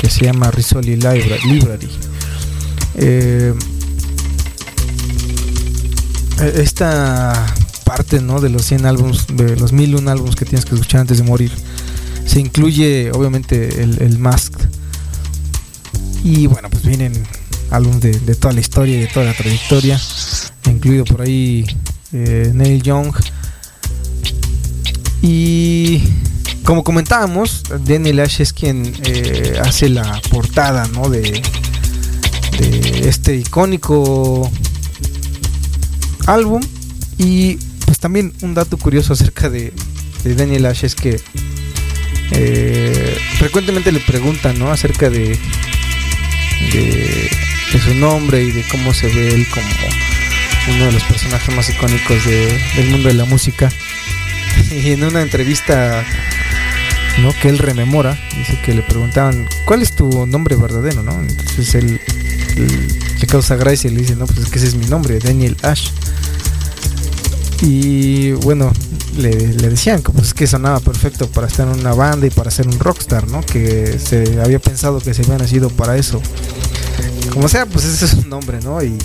que 0.00 0.08
se 0.08 0.26
llama 0.26 0.52
Risoli 0.52 0.94
Library. 0.94 1.88
Eh, 2.94 3.52
esta 6.40 7.46
parte 7.84 8.20
¿no? 8.20 8.40
de 8.40 8.50
los 8.50 8.64
100 8.66 8.86
álbumes, 8.86 9.26
de 9.32 9.56
los 9.56 9.72
1001 9.72 10.10
álbumes 10.10 10.36
que 10.36 10.44
tienes 10.44 10.64
que 10.64 10.74
escuchar 10.74 11.00
antes 11.00 11.18
de 11.18 11.24
morir, 11.24 11.50
se 12.26 12.40
incluye 12.40 13.10
obviamente 13.12 13.82
el, 13.82 14.00
el 14.02 14.18
Mask. 14.18 14.54
Y 16.22 16.46
bueno, 16.46 16.68
pues 16.70 16.84
vienen 16.84 17.12
álbumes 17.70 18.00
de, 18.00 18.18
de, 18.20 18.34
toda 18.34 18.52
la 18.52 18.60
historia 18.60 18.96
y 18.96 19.00
de 19.00 19.06
toda 19.06 19.26
la 19.26 19.34
trayectoria, 19.34 20.00
incluido 20.66 21.04
por 21.04 21.22
ahí 21.22 21.64
eh, 22.12 22.50
Neil 22.54 22.82
Young. 22.82 23.14
Y 25.22 26.02
como 26.64 26.84
comentábamos, 26.84 27.62
Daniel 27.84 28.20
Ash 28.20 28.40
es 28.40 28.52
quien 28.52 28.92
eh, 29.04 29.58
hace 29.62 29.88
la 29.88 30.20
portada 30.30 30.86
¿no? 30.88 31.08
de, 31.08 31.42
de 32.58 33.08
este 33.08 33.36
icónico 33.36 34.50
álbum. 36.28 36.62
Y 37.16 37.56
pues 37.84 37.98
también 37.98 38.32
un 38.42 38.54
dato 38.54 38.76
curioso 38.76 39.12
acerca 39.12 39.50
de, 39.50 39.72
de 40.22 40.34
Daniel 40.34 40.66
Ash 40.66 40.84
es 40.84 40.94
que 40.94 41.20
eh, 42.32 43.18
frecuentemente 43.38 43.90
le 43.90 44.00
preguntan 44.00 44.58
¿no? 44.58 44.70
acerca 44.70 45.10
de, 45.10 45.38
de, 46.72 47.30
su 47.84 47.94
nombre 47.94 48.42
y 48.42 48.50
de 48.50 48.62
cómo 48.70 48.92
se 48.92 49.08
ve 49.08 49.34
él 49.34 49.46
como 49.48 49.66
uno 50.74 50.86
de 50.86 50.92
los 50.92 51.02
personajes 51.04 51.54
más 51.54 51.68
icónicos 51.70 52.24
de, 52.24 52.60
del 52.76 52.90
mundo 52.90 53.08
de 53.08 53.14
la 53.14 53.24
música. 53.24 53.70
Y 54.72 54.90
en 54.90 55.04
una 55.04 55.22
entrevista 55.22 56.04
¿no? 57.22 57.32
que 57.40 57.48
él 57.48 57.58
rememora, 57.58 58.18
dice 58.36 58.58
que 58.64 58.74
le 58.74 58.82
preguntaban, 58.82 59.48
¿cuál 59.64 59.82
es 59.82 59.92
tu 59.92 60.26
nombre 60.26 60.56
verdadero? 60.56 61.02
¿no? 61.02 61.12
Entonces 61.20 61.74
él 61.76 62.00
le 63.20 63.26
causa 63.26 63.56
gracia 63.56 63.90
y 63.90 63.94
le 63.94 64.00
dice, 64.02 64.16
no, 64.16 64.26
pues 64.26 64.38
es 64.38 64.48
que 64.48 64.58
ese 64.58 64.68
es 64.68 64.74
mi 64.74 64.86
nombre, 64.86 65.18
Daniel 65.18 65.56
Ash. 65.62 65.90
Y 67.60 68.32
bueno, 68.32 68.72
le, 69.16 69.30
le, 69.30 69.68
decían 69.68 70.02
que 70.02 70.12
pues 70.12 70.32
que 70.32 70.46
sonaba 70.46 70.78
perfecto 70.80 71.28
para 71.28 71.48
estar 71.48 71.66
en 71.66 71.80
una 71.80 71.92
banda 71.92 72.26
y 72.26 72.30
para 72.30 72.50
ser 72.50 72.68
un 72.68 72.78
rockstar, 72.78 73.26
¿no? 73.28 73.40
Que 73.42 73.98
se 73.98 74.40
había 74.40 74.60
pensado 74.60 75.00
que 75.00 75.12
se 75.12 75.22
había 75.22 75.38
nacido 75.38 75.68
para 75.70 75.96
eso. 75.96 76.22
Como 77.32 77.48
sea, 77.48 77.66
pues 77.66 77.84
ese 77.84 78.04
es 78.04 78.10
su 78.12 78.28
nombre, 78.28 78.60
¿no? 78.62 78.82
Y, 78.82 78.96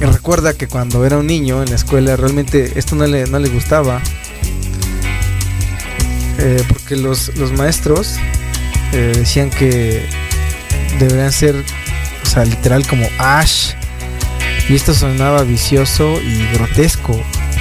recuerda 0.00 0.52
que 0.52 0.68
cuando 0.68 1.06
era 1.06 1.16
un 1.16 1.26
niño 1.26 1.62
en 1.62 1.70
la 1.70 1.76
escuela 1.76 2.14
realmente 2.16 2.78
esto 2.78 2.94
no 2.94 3.06
le, 3.06 3.26
no 3.26 3.38
le 3.38 3.48
gustaba. 3.48 4.02
Eh, 6.38 6.62
porque 6.68 6.96
los, 6.96 7.34
los 7.36 7.52
maestros 7.52 8.16
eh, 8.92 9.12
decían 9.14 9.50
que 9.50 10.06
deberían 10.98 11.32
ser, 11.32 11.64
sea, 12.34 12.44
literal 12.44 12.86
como 12.86 13.06
Ash. 13.18 13.72
Y 14.68 14.74
esto 14.74 14.94
sonaba 14.94 15.42
vicioso 15.42 16.20
y 16.20 16.46
grotesco. 16.54 17.20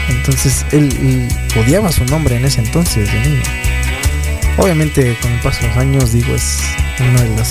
Entonces 0.10 0.66
él, 0.72 1.28
odiaba 1.60 1.92
su 1.92 2.04
nombre 2.06 2.36
en 2.38 2.46
ese 2.46 2.62
entonces 2.62 3.12
de 3.12 3.20
niño. 3.20 3.44
Obviamente 4.58 5.18
con 5.22 5.32
el 5.32 5.40
paso 5.40 5.62
de 5.62 5.68
los 5.70 5.78
años 5.78 6.14
digo 6.14 6.36
es 6.36 6.60
uno 7.00 7.22
de 7.22 7.38
los 7.38 7.50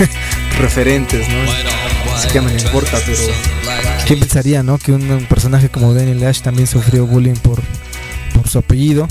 referentes, 0.58 1.26
¿no? 1.28 2.14
Así 2.14 2.28
que 2.28 2.40
me 2.40 2.52
importa, 2.52 2.98
pero 3.06 3.22
¿quién 4.06 4.18
pensaría, 4.18 4.62
no? 4.62 4.78
Que 4.78 4.92
un, 4.92 5.10
un, 5.10 5.24
personaje 5.26 5.68
como 5.68 5.94
Daniel 5.94 6.24
Ash 6.26 6.40
también 6.40 6.66
sufrió 6.66 7.06
bullying 7.06 7.34
por, 7.34 7.62
por 8.34 8.48
su 8.48 8.58
apellido. 8.58 9.06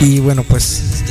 Y 0.00 0.20
bueno, 0.20 0.44
pues 0.44 1.02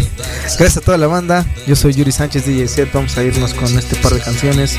gracias 0.58 0.76
a 0.78 0.80
toda 0.80 0.98
la 0.98 1.06
banda. 1.06 1.46
Yo 1.66 1.76
soy 1.76 1.94
Yuri 1.94 2.12
Sánchez 2.12 2.46
DJ 2.46 2.68
Set. 2.68 2.92
Vamos 2.92 3.16
a 3.16 3.22
irnos 3.22 3.54
con 3.54 3.76
este 3.78 3.96
par 3.96 4.12
de 4.12 4.20
canciones. 4.20 4.78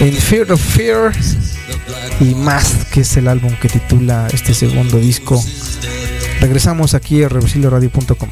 In 0.00 0.14
Fear 0.14 0.52
of 0.52 0.60
Fear 0.60 1.12
y 2.20 2.34
más 2.34 2.86
que 2.90 3.00
es 3.00 3.16
el 3.16 3.28
álbum 3.28 3.54
que 3.60 3.68
titula 3.68 4.28
este 4.32 4.54
segundo 4.54 4.98
disco. 4.98 5.42
Regresamos 6.40 6.94
aquí 6.94 7.22
a 7.22 7.28
reversilioradio.com. 7.28 8.28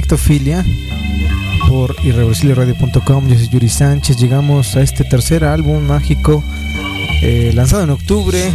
Nictofilia 0.00 0.64
por 1.68 1.94
irreversibleradio.com. 2.02 3.28
Yo 3.28 3.36
soy 3.36 3.48
Yuri 3.48 3.68
Sánchez. 3.68 4.16
Llegamos 4.16 4.74
a 4.74 4.80
este 4.80 5.04
tercer 5.04 5.44
álbum 5.44 5.82
mágico 5.82 6.42
eh, 7.22 7.52
lanzado 7.54 7.82
en 7.82 7.90
octubre 7.90 8.50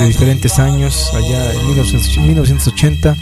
de 0.00 0.06
diferentes 0.08 0.58
años, 0.58 1.12
allá 1.14 1.52
en 1.52 1.66
1980, 1.68 3.16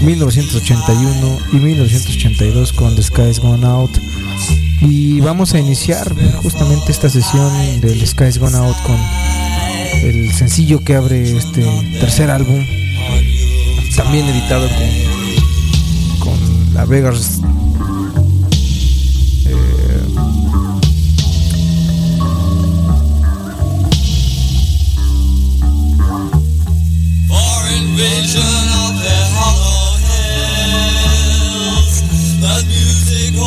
1981 0.00 1.38
y 1.52 1.56
1982 1.56 2.72
con 2.72 2.96
The 2.96 3.02
Sky's 3.02 3.40
Gone 3.40 3.66
Out. 3.66 3.98
Y 4.80 5.20
vamos 5.20 5.52
a 5.52 5.58
iniciar 5.58 6.14
justamente 6.42 6.92
esta 6.92 7.10
sesión 7.10 7.80
del 7.82 8.06
Sky's 8.06 8.38
Gone 8.38 8.56
Out 8.56 8.76
con 8.84 8.96
el 10.02 10.32
sencillo 10.32 10.82
que 10.82 10.96
abre 10.96 11.36
este 11.36 11.62
tercer 12.00 12.30
álbum 12.30 12.64
también 13.98 14.26
editado 14.28 14.68
con, 14.68 15.07
Vegas 16.88 17.40
eh, 19.46 20.08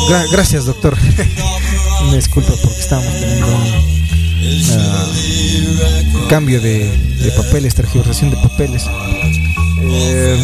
Gra 0.08 0.24
gracias 0.30 0.66
doctor. 0.66 0.96
me 2.10 2.16
disculpo 2.16 2.54
porque 2.62 2.78
estamos 2.78 3.12
teniendo 3.18 3.46
un 3.46 3.84
uh, 6.24 6.28
cambio 6.28 6.60
de, 6.60 6.96
de 6.96 7.30
papeles 7.32 7.74
tergiversación 7.74 8.30
de 8.30 8.36
papeles. 8.36 8.86
Eh, 9.80 10.38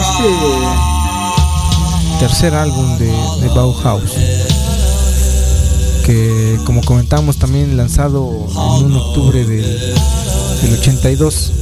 este 0.00 0.28
tercer 2.20 2.54
álbum 2.54 2.98
de, 2.98 3.06
de, 3.06 3.48
Bauhaus 3.54 4.12
que 6.04 6.58
como 6.64 6.82
comentamos 6.82 7.36
también 7.36 7.76
lanzado 7.76 8.30
en 8.78 8.86
un 8.86 8.96
octubre 8.96 9.44
del, 9.44 9.94
del 10.62 10.72
82 10.78 11.52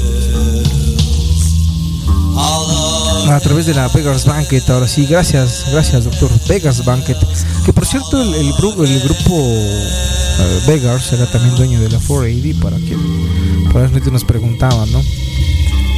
a 3.30 3.40
través 3.40 3.66
de 3.66 3.74
la 3.74 3.88
Vegas 3.88 4.26
Banquet. 4.26 4.68
Ahora 4.70 4.86
sí 4.86 5.06
gracias 5.06 5.66
gracias 5.72 6.04
doctor 6.04 6.30
Vegas 6.48 6.84
Banquet. 6.84 7.16
Que 7.64 7.72
por 7.72 7.86
cierto 7.86 8.20
el, 8.20 8.34
el, 8.34 8.52
grupo 8.52 9.34
uh, 9.34 10.66
Vegas 10.66 11.12
era 11.12 11.26
también 11.26 11.54
dueño 11.56 11.80
de 11.80 11.88
la 11.88 11.98
480 11.98 12.60
para 12.62 12.76
por 13.72 13.82
eso 13.82 14.10
nos 14.10 14.24
preguntaban 14.24 14.92
no 14.92 15.02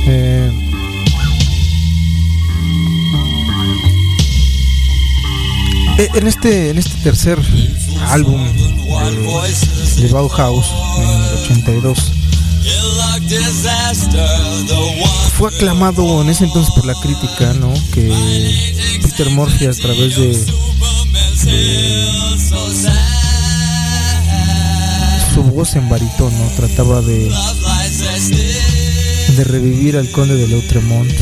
eh, 0.08 0.65
en 5.98 6.26
este 6.26 6.70
en 6.70 6.78
este 6.78 6.94
tercer 7.02 7.38
álbum 8.08 8.42
de, 8.44 10.02
de 10.02 10.08
Bauhaus 10.12 10.66
en 10.98 11.08
el 11.08 11.34
82 11.44 12.12
fue 15.36 15.48
aclamado 15.48 16.22
en 16.22 16.28
ese 16.28 16.44
entonces 16.44 16.72
por 16.74 16.86
la 16.86 16.94
crítica, 16.94 17.52
¿no? 17.54 17.72
Que 17.92 18.12
Peter 19.02 19.30
Murphy 19.30 19.66
a 19.66 19.72
través 19.72 20.16
de, 20.16 20.28
de 20.28 20.46
su 25.34 25.42
voz 25.42 25.76
en 25.76 25.88
barítono 25.88 26.50
trataba 26.56 27.00
de 27.02 27.30
de 29.36 29.44
revivir 29.44 29.96
al 29.96 30.10
conde 30.10 30.36
de 30.36 30.48
Lautremont. 30.48 31.12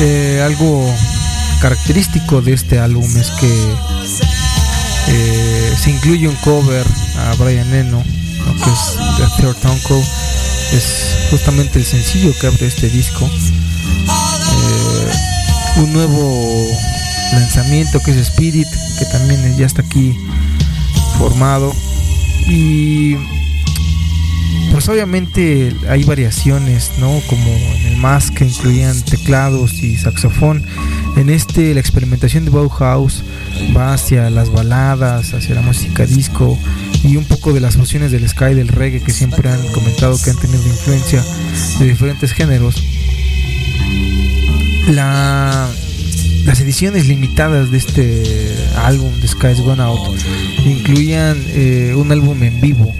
Eh, 0.00 0.40
algo 0.44 0.88
característico 1.60 2.40
de 2.40 2.52
este 2.52 2.78
álbum 2.78 3.04
es 3.16 3.32
que 3.32 3.74
eh, 5.08 5.74
se 5.76 5.90
incluye 5.90 6.28
un 6.28 6.36
cover 6.36 6.86
a 7.18 7.34
Brian 7.34 7.74
Eno, 7.74 8.04
¿no? 8.46 8.64
que 8.64 8.70
es 8.70 8.96
The 9.16 9.42
Third 9.42 9.56
Uncle, 9.68 10.04
es 10.72 11.16
justamente 11.30 11.80
el 11.80 11.84
sencillo 11.84 12.32
que 12.40 12.46
abre 12.46 12.66
este 12.66 12.88
disco. 12.88 13.26
Eh, 13.26 15.12
un 15.78 15.92
nuevo 15.92 16.70
lanzamiento 17.32 18.00
que 18.00 18.12
es 18.12 18.18
Spirit, 18.18 18.68
que 18.98 19.04
también 19.06 19.56
ya 19.56 19.66
está 19.66 19.82
aquí 19.82 20.16
formado. 21.18 21.74
Y 22.46 23.16
pues 24.70 24.88
obviamente 24.88 25.74
hay 25.88 26.04
variaciones, 26.04 26.92
¿no? 26.98 27.20
Como 27.28 27.50
más 27.98 28.30
que 28.30 28.44
incluían 28.44 29.00
teclados 29.02 29.82
y 29.82 29.96
saxofón. 29.96 30.62
En 31.16 31.30
este 31.30 31.74
la 31.74 31.80
experimentación 31.80 32.44
de 32.44 32.50
Bauhaus 32.50 33.24
va 33.76 33.92
hacia 33.94 34.30
las 34.30 34.50
baladas, 34.50 35.34
hacia 35.34 35.54
la 35.54 35.62
música 35.62 36.06
disco 36.06 36.58
y 37.04 37.16
un 37.16 37.24
poco 37.24 37.52
de 37.52 37.60
las 37.60 37.76
fusiones 37.76 38.12
del 38.12 38.28
sky 38.28 38.54
del 38.54 38.68
reggae 38.68 39.00
que 39.00 39.12
siempre 39.12 39.50
han 39.50 39.66
comentado 39.72 40.16
que 40.22 40.30
han 40.30 40.36
tenido 40.36 40.66
influencia 40.66 41.24
de 41.78 41.86
diferentes 41.86 42.32
géneros. 42.32 42.82
La, 44.88 45.68
las 46.44 46.60
ediciones 46.60 47.06
limitadas 47.06 47.70
de 47.70 47.78
este 47.78 48.54
álbum 48.76 49.12
de 49.20 49.28
Sky's 49.28 49.60
Gone 49.60 49.82
Out 49.82 50.18
incluían 50.64 51.36
eh, 51.48 51.94
un 51.96 52.10
álbum 52.12 52.42
en 52.42 52.60
vivo 52.60 52.94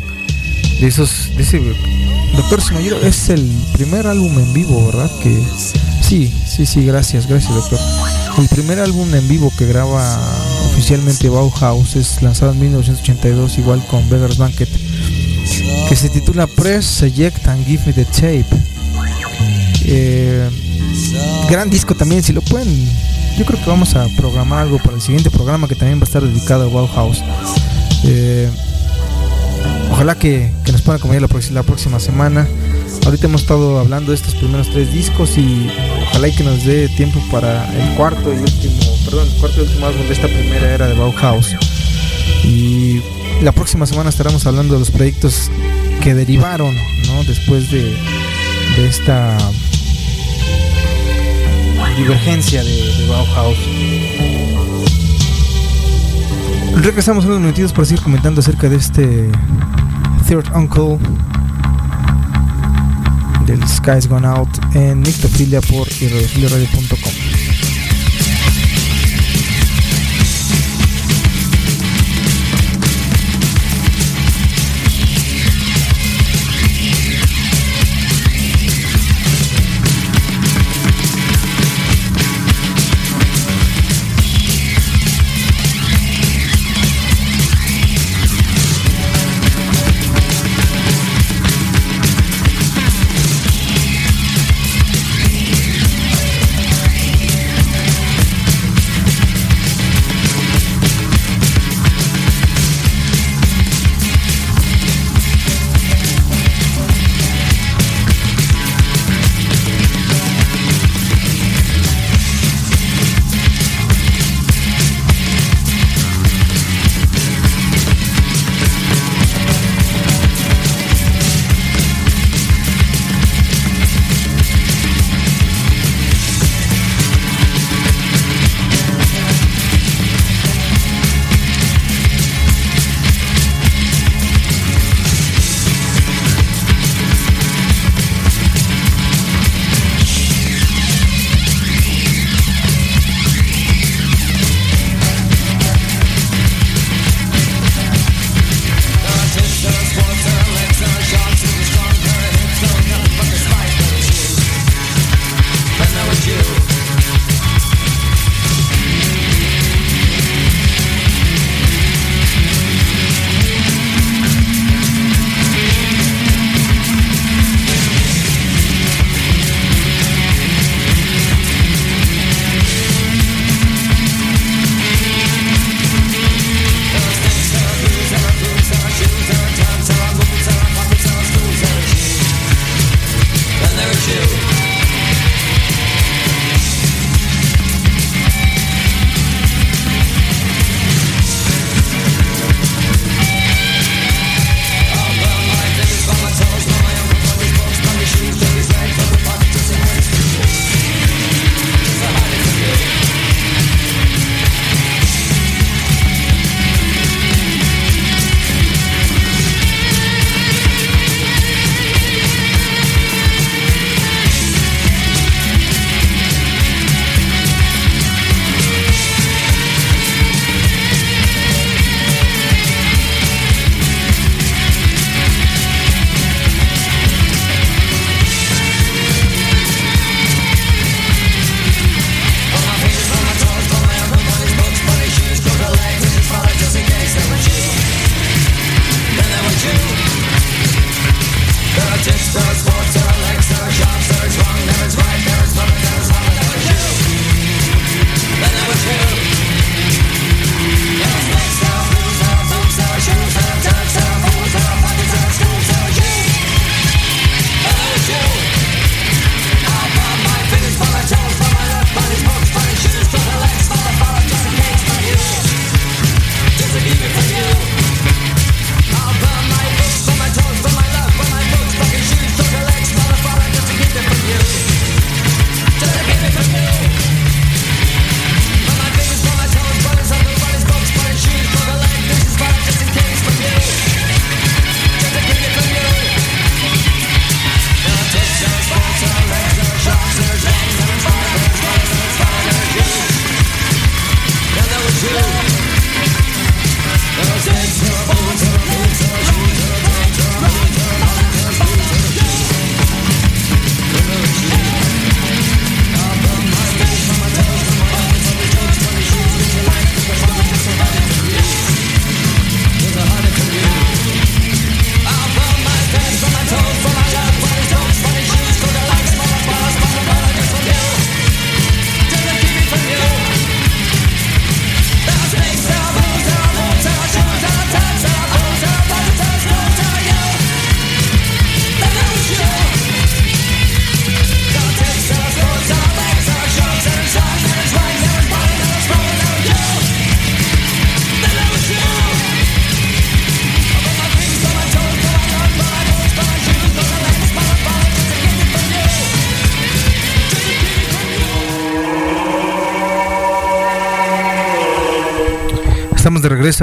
de 0.80 0.86
esos 0.86 1.30
de 1.36 1.42
ese 1.42 1.60
doctor 2.36 2.60
si 2.62 2.72
me 2.72 2.80
ayuda, 2.80 2.98
es 3.06 3.28
el 3.30 3.50
primer 3.72 4.06
álbum 4.06 4.38
en 4.38 4.52
vivo 4.52 4.86
verdad 4.86 5.10
que 5.20 5.42
sí 6.02 6.32
sí 6.46 6.66
sí 6.66 6.84
gracias 6.84 7.26
gracias 7.26 7.54
doctor. 7.54 7.78
El 8.38 8.48
primer 8.48 8.78
álbum 8.78 9.12
en 9.14 9.26
vivo 9.28 9.52
que 9.56 9.66
graba 9.66 10.18
oficialmente 10.70 11.28
Bauhaus 11.28 11.96
es 11.96 12.22
lanzado 12.22 12.52
en 12.52 12.60
1982 12.60 13.58
igual 13.58 13.84
con 13.86 14.08
Beggars 14.08 14.38
Banquet 14.38 14.68
que 15.88 15.96
se 15.96 16.08
titula 16.08 16.46
Press, 16.46 16.84
Select 16.84 17.48
and 17.48 17.66
Give 17.66 17.82
Me 17.86 17.92
the 17.92 18.04
Tape. 18.04 18.46
Eh, 19.84 20.48
gran 21.48 21.70
disco 21.70 21.94
también 21.94 22.22
si 22.22 22.32
lo 22.32 22.42
pueden 22.42 22.68
yo 23.38 23.44
creo 23.44 23.60
que 23.62 23.70
vamos 23.70 23.94
a 23.94 24.08
programar 24.16 24.58
algo 24.58 24.78
para 24.78 24.96
el 24.96 25.00
siguiente 25.00 25.30
programa 25.30 25.68
que 25.68 25.76
también 25.76 26.00
va 26.00 26.02
a 26.02 26.06
estar 26.06 26.22
dedicado 26.22 26.64
a 26.64 26.68
Bauhaus. 26.68 27.22
Eh, 28.02 28.50
ojalá 29.98 30.14
que, 30.14 30.52
que, 30.64 30.70
nos 30.70 30.82
puedan 30.82 31.00
acompañar 31.00 31.28
la, 31.50 31.62
próxima 31.64 31.98
semana. 31.98 32.46
Ahorita 33.04 33.26
hemos 33.26 33.40
estado 33.42 33.80
hablando 33.80 34.12
de 34.12 34.16
estos 34.16 34.36
primeros 34.36 34.70
tres 34.70 34.92
discos 34.92 35.36
y 35.36 35.68
ojalá 36.02 36.28
y 36.28 36.36
que 36.36 36.44
nos 36.44 36.64
dé 36.64 36.88
tiempo 36.90 37.20
para 37.32 37.68
el 37.74 37.96
cuarto 37.96 38.32
y 38.32 38.36
último, 38.36 38.80
perdón, 39.04 39.26
el 39.26 39.40
cuarto 39.40 39.58
y 39.58 39.64
último 39.64 39.86
álbum 39.86 40.06
de 40.06 40.12
esta 40.12 40.28
primera 40.28 40.72
era 40.72 40.86
de 40.86 40.94
Bauhaus. 40.94 41.56
Y 42.44 43.02
la 43.42 43.50
próxima 43.50 43.86
semana 43.86 44.10
estaremos 44.10 44.46
hablando 44.46 44.74
de 44.74 44.78
los 44.78 44.92
proyectos 44.92 45.50
que 46.00 46.14
derivaron, 46.14 46.76
¿no? 47.08 47.24
Después 47.24 47.68
de, 47.72 47.82
de 47.82 48.88
esta 48.88 49.36
divergencia 51.96 52.62
de, 52.62 52.70
de 52.70 53.08
Bauhaus. 53.08 53.58
Regresamos 56.76 57.24
unos 57.24 57.40
minutitos 57.40 57.72
para 57.72 57.84
seguir 57.84 58.04
comentando 58.04 58.40
acerca 58.40 58.68
de 58.68 58.76
este 58.76 59.28
Third 60.28 60.54
Uncle 60.54 60.98
del 63.46 63.66
Sky's 63.66 64.06
Gone 64.06 64.26
Out 64.26 64.50
en 64.74 65.00
Nictofilia 65.00 65.62
por 65.62 65.88
irreversibleradio.com. 66.02 66.84
Estamos 66.84 66.87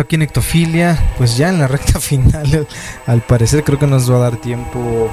aquí 0.02 0.16
en 0.16 0.24
Ectofilia, 0.24 0.98
pues 1.18 1.38
ya 1.38 1.50
en 1.50 1.60
la 1.60 1.68
recta 1.68 2.00
final, 2.00 2.68
al 3.06 3.22
parecer 3.22 3.64
creo 3.64 3.80
que 3.80 3.88
nos 3.88 4.12
va 4.12 4.18
a 4.18 4.20
dar 4.20 4.38
tiempo 4.38 5.10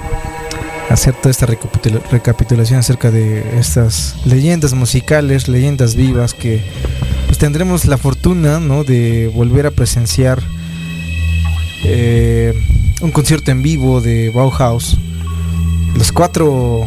hacer 0.91 1.15
toda 1.15 1.31
esta 1.31 1.47
recapitulación 1.47 2.79
acerca 2.79 3.11
de 3.11 3.59
estas 3.59 4.17
leyendas 4.27 4.75
musicales, 4.75 5.49
leyendas 5.49 5.95
vivas 5.95 6.35
que 6.35 6.63
pues 7.27 7.39
tendremos 7.39 7.87
la 7.87 7.97
fortuna 7.97 8.61
¿no? 8.61 8.85
de 8.85 9.31
volver 9.35 9.67
a 9.67 9.71
presenciar 9.71 10.43
eh, 11.85 12.53
un 13.01 13.11
concierto 13.11 13.51
en 13.51 13.63
vivo 13.63 14.01
de 14.01 14.31
Bauhaus. 14.31 14.99
Los 15.97 16.13
cuatro 16.13 16.87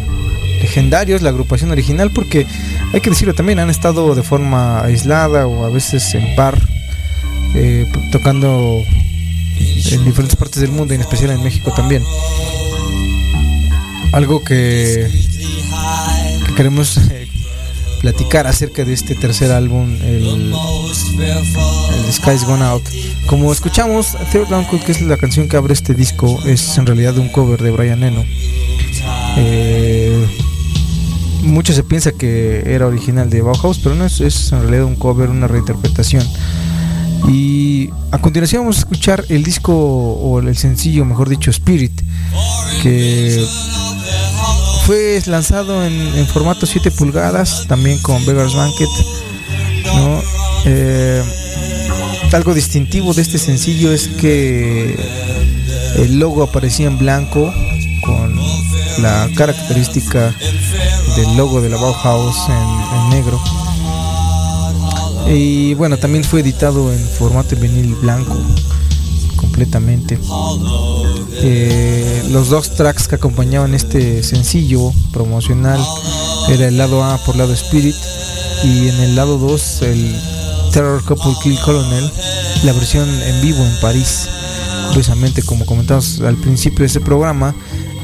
legendarios, 0.61 1.21
la 1.21 1.29
agrupación 1.29 1.71
original, 1.71 2.11
porque 2.11 2.45
hay 2.93 3.01
que 3.01 3.09
decirlo 3.09 3.33
también, 3.33 3.59
han 3.59 3.69
estado 3.69 4.15
de 4.15 4.23
forma 4.23 4.81
aislada 4.81 5.47
o 5.47 5.65
a 5.65 5.69
veces 5.69 6.13
en 6.15 6.35
par, 6.35 6.59
eh, 7.55 7.85
tocando 8.11 8.83
en 9.91 10.05
diferentes 10.05 10.35
partes 10.35 10.61
del 10.61 10.71
mundo, 10.71 10.93
en 10.93 11.01
especial 11.01 11.31
en 11.31 11.43
México 11.43 11.71
también. 11.75 12.03
Algo 14.11 14.43
que, 14.43 15.09
queremos 16.55 16.97
eh, 16.97 17.27
platicar 18.01 18.47
acerca 18.47 18.85
de 18.85 18.93
este 18.93 19.15
tercer 19.15 19.51
álbum, 19.51 19.95
el, 20.03 20.53
el 20.53 22.13
Sky's 22.13 22.45
Gone 22.45 22.63
Out. 22.63 22.83
Como 23.25 23.51
escuchamos, 23.51 24.15
Third 24.31 24.51
Uncle, 24.51 24.79
que 24.79 24.91
es 24.91 25.01
la 25.01 25.17
canción 25.17 25.49
que 25.49 25.57
abre 25.57 25.73
este 25.73 25.93
disco, 25.93 26.39
es 26.45 26.77
en 26.77 26.85
realidad 26.85 27.17
un 27.17 27.29
cover 27.29 27.61
de 27.61 27.71
Brian 27.71 28.03
Eno. 28.03 28.23
Eh, 29.37 30.25
mucho 31.43 31.73
se 31.73 31.83
piensa 31.83 32.11
que 32.11 32.63
era 32.65 32.87
original 32.87 33.29
de 33.29 33.41
Bauhaus, 33.41 33.79
pero 33.79 33.95
no 33.95 34.05
es, 34.05 34.21
es 34.21 34.51
en 34.51 34.61
realidad 34.61 34.85
un 34.85 34.95
cover, 34.95 35.29
una 35.29 35.47
reinterpretación. 35.47 36.25
Y 37.27 37.89
a 38.11 38.17
continuación 38.19 38.63
vamos 38.63 38.77
a 38.77 38.79
escuchar 38.79 39.25
el 39.29 39.43
disco 39.43 39.73
o 39.73 40.39
el 40.39 40.55
sencillo, 40.55 41.05
mejor 41.05 41.29
dicho, 41.29 41.49
Spirit, 41.49 42.01
que 42.81 43.45
fue 44.85 45.21
lanzado 45.25 45.83
en, 45.83 46.27
formato 46.27 46.65
7 46.65 46.91
pulgadas, 46.91 47.65
también 47.67 47.97
con 48.01 48.23
Beggar's 48.25 48.53
Banquet. 48.55 48.89
Eh, 50.65 51.23
algo 52.33 52.53
distintivo 52.53 53.13
de 53.13 53.21
este 53.21 53.37
sencillo 53.37 53.93
es 53.93 54.09
que 54.09 54.95
el 55.97 56.19
logo 56.19 56.43
aparecía 56.43 56.87
en 56.87 56.97
blanco 56.97 57.53
con 58.01 58.35
la 59.01 59.29
característica 59.35 60.35
del 61.15 61.37
logo 61.37 61.61
de 61.61 61.69
la 61.69 61.77
Bauhaus 61.77 62.35
en, 62.49 63.09
negro. 63.09 63.41
Y 65.27 65.73
bueno, 65.73 65.97
también 65.97 66.23
fue 66.23 66.41
editado 66.41 66.93
en 66.93 66.99
formato 66.99 67.55
vinil 67.55 67.95
blanco 67.95 68.37
completamente. 69.35 70.19
Eh, 71.37 72.23
los 72.29 72.49
dos 72.49 72.75
tracks 72.75 73.07
que 73.07 73.15
acompañaban 73.15 73.73
este 73.73 74.23
sencillo 74.23 74.91
promocional 75.11 75.79
era 76.49 76.67
el 76.67 76.77
lado 76.77 77.03
A 77.03 77.17
por 77.25 77.35
lado 77.35 77.53
Spirit 77.53 77.95
y 78.63 78.89
en 78.89 78.95
el 78.95 79.15
lado 79.15 79.37
2 79.37 79.81
el 79.83 80.15
Terror 80.71 81.03
Couple 81.03 81.33
Kill 81.41 81.59
Colonel, 81.59 82.11
la 82.63 82.73
versión 82.73 83.07
en 83.09 83.41
vivo 83.41 83.63
en 83.63 83.79
París. 83.81 84.27
Curiosamente, 84.89 85.41
como 85.41 85.65
comentamos 85.65 86.21
al 86.21 86.35
principio 86.35 86.79
de 86.79 86.87
este 86.87 86.99
programa, 86.99 87.55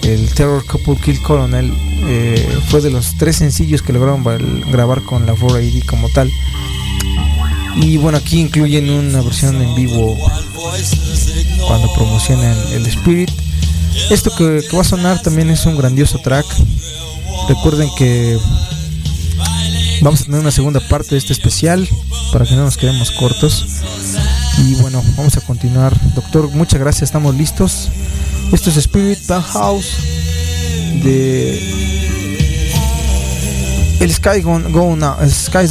el 0.03 0.33
Terror 0.33 0.65
Couple 0.65 0.97
Kill 1.03 1.21
Colonel 1.21 1.73
eh, 2.03 2.59
fue 2.69 2.81
de 2.81 2.89
los 2.89 3.15
tres 3.17 3.37
sencillos 3.37 3.81
que 3.81 3.93
lograron 3.93 4.23
grabar 4.71 5.03
con 5.03 5.25
la 5.25 5.35
4AD 5.35 5.85
como 5.85 6.09
tal. 6.09 6.29
Y 7.75 7.97
bueno, 7.97 8.17
aquí 8.17 8.39
incluyen 8.39 8.89
una 8.89 9.21
versión 9.21 9.61
en 9.61 9.75
vivo 9.75 10.17
cuando 11.67 11.93
promocionan 11.93 12.57
el 12.73 12.85
Spirit. 12.87 13.29
Esto 14.09 14.31
que, 14.35 14.61
va 14.75 14.81
a 14.81 14.83
sonar 14.83 15.21
también 15.21 15.49
es 15.49 15.65
un 15.65 15.77
grandioso 15.77 16.19
track. 16.19 16.45
Recuerden 17.47 17.89
que 17.97 18.37
vamos 20.01 20.21
a 20.21 20.25
tener 20.25 20.39
una 20.39 20.51
segunda 20.51 20.79
parte 20.89 21.11
de 21.11 21.17
este 21.17 21.33
especial 21.33 21.87
para 22.31 22.45
que 22.45 22.55
no 22.55 22.63
nos 22.63 22.77
quedemos 22.77 23.11
cortos. 23.11 23.65
Y 24.57 24.75
bueno, 24.75 25.01
vamos 25.15 25.37
a 25.37 25.41
continuar. 25.41 25.97
Doctor, 26.13 26.49
muchas 26.49 26.79
gracias, 26.79 27.03
estamos 27.03 27.35
listos. 27.35 27.89
Esto 28.51 28.69
es 28.69 28.77
Spirit 28.77 29.19
House 29.29 29.95
de 31.03 31.90
el 34.01 34.11
Sky's 34.11 34.43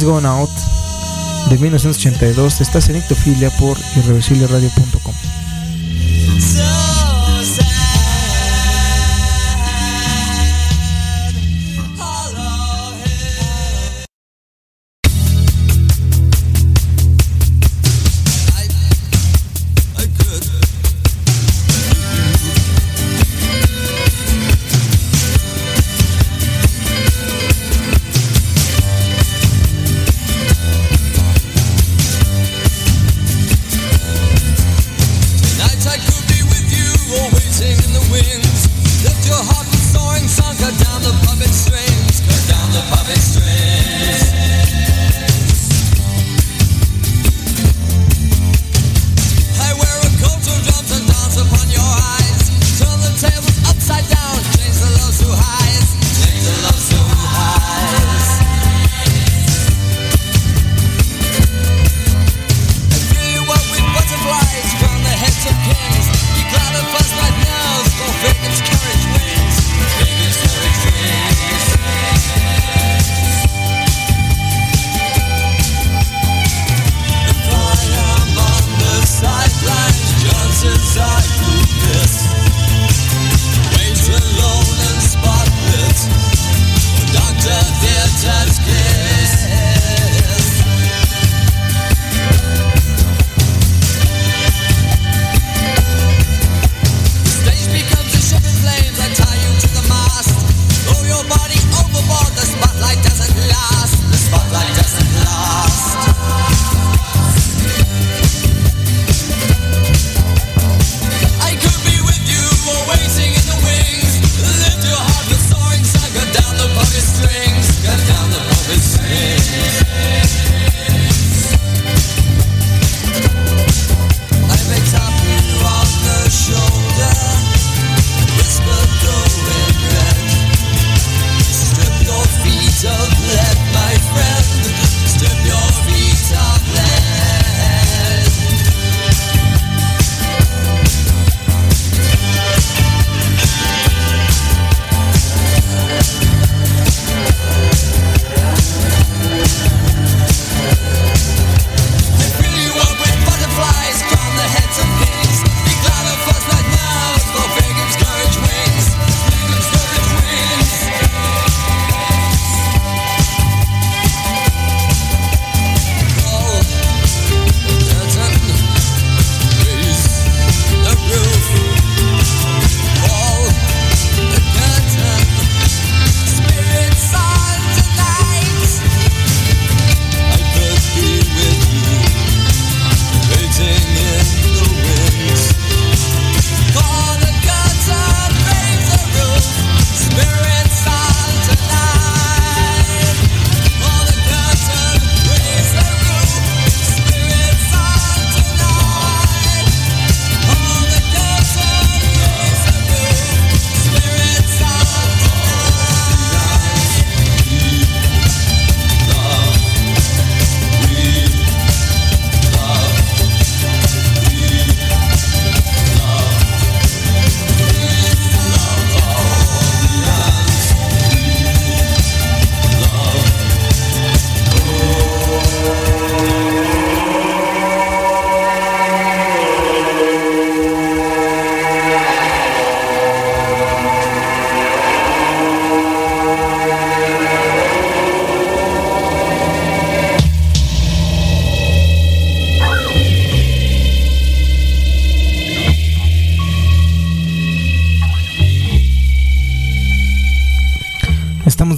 Gone 0.03 0.25
Out 0.27 0.49
de 1.49 1.57
1982. 1.57 2.61
Estás 2.61 2.87
en 2.87 2.95
Ictofilia 2.95 3.49
por 3.57 3.77
irreversibleradio.com. 3.97 5.20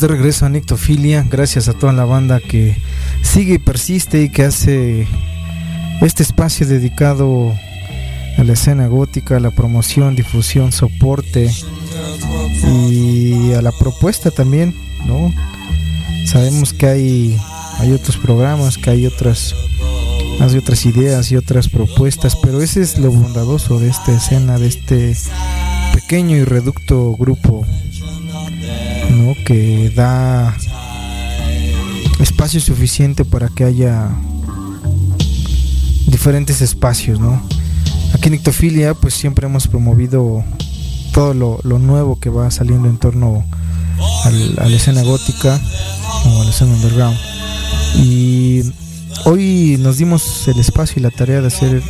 de 0.04 0.10
regreso 0.10 0.46
a 0.46 0.50
Nictofilia. 0.50 1.26
Gracias 1.30 1.70
a 1.70 1.74
toda 1.74 1.94
la 1.94 2.04
banda 2.04 2.42
que 2.42 2.76
sigue 3.22 3.54
y 3.54 3.58
persiste 3.58 4.22
y 4.22 4.30
que 4.30 4.44
hace 4.44 5.08
este 6.02 6.24
espacio 6.24 6.68
dedicado 6.68 7.54
a 8.38 8.44
la 8.44 8.52
escena 8.52 8.88
gótica, 8.88 9.38
a 9.38 9.40
la 9.40 9.52
promoción, 9.52 10.18
difusión, 10.18 10.74
soporte 10.74 11.50
y 12.92 13.54
a 13.54 13.62
la 13.62 13.72
propuesta 13.72 14.30
también, 14.30 14.76
¿no? 15.06 15.34
Sabemos 16.26 16.74
que 16.74 16.88
hay, 16.88 17.38
hay 17.80 17.94
otros 17.94 18.18
programas, 18.18 18.78
que 18.78 18.90
hay 18.90 19.06
otras, 19.06 19.56
hay 20.42 20.58
otras 20.58 20.86
ideas 20.86 21.32
y 21.32 21.38
otras 21.38 21.70
propuestas, 21.70 22.36
pero 22.36 22.62
ese 22.62 22.82
es 22.82 22.98
lo 22.98 23.10
bondadoso 23.10 23.80
de 23.80 23.88
esta 23.88 24.12
escena, 24.14 24.60
de 24.60 24.68
este 24.68 25.16
pequeño 25.94 26.36
y 26.36 26.44
reducto 26.44 27.16
grupo 27.16 27.66
que 29.46 29.92
da 29.96 30.56
espacio 32.20 32.60
suficiente 32.60 33.26
para 33.26 33.50
que 33.50 33.64
haya 33.64 34.10
diferentes 36.08 36.62
espacios, 36.62 37.20
¿no? 37.20 37.42
Aquí 38.14 38.28
en 38.28 38.36
Ictofilia 38.36 38.94
pues 38.94 39.14
siempre 39.14 39.48
hemos 39.48 39.68
promovido 39.68 40.44
todo 41.14 41.34
lo, 41.34 41.80
nuevo 41.80 42.20
que 42.20 42.30
va 42.30 42.50
saliendo 42.52 42.88
en 42.88 42.98
torno 42.98 43.46
a 44.26 44.30
la 44.30 44.76
escena 44.76 45.04
gótica 45.04 45.60
o 46.26 46.42
a 46.42 46.44
la 46.44 46.50
escena 46.50 46.74
underground. 46.74 47.18
Y 47.96 48.62
hoy 49.26 49.78
nos 49.80 49.98
dimos 49.98 50.48
el 50.48 50.60
espacio 50.60 51.00
y 51.00 51.04
la 51.04 51.12
tarea 51.12 51.42
de 51.42 51.48
hacer 51.48 51.82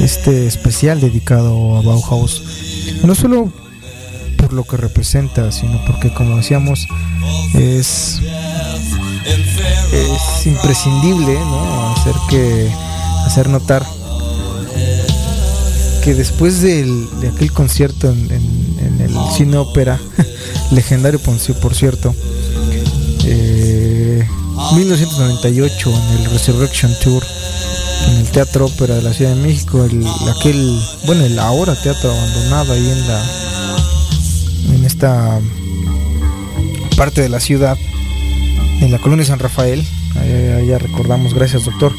este 0.00 0.46
especial 0.46 1.00
dedicado 1.00 1.76
a 1.76 1.82
Bauhaus. 1.82 2.42
No 3.04 3.14
solo 3.14 3.52
lo 4.52 4.64
que 4.64 4.76
representa, 4.76 5.50
sino 5.52 5.84
porque 5.86 6.12
como 6.12 6.36
decíamos 6.36 6.86
es 7.54 8.20
es 9.92 10.46
imprescindible 10.46 11.34
¿no? 11.34 11.92
hacer 11.92 12.14
que 12.28 12.70
hacer 13.26 13.48
notar 13.48 13.84
que 16.02 16.14
después 16.14 16.60
del, 16.60 17.08
de 17.20 17.28
aquel 17.28 17.52
concierto 17.52 18.10
en, 18.10 18.30
el 18.30 19.14
cine 19.36 19.56
ópera 19.56 20.00
legendario 20.72 21.20
por, 21.20 21.74
cierto 21.74 22.14
1998 24.74 25.90
eh, 25.90 25.94
en 25.94 26.18
el 26.18 26.30
Resurrection 26.30 26.92
Tour 27.02 27.22
en 28.08 28.16
el 28.16 28.28
Teatro 28.30 28.66
Ópera 28.66 28.96
de 28.96 29.02
la 29.02 29.12
Ciudad 29.12 29.34
de 29.34 29.42
México 29.42 29.84
el, 29.84 30.04
aquel 30.36 30.80
bueno 31.06 31.24
el 31.24 31.38
ahora 31.38 31.74
teatro 31.80 32.10
abandonado 32.10 32.72
ahí 32.72 32.90
en 32.90 33.06
la 33.06 33.22
parte 36.96 37.20
de 37.22 37.28
la 37.28 37.40
ciudad, 37.40 37.76
en 38.80 38.92
la 38.92 38.98
colonia 38.98 39.24
San 39.24 39.38
Rafael. 39.38 39.84
Allá, 40.14 40.78
recordamos, 40.78 41.34
gracias 41.34 41.64
doctor. 41.64 41.92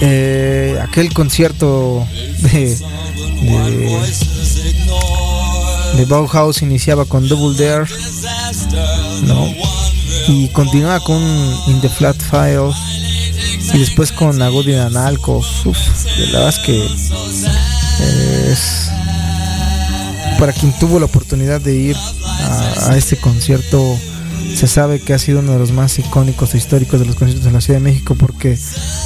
Eh, 0.00 0.78
aquel 0.82 1.12
concierto 1.12 2.06
de, 2.52 2.76
de, 5.96 6.04
Bauhaus 6.06 6.62
iniciaba 6.62 7.04
con 7.04 7.28
Double 7.28 7.56
Dare, 7.56 7.86
Y 10.28 10.48
continuaba 10.48 11.00
con 11.00 11.22
In 11.68 11.80
the 11.80 11.88
Flat 11.88 12.16
Files 12.16 12.76
y 13.74 13.78
después 13.78 14.12
con 14.12 14.40
Agodi 14.42 14.74
Analco. 14.74 15.40
la 15.64 16.32
verdad 16.32 16.48
es 16.48 16.58
que 16.58 16.84
es 18.52 18.81
para 20.42 20.52
quien 20.52 20.76
tuvo 20.76 20.98
la 20.98 21.04
oportunidad 21.04 21.60
de 21.60 21.76
ir 21.76 21.96
a, 22.88 22.96
este 22.96 23.16
concierto, 23.16 23.96
se 24.56 24.66
sabe 24.66 24.98
que 24.98 25.14
ha 25.14 25.18
sido 25.20 25.38
uno 25.38 25.52
de 25.52 25.58
los 25.60 25.70
más 25.70 25.96
icónicos 26.00 26.52
e 26.54 26.58
históricos 26.58 26.98
de 26.98 27.06
los 27.06 27.14
conciertos 27.14 27.46
en 27.46 27.52
la 27.52 27.60
Ciudad 27.60 27.78
de 27.78 27.84
México, 27.84 28.16
porque 28.16 28.58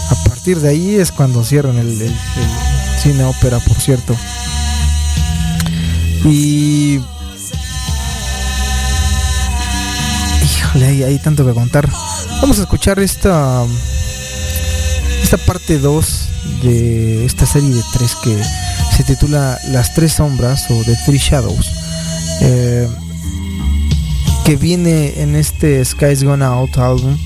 a 0.08 0.14
partir 0.24 0.60
de 0.60 0.70
ahí 0.70 0.94
es 0.94 1.12
cuando 1.12 1.44
cierran 1.44 1.76
el, 1.76 2.10
cine 3.02 3.22
ópera, 3.24 3.58
por 3.58 3.76
cierto. 3.78 4.16
Y. 6.24 7.02
Híjole, 10.42 10.86
hay, 10.86 11.02
hay 11.02 11.18
tanto 11.18 11.44
que 11.44 11.52
contar. 11.52 11.86
Vamos 12.40 12.58
a 12.60 12.62
escuchar 12.62 12.98
esta. 12.98 13.62
Esta 15.22 15.36
parte 15.36 15.78
2 15.78 16.28
de 16.62 17.26
esta 17.26 17.44
serie 17.44 17.74
de 17.74 17.82
tres 17.92 18.16
que 18.24 18.40
se 18.96 19.04
titula 19.04 19.58
Las 19.68 19.92
Tres 19.92 20.14
Sombras 20.14 20.70
o 20.70 20.82
The 20.82 20.96
Three 21.04 21.18
Shadows, 21.18 21.70
eh, 22.40 22.88
que 24.46 24.56
viene 24.56 25.20
en 25.20 25.36
este 25.36 25.84
Sky's 25.84 26.24
Gone 26.24 26.42
Out 26.42 26.78
álbum. 26.78 27.18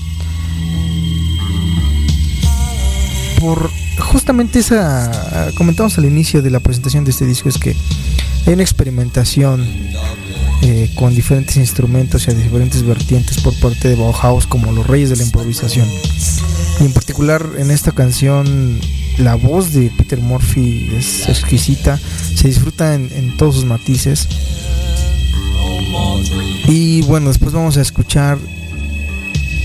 Por 3.39 3.71
justamente 3.99 4.59
esa, 4.59 5.49
comentamos 5.55 5.97
al 5.97 6.03
inicio 6.03 6.41
de 6.41 6.49
la 6.49 6.59
presentación 6.59 7.05
de 7.05 7.11
este 7.11 7.25
disco, 7.25 7.47
es 7.47 7.57
que 7.57 7.73
hay 8.45 8.53
una 8.53 8.63
experimentación 8.63 9.65
eh, 10.63 10.91
con 10.95 11.15
diferentes 11.15 11.55
instrumentos 11.55 12.27
y 12.27 12.31
a 12.31 12.33
diferentes 12.33 12.83
vertientes 12.83 13.39
por 13.39 13.57
parte 13.61 13.87
de 13.87 13.95
Bauhaus 13.95 14.45
como 14.45 14.73
los 14.73 14.85
reyes 14.85 15.09
de 15.09 15.15
la 15.15 15.23
improvisación. 15.23 15.87
Y 16.81 16.83
en 16.83 16.91
particular 16.91 17.45
en 17.57 17.71
esta 17.71 17.93
canción 17.93 18.81
la 19.21 19.35
voz 19.35 19.73
de 19.73 19.91
Peter 19.91 20.19
Murphy 20.19 20.89
es 20.97 21.29
exquisita, 21.29 21.99
se 22.35 22.47
disfruta 22.47 22.95
en, 22.95 23.37
todos 23.37 23.55
sus 23.55 23.65
matices. 23.65 24.27
Y 26.67 27.01
bueno, 27.03 27.29
después 27.29 27.53
vamos 27.53 27.77
a 27.77 27.81
escuchar 27.81 28.39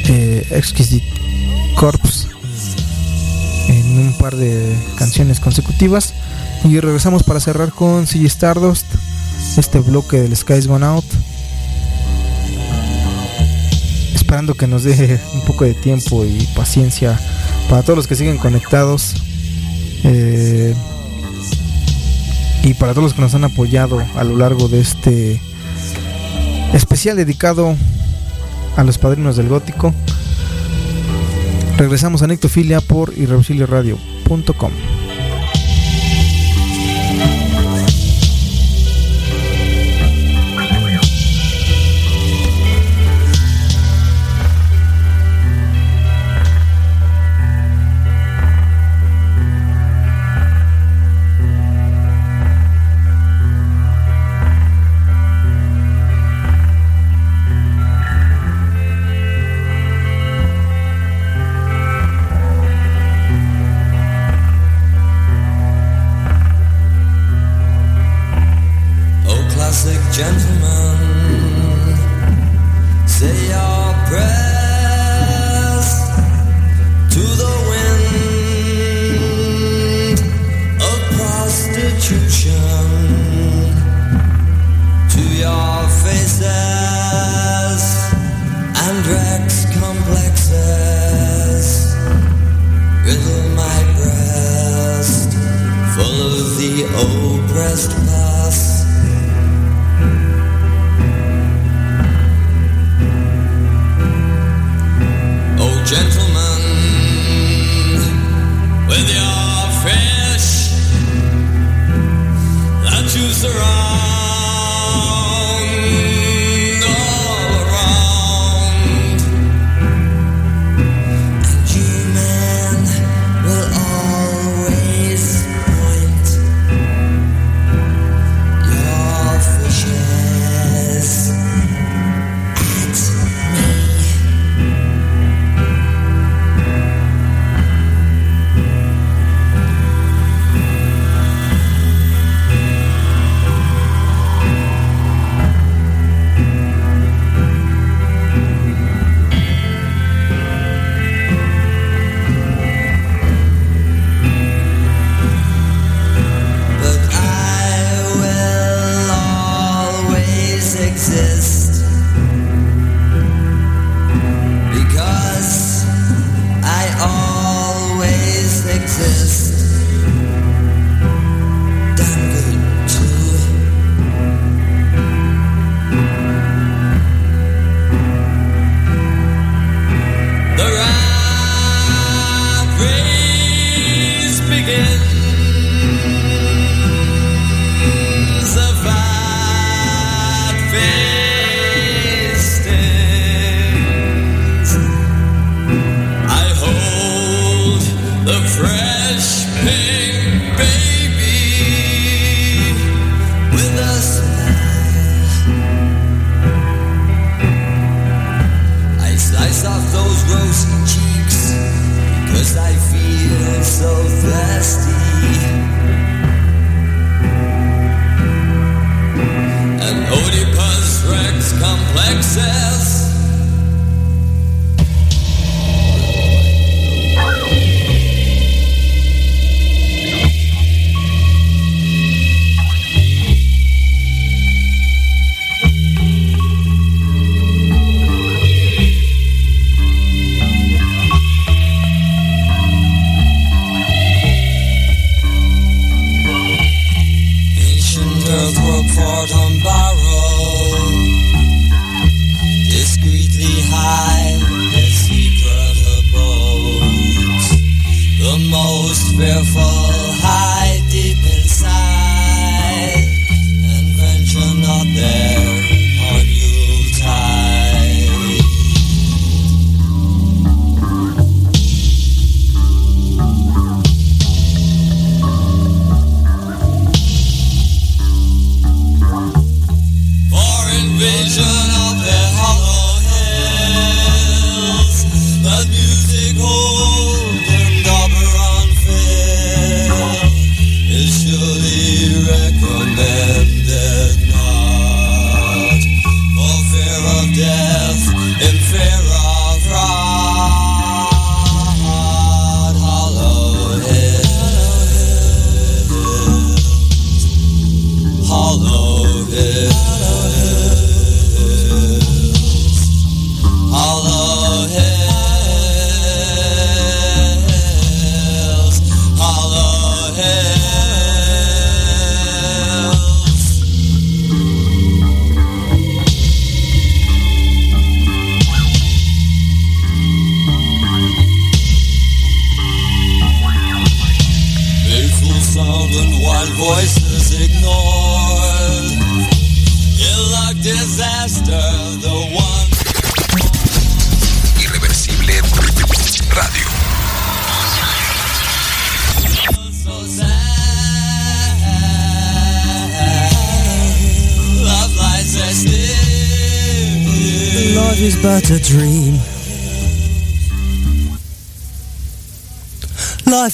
eh, 0.08 0.46
Exquisite 0.50 1.06
Corpse 1.74 2.28
en 3.68 3.98
un 3.98 4.18
par 4.18 4.36
de 4.36 4.76
canciones 4.98 5.40
consecutivas. 5.40 6.12
Y 6.64 6.78
regresamos 6.80 7.22
para 7.22 7.40
cerrar 7.40 7.70
con 7.70 8.06
CG 8.06 8.26
Stardust, 8.26 8.86
este 9.56 9.78
bloque 9.78 10.20
del 10.20 10.36
Sky's 10.36 10.66
Gone 10.66 10.84
Out. 10.84 11.04
Esperando 14.14 14.54
que 14.54 14.66
nos 14.66 14.84
deje 14.84 15.18
un 15.34 15.40
poco 15.42 15.64
de 15.64 15.74
tiempo 15.74 16.24
y 16.24 16.46
paciencia 16.54 17.18
para 17.70 17.82
todos 17.82 17.96
los 17.96 18.06
que 18.06 18.16
siguen 18.16 18.38
conectados. 18.38 19.14
Eh, 20.06 20.74
y 22.62 22.74
para 22.74 22.92
todos 22.92 23.04
los 23.04 23.14
que 23.14 23.20
nos 23.20 23.34
han 23.34 23.44
apoyado 23.44 24.02
a 24.16 24.24
lo 24.24 24.36
largo 24.36 24.68
de 24.68 24.80
este 24.80 25.40
especial 26.72 27.16
dedicado 27.16 27.76
a 28.76 28.84
los 28.84 28.98
padrinos 28.98 29.36
del 29.36 29.48
gótico. 29.48 29.92
Regresamos 31.76 32.22
a 32.22 32.26
Nectofilia 32.26 32.80
por 32.80 33.12
irreversibleradio.com. 33.16 34.95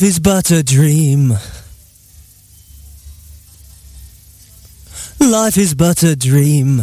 life 0.03 0.09
is 0.09 0.19
but 0.19 0.51
a 0.51 0.65
dream. 0.65 1.29
Life 5.21 5.57
is 5.57 5.77
but 5.77 6.03
a 6.03 6.17
dream. 6.17 6.83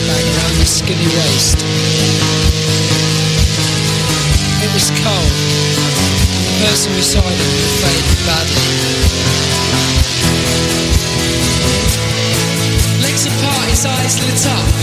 around 0.00 0.56
his 0.56 0.70
skinny 0.70 1.04
waist. 1.04 1.58
It 4.64 4.70
was 4.72 4.88
cold, 5.04 5.32
the 6.48 6.64
person 6.64 6.92
beside 6.96 7.36
him 7.36 7.52
faded 7.82 8.20
badly. 8.24 8.68
Legs 13.02 13.26
apart, 13.26 13.68
his 13.68 13.84
eyes 13.84 14.16
lit 14.24 14.46
up. 14.46 14.82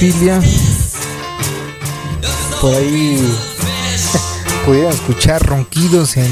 Regresamos 0.00 0.24
a 0.24 0.40
Nectofilia. 0.40 0.40
Por 2.60 2.74
ahí 2.74 3.36
pudieron 4.66 4.92
escuchar 4.92 5.44
ronquidos 5.46 6.16
en, 6.16 6.30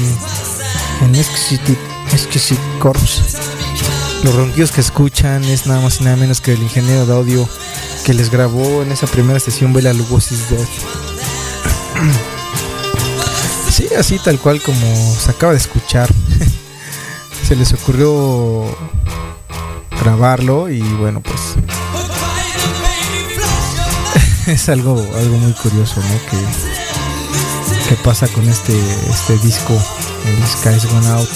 en 1.01 1.15
Exquisite, 1.15 1.77
Exquisite 2.11 2.61
Corps. 2.79 3.37
Los 4.23 4.35
ronquidos 4.35 4.71
que 4.71 4.81
escuchan 4.81 5.43
es 5.43 5.65
nada 5.65 5.81
más 5.81 6.01
y 6.01 6.03
nada 6.03 6.15
menos 6.15 6.41
que 6.41 6.53
el 6.53 6.63
ingeniero 6.63 7.05
de 7.05 7.13
audio 7.13 7.47
que 8.05 8.13
les 8.13 8.29
grabó 8.29 8.81
en 8.81 8.91
esa 8.91 9.07
primera 9.07 9.39
sesión 9.39 9.73
Bela 9.73 9.93
Lugosi's 9.93 10.49
Death. 10.49 10.69
Sí, 13.69 13.87
así 13.97 14.19
tal 14.19 14.37
cual 14.37 14.61
como 14.61 15.15
se 15.15 15.31
acaba 15.31 15.53
de 15.53 15.57
escuchar. 15.57 16.07
se 17.47 17.55
les 17.55 17.73
ocurrió 17.73 18.65
grabarlo 19.99 20.69
y 20.69 20.79
bueno 20.79 21.21
pues 21.21 21.32
es 24.47 24.69
algo 24.69 24.99
algo 25.15 25.37
muy 25.37 25.53
curioso 25.53 26.01
¿no? 26.01 26.29
que, 26.29 27.89
que 27.89 27.95
pasa 28.03 28.27
con 28.27 28.47
este 28.49 28.77
este 29.09 29.37
disco 29.37 29.73
el 30.25 30.47
Sky's 30.47 30.85
Gone 30.85 31.07
Out 31.07 31.29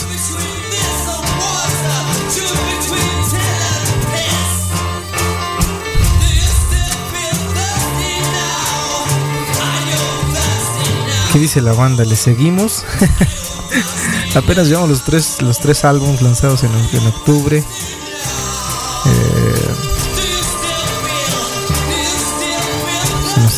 ¿Qué 11.34 11.39
dice 11.39 11.61
la 11.61 11.73
banda? 11.73 12.03
¿Le 12.03 12.15
seguimos? 12.15 12.84
Apenas 14.35 14.67
llevamos 14.69 14.89
los 14.89 15.03
tres, 15.03 15.41
los 15.41 15.59
tres 15.59 15.84
álbumes 15.84 16.21
lanzados 16.21 16.63
en, 16.63 16.71
en 16.71 17.07
octubre. 17.07 17.63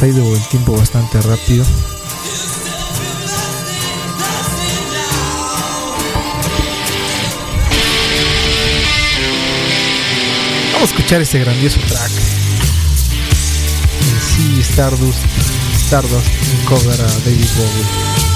Ha 0.01 0.07
ido 0.07 0.33
el 0.33 0.47
tiempo 0.47 0.77
bastante 0.77 1.19
rápido. 1.21 1.65
Vamos 10.73 10.91
a 10.91 10.93
escuchar 10.95 11.21
este 11.21 11.39
grandioso 11.39 11.79
track. 11.81 12.11
Sí, 14.21 14.61
Stardust, 14.61 15.19
Stardust, 15.75 16.27
cover 16.65 17.01
a 17.01 17.07
David 17.25 17.49
Bowie. 17.57 18.28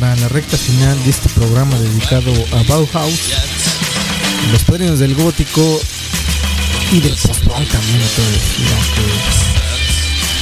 Para 0.00 0.16
la 0.16 0.28
recta 0.28 0.56
final 0.56 1.04
de 1.04 1.10
este 1.10 1.28
programa 1.28 1.78
dedicado 1.78 2.32
a 2.52 2.62
Bauhaus, 2.62 3.20
los 4.50 4.64
padrinos 4.64 4.98
del 4.98 5.14
gótico 5.14 5.80
y 6.90 7.00
del 7.00 7.12
post-punk 7.12 7.68
también, 7.68 8.00
entonces, 8.00 8.42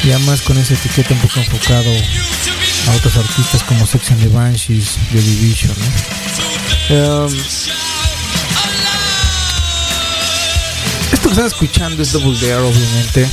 ya 0.05 0.19
más 0.21 0.43
con 0.43 0.57
esa 0.59 0.75
etiqueta 0.75 1.13
un 1.13 1.21
poco 1.21 1.41
enfocado 1.41 1.91
a 1.91 2.97
otros 2.97 3.17
artistas 3.17 3.65
como 3.65 3.85
Section 3.85 4.21
de 4.21 4.29
Banshees, 4.29 4.97
The 5.13 5.21
Division, 5.21 5.75
¿no? 6.89 7.25
Um, 7.27 7.35
esto 11.13 11.23
que 11.23 11.29
están 11.31 11.47
escuchando 11.47 12.03
es 12.03 12.13
Double 12.13 12.39
Dare, 12.39 12.63
obviamente. 12.63 13.29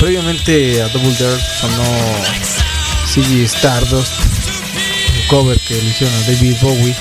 Previamente 0.00 0.82
a 0.82 0.88
Double 0.88 1.14
Dare 1.18 1.40
sonó 1.60 1.84
Ziggy 3.06 3.44
Stardust, 3.44 4.12
cover 5.28 5.58
que 5.60 5.74
le 5.74 5.90
hicieron 5.90 6.14
a 6.14 6.20
David 6.22 6.56
Bowie 6.62 6.94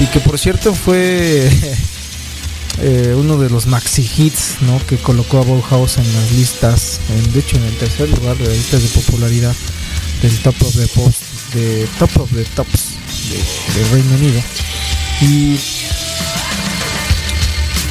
y 0.00 0.06
que 0.06 0.20
por 0.20 0.38
cierto 0.38 0.74
fue 0.74 1.48
eh, 2.80 3.14
uno 3.16 3.38
de 3.38 3.50
los 3.50 3.66
maxi 3.66 4.08
hits 4.16 4.56
¿no? 4.62 4.80
que 4.86 4.96
colocó 4.98 5.38
a 5.38 5.44
Bauhaus 5.44 5.98
en 5.98 6.12
las 6.14 6.32
listas, 6.32 7.00
en- 7.10 7.32
de 7.32 7.40
hecho 7.40 7.56
en 7.56 7.64
el 7.64 7.76
tercer 7.76 8.08
lugar 8.10 8.36
de 8.36 8.46
las 8.48 8.56
listas 8.56 8.82
de 8.82 8.88
popularidad 8.88 9.54
del 10.22 10.38
Top 10.40 10.54
of 10.62 10.74
the 10.76 10.86
Post, 10.88 11.22
de 11.54 11.86
Top 11.98 12.16
of 12.20 12.30
the 12.32 12.44
Tops 12.56 12.94
de, 13.74 13.88
Reino 13.92 14.14
Unido. 14.14 14.42
Y 15.20 15.58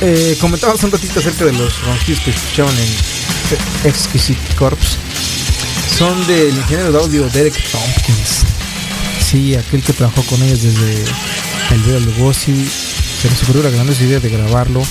eh, 0.02 0.38
comentábamos 0.42 0.84
un 0.84 0.92
ratito 0.92 1.20
acerca 1.20 1.46
de 1.46 1.54
los 1.54 1.82
ronquidos 1.84 2.22
que 2.24 2.32
escuchaban 2.32 2.76
en 2.78 3.90
Exquisite 3.90 4.56
Corpse. 4.56 4.98
Son 5.98 6.26
del 6.28 6.56
ingeniero 6.58 6.92
de 6.92 6.98
audio 6.98 7.30
Derek 7.30 7.54
Tompkins. 7.72 8.53
Sí, 9.34 9.56
aquel 9.56 9.82
que 9.82 9.94
trabajó 9.94 10.22
con 10.26 10.44
ellos 10.44 10.62
desde 10.62 11.04
el 11.72 11.82
video 11.82 12.00
Lugosi. 12.02 12.54
Se 13.20 13.28
les 13.28 13.42
ocurrió 13.42 13.64
la 13.64 13.72
grandiosa 13.72 14.04
idea 14.04 14.20
de 14.20 14.30
grabarlo 14.30 14.84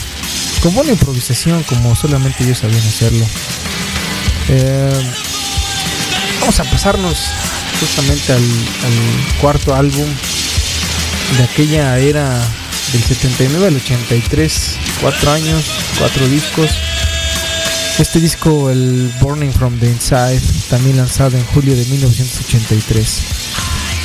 con 0.61 0.75
buena 0.75 0.91
improvisación, 0.91 1.63
como 1.63 1.95
solamente 1.95 2.43
ellos 2.43 2.59
sabían 2.59 2.81
hacerlo. 2.81 3.25
Eh, 4.49 5.13
vamos 6.41 6.59
a 6.59 6.65
pasarnos 6.65 7.19
justamente 7.79 8.33
al 8.33 8.43
cuarto 9.41 9.77
álbum 9.77 10.09
de 11.37 11.45
aquella 11.45 12.01
era 12.01 12.37
del 12.93 13.05
79 13.05 13.69
al 13.69 13.77
83, 13.77 14.77
cuatro 15.01 15.31
años, 15.31 15.63
cuatro 16.01 16.27
discos. 16.27 16.69
Este 17.97 18.19
disco, 18.19 18.71
el 18.71 19.09
Burning 19.21 19.53
from 19.53 19.79
the 19.79 19.87
Inside, 19.87 20.43
también 20.69 20.97
lanzado 20.97 21.37
en 21.37 21.45
julio 21.45 21.77
de 21.77 21.85
1983. 21.85 23.23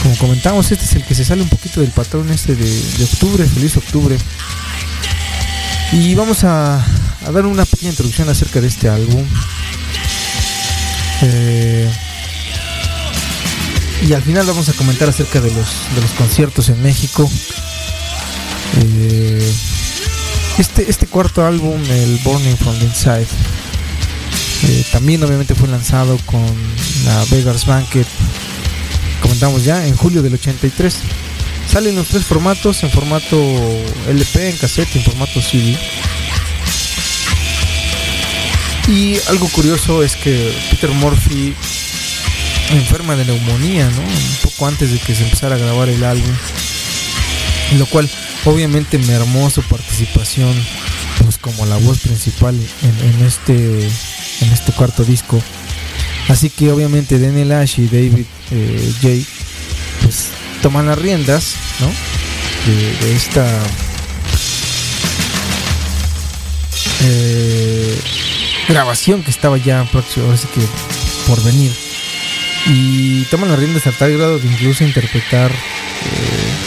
Como 0.04 0.18
comentamos, 0.18 0.72
este 0.72 0.86
es 0.86 0.96
el 0.96 1.04
que 1.04 1.16
se 1.16 1.26
sale 1.26 1.42
un 1.42 1.50
poquito 1.50 1.82
del 1.82 1.92
patrón 1.92 2.30
este 2.32 2.56
de, 2.56 3.04
octubre, 3.04 3.46
feliz 3.46 3.78
octubre. 3.78 4.18
Y 5.92 6.16
vamos 6.16 6.44
a, 6.44 6.76
a 7.26 7.32
dar 7.32 7.46
una 7.46 7.66
pequeña 7.66 7.92
introducción 7.92 8.30
acerca 8.30 8.62
de 8.62 8.68
este 8.68 8.90
álbum. 8.90 9.26
Eh, 11.22 11.92
y 14.08 14.14
al 14.14 14.22
final 14.22 14.46
vamos 14.46 14.70
a 14.70 14.74
comentar 14.74 15.10
acerca 15.10 15.42
de 15.42 15.52
los, 15.52 15.68
de 15.96 16.02
los 16.02 16.12
conciertos 16.12 16.70
en 16.70 16.82
México. 16.84 17.30
Eh, 18.80 19.54
este, 20.58 20.90
este 20.90 21.08
cuarto 21.08 21.46
álbum, 21.46 21.82
el 21.90 22.18
Burning 22.24 22.56
from 22.58 22.78
the 22.78 22.86
Inside, 22.86 23.28
eh, 24.64 24.86
también 24.92 25.24
obviamente 25.24 25.56
fue 25.56 25.68
lanzado 25.68 26.18
con 26.26 26.46
la 27.06 27.26
Vegas 27.32 27.66
Banquet, 27.66 28.08
comentamos 29.28 29.66
ya, 29.66 29.86
en 29.86 29.96
julio 29.98 30.22
del 30.22 30.36
83. 30.36 31.00
Sale 31.70 31.90
en 31.90 31.98
los 31.98 32.08
tres 32.08 32.24
formatos, 32.24 32.82
en 32.84 32.90
formato 32.90 33.38
LP, 34.08 34.50
en 34.50 34.58
cassette 34.58 34.96
en 34.96 35.04
formato 35.04 35.42
CD. 35.42 35.78
Y 38.88 39.18
algo 39.28 39.50
curioso 39.50 40.02
es 40.02 40.16
que 40.16 40.56
Peter 40.72 40.90
Murphy 40.92 41.54
enferma 42.72 43.18
de 43.18 43.26
neumonía, 43.26 43.90
¿no? 43.90 44.00
Un 44.00 44.38
poco 44.44 44.66
antes 44.66 44.92
de 44.92 45.00
que 45.00 45.14
se 45.14 45.26
empezara 45.26 45.56
a 45.56 45.60
grabar 45.60 45.90
el 45.90 46.06
álbum. 46.06 46.34
Lo 47.78 47.86
cual 47.88 48.10
obviamente 48.46 48.98
mermó 48.98 49.50
su 49.50 49.62
participación 49.64 50.54
pues 51.22 51.38
como 51.38 51.66
la 51.66 51.76
voz 51.76 52.00
principal 52.00 52.56
en 52.56 53.26
este 53.26 53.90
en 54.42 54.54
este 54.54 54.72
cuarto 54.72 55.04
disco. 55.04 55.42
Así 56.30 56.50
que 56.50 56.72
obviamente 56.72 57.20
Daniel 57.20 57.54
Ash 57.54 57.80
y 57.80 57.88
David 57.88 58.26
eh, 58.52 58.94
J 59.02 59.08
pues 60.02 60.28
toman 60.62 60.86
las 60.88 60.98
riendas, 61.00 61.56
¿no? 61.80 61.88
De, 62.68 63.16
esta 63.16 63.48
eh, 67.04 67.98
grabación 68.68 69.24
que 69.24 69.32
estaba 69.32 69.58
ya 69.58 69.86
sí 70.36 70.48
que 70.54 70.62
por 71.28 71.42
venir. 71.44 71.72
Y 72.66 73.24
toman 73.26 73.50
las 73.50 73.60
riendas 73.60 73.88
a 73.88 73.92
tal 73.92 74.18
grado 74.18 74.40
de 74.40 74.48
incluso 74.48 74.84
interpretar 74.84 75.52
eh, 75.52 76.58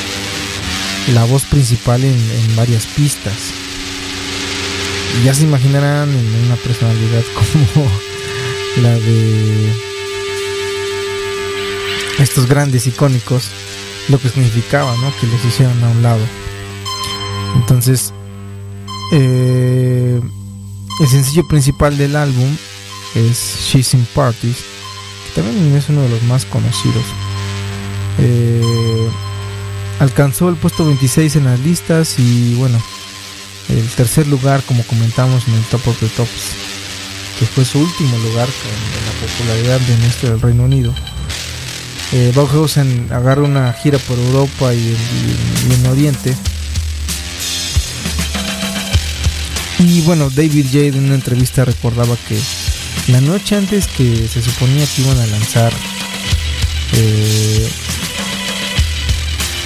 la 1.12 1.24
voz 1.24 1.44
principal 1.44 2.02
en, 2.02 2.56
varias 2.56 2.86
pistas. 2.86 3.34
Ya 5.24 5.34
se 5.34 5.42
imaginarán 5.42 6.08
en 6.08 6.44
una 6.46 6.56
personalidad 6.56 7.22
como 7.34 8.09
la 8.78 8.90
de 8.90 9.72
estos 12.18 12.46
grandes 12.46 12.86
icónicos 12.86 13.50
lo 14.08 14.18
que 14.18 14.28
significaba, 14.28 14.94
¿no? 14.96 15.12
Que 15.20 15.26
los 15.26 15.44
hicieron 15.44 15.82
a 15.84 15.88
un 15.88 16.02
lado. 16.02 16.22
Entonces, 17.56 18.12
eh, 19.12 20.20
el 21.00 21.08
sencillo 21.08 21.46
principal 21.46 21.96
del 21.96 22.16
álbum 22.16 22.56
es 23.14 23.58
She's 23.60 23.94
in 23.94 24.06
Parties, 24.14 24.56
que 25.26 25.42
también 25.42 25.74
es 25.76 25.88
uno 25.88 26.02
de 26.02 26.08
los 26.08 26.22
más 26.24 26.44
conocidos. 26.44 27.04
Eh, 28.18 29.08
alcanzó 29.98 30.48
el 30.48 30.56
puesto 30.56 30.84
26 30.84 31.36
en 31.36 31.44
las 31.44 31.60
listas 31.60 32.18
y 32.18 32.54
bueno, 32.54 32.80
el 33.68 33.88
tercer 33.90 34.26
lugar, 34.26 34.62
como 34.64 34.82
comentamos 34.84 35.46
en 35.46 35.54
el 35.54 35.62
Top 35.64 35.86
of 35.86 35.98
the 36.00 36.08
Tops, 36.08 36.69
que 37.40 37.46
fue 37.46 37.64
su 37.64 37.78
último 37.80 38.16
lugar 38.18 38.46
en, 38.48 39.06
la 39.06 39.26
popularidad 39.26 39.80
de 39.80 39.96
nuestro 39.96 40.28
del 40.30 40.40
Reino 40.40 40.62
Unido. 40.64 40.94
Eh, 42.12 42.32
Bauhaus 42.34 42.76
en- 42.76 43.08
agarra 43.12 43.42
una 43.42 43.72
gira 43.72 43.98
por 43.98 44.18
Europa 44.18 44.72
y 44.74 44.78
en, 44.88 45.70
y 45.70 45.74
en 45.74 45.86
Oriente. 45.86 46.36
Y 49.78 50.02
bueno, 50.02 50.28
David 50.28 50.66
J. 50.66 50.78
en 50.98 51.04
una 51.06 51.14
entrevista 51.14 51.64
recordaba 51.64 52.14
que 52.28 52.38
la 53.10 53.20
noche 53.22 53.56
antes 53.56 53.86
que 53.86 54.28
se 54.28 54.42
suponía 54.42 54.86
que 54.86 55.02
iban 55.02 55.18
a 55.18 55.26
lanzar 55.26 55.72
eh, 56.92 57.68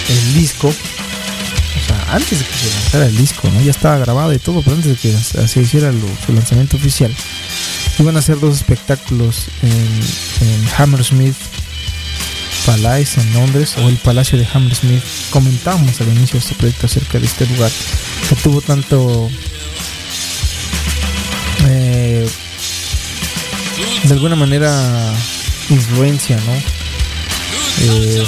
el 0.09 0.33
disco, 0.35 0.73
antes 2.11 2.39
de 2.39 2.45
que 2.45 2.53
se 2.53 2.69
lanzara 2.69 3.05
el 3.07 3.17
disco, 3.17 3.49
¿no? 3.53 3.61
Ya 3.61 3.71
estaba 3.71 3.97
grabado 3.97 4.33
y 4.33 4.39
todo, 4.39 4.61
pero 4.61 4.75
antes 4.75 4.91
de 4.91 4.97
que 4.97 5.17
se 5.47 5.61
hiciera 5.61 5.91
lo- 5.91 6.07
su 6.25 6.33
lanzamiento 6.33 6.77
oficial, 6.77 7.13
iban 7.99 8.15
a 8.15 8.19
hacer 8.19 8.39
dos 8.39 8.55
espectáculos 8.55 9.45
en, 9.63 9.71
en 10.47 10.69
Hammersmith 10.77 11.35
Palace 12.65 13.21
en 13.21 13.33
Londres 13.33 13.75
o 13.77 13.89
el 13.89 13.97
Palacio 13.97 14.37
de 14.39 14.47
Hammersmith. 14.53 15.03
Comentamos 15.29 16.01
al 16.01 16.07
inicio 16.09 16.33
de 16.39 16.45
este 16.45 16.55
proyecto 16.55 16.87
acerca 16.87 17.19
de 17.19 17.25
este 17.27 17.45
lugar 17.47 17.71
que 18.27 18.35
tuvo 18.37 18.59
tanto 18.61 19.29
eh, 21.67 22.27
de 24.03 24.13
alguna 24.13 24.35
manera 24.35 25.13
influencia, 25.69 26.37
¿no? 26.37 26.53
Eh, 27.81 28.23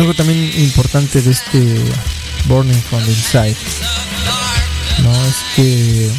algo 0.00 0.14
también 0.14 0.50
importante 0.58 1.20
de 1.20 1.30
este 1.30 1.58
Burning 2.46 2.80
from 2.88 3.04
the 3.04 3.10
Inside, 3.10 3.56
¿no? 5.02 5.12
Es 5.26 5.36
que 5.54 6.10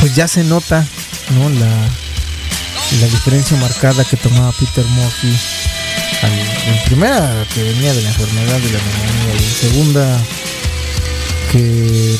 pues 0.00 0.14
ya 0.14 0.28
se 0.28 0.44
nota, 0.44 0.86
¿no? 1.30 1.48
La, 1.48 1.66
la 3.00 3.06
diferencia 3.06 3.56
marcada 3.56 4.04
que 4.04 4.18
tomaba 4.18 4.52
Peter 4.52 4.84
Murphy 4.84 5.34
en 6.66 6.84
primera 6.84 7.46
que 7.54 7.62
venía 7.62 7.94
de 7.94 8.02
la 8.02 8.08
enfermedad 8.10 8.58
de 8.58 8.72
la 8.72 8.78
neumonía 8.78 9.40
y 9.40 9.44
en 9.44 9.54
segunda 9.54 10.20
que 11.52 12.18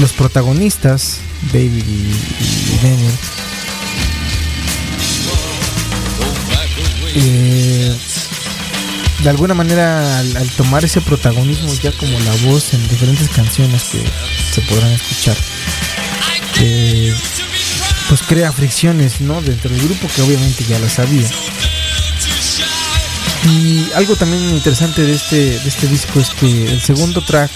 los 0.00 0.12
protagonistas 0.14 1.18
David 1.52 1.84
y 1.86 2.82
Daniel 2.82 3.12
eh, 7.20 7.96
de 9.22 9.28
alguna 9.28 9.54
manera 9.54 10.18
al, 10.20 10.50
tomar 10.50 10.84
ese 10.84 11.00
protagonismo 11.00 11.72
ya 11.74 11.90
como 11.92 12.18
la 12.20 12.34
voz 12.50 12.74
en 12.74 12.88
diferentes 12.88 13.28
canciones 13.28 13.82
que 13.84 14.02
se 14.52 14.60
podrán 14.62 14.92
escuchar, 14.92 15.36
eh, 16.60 17.12
pues 18.08 18.22
crea 18.22 18.52
fricciones, 18.52 19.20
¿no? 19.20 19.42
Dentro 19.42 19.70
del 19.70 19.82
grupo 19.82 20.06
que 20.14 20.22
obviamente 20.22 20.64
ya 20.68 20.78
las 20.78 20.98
había. 20.98 21.28
Y 23.44 23.90
algo 23.94 24.14
también 24.14 24.42
interesante 24.50 25.02
de 25.02 25.14
este, 25.14 25.58
de 25.58 25.68
este 25.68 25.86
disco 25.88 26.20
es 26.20 26.30
que 26.30 26.64
el 26.64 26.80
segundo 26.80 27.22
track 27.22 27.50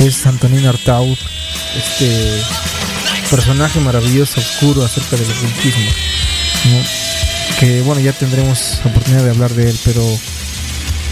es 0.00 0.26
Antonino 0.26 0.68
Artaud, 0.68 1.16
este 1.76 2.42
personaje 3.30 3.80
maravilloso, 3.80 4.38
oscuro 4.40 4.84
acerca 4.84 5.16
del 5.16 5.30
ocultismo. 5.30 5.90
Que 7.58 7.80
bueno, 7.82 8.00
ya 8.00 8.12
tendremos 8.12 8.80
oportunidad 8.84 9.24
de 9.24 9.30
hablar 9.30 9.54
de 9.54 9.70
él, 9.70 9.78
pero 9.84 10.02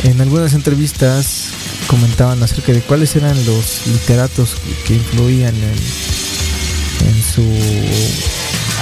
en 0.04 0.20
algunas 0.20 0.52
entrevistas 0.52 1.48
comentaban 1.86 2.42
acerca 2.42 2.72
de 2.72 2.80
cuáles 2.82 3.16
eran 3.16 3.36
los 3.46 3.86
literatos 3.86 4.56
que 4.86 4.94
influían 4.94 5.54
en, 5.54 5.74
en 7.08 7.22
su 7.22 7.42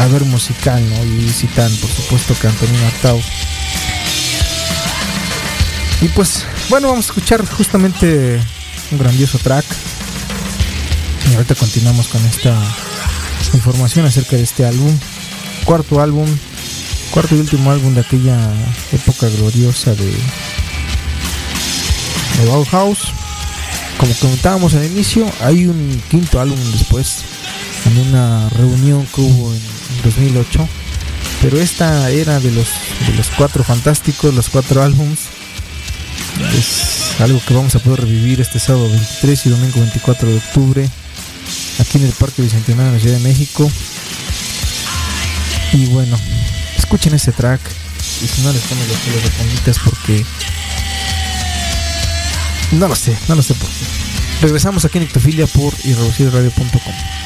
haber 0.03 0.25
musical, 0.25 0.83
¿no? 0.89 1.05
Y 1.05 1.29
citan, 1.29 1.71
por 1.77 1.91
supuesto, 1.91 2.35
que 2.41 2.49
Antonino 2.49 2.87
Artaud. 2.87 3.23
Y 6.01 6.09
pues, 6.09 6.45
bueno, 6.69 6.89
vamos 6.89 7.07
a 7.07 7.09
escuchar 7.09 7.47
justamente 7.47 8.41
un 8.91 8.99
grandioso 8.99 9.39
track. 9.39 9.65
Y 11.31 11.35
ahorita 11.35 11.55
continuamos 11.55 12.09
con 12.09 12.25
esta 12.27 12.61
información 13.55 14.07
acerca 14.07 14.37
de 14.37 14.43
este 14.43 14.67
álbum. 14.67 14.99
Cuarto 15.65 16.01
álbum, 16.01 16.27
cuarto 17.13 17.37
y 17.37 17.41
último 17.41 17.71
álbum 17.71 17.95
de 17.95 18.01
aquella 18.01 18.37
época 18.91 19.29
gloriosa 19.29 19.95
de, 19.95 20.07
de 20.07 20.17
Bauhaus. 22.49 23.13
Como 23.99 24.15
comentábamos 24.15 24.73
al 24.75 24.87
inicio, 24.87 25.31
hay 25.43 25.67
un 25.67 26.03
quinto 26.11 26.41
álbum 26.41 26.59
después, 26.73 27.19
en 27.85 27.99
una 28.09 28.49
reunión 28.49 29.07
que 29.15 29.21
hubo 29.21 29.53
en, 29.53 29.61
en 29.61 30.03
2008. 30.03 30.67
Pero 31.43 31.61
esta 31.61 32.09
era 32.11 32.41
de 32.41 32.51
los, 32.51 32.69
de 33.07 33.13
los 33.15 33.29
cuatro 33.37 33.63
fantásticos, 33.63 34.35
los 34.35 34.49
cuatro 34.49 34.83
álbums. 34.83 35.21
Es 36.57 37.21
algo 37.21 37.43
que 37.47 37.53
vamos 37.53 37.75
a 37.75 37.79
poder 37.79 38.01
revivir 38.01 38.41
este 38.41 38.59
sábado 38.59 38.89
23 38.89 39.47
y 39.47 39.51
domingo 39.51 39.81
24 39.81 40.29
de 40.29 40.37
octubre 40.37 40.89
aquí 41.79 41.99
en 41.99 42.05
el 42.05 42.13
Parque 42.13 42.41
Bicentenario 42.43 42.93
de 42.93 42.97
la 42.97 43.03
Ciudad 43.03 43.19
de 43.19 43.23
México. 43.23 43.71
Y 45.75 45.85
bueno, 45.87 46.19
escuchen 46.93 47.15
ese 47.15 47.33
track 47.33 47.59
y 48.23 48.27
si 48.27 48.43
no 48.43 48.53
les 48.53 48.61
ponen 48.65 48.87
los 48.87 48.99
pelos 48.99 49.23
de 49.23 49.73
porque 49.83 50.27
no 52.73 52.87
lo 52.87 52.95
sé, 52.95 53.17
no 53.29 53.35
lo 53.35 53.43
sé 53.43 53.55
por 53.55 53.71
qué. 53.71 53.87
Regresamos 54.43 54.85
aquí 54.85 54.99
en 54.99 55.05
Ectofilia 55.05 55.47
por 55.47 55.73
irreducidradio.com. 55.85 57.22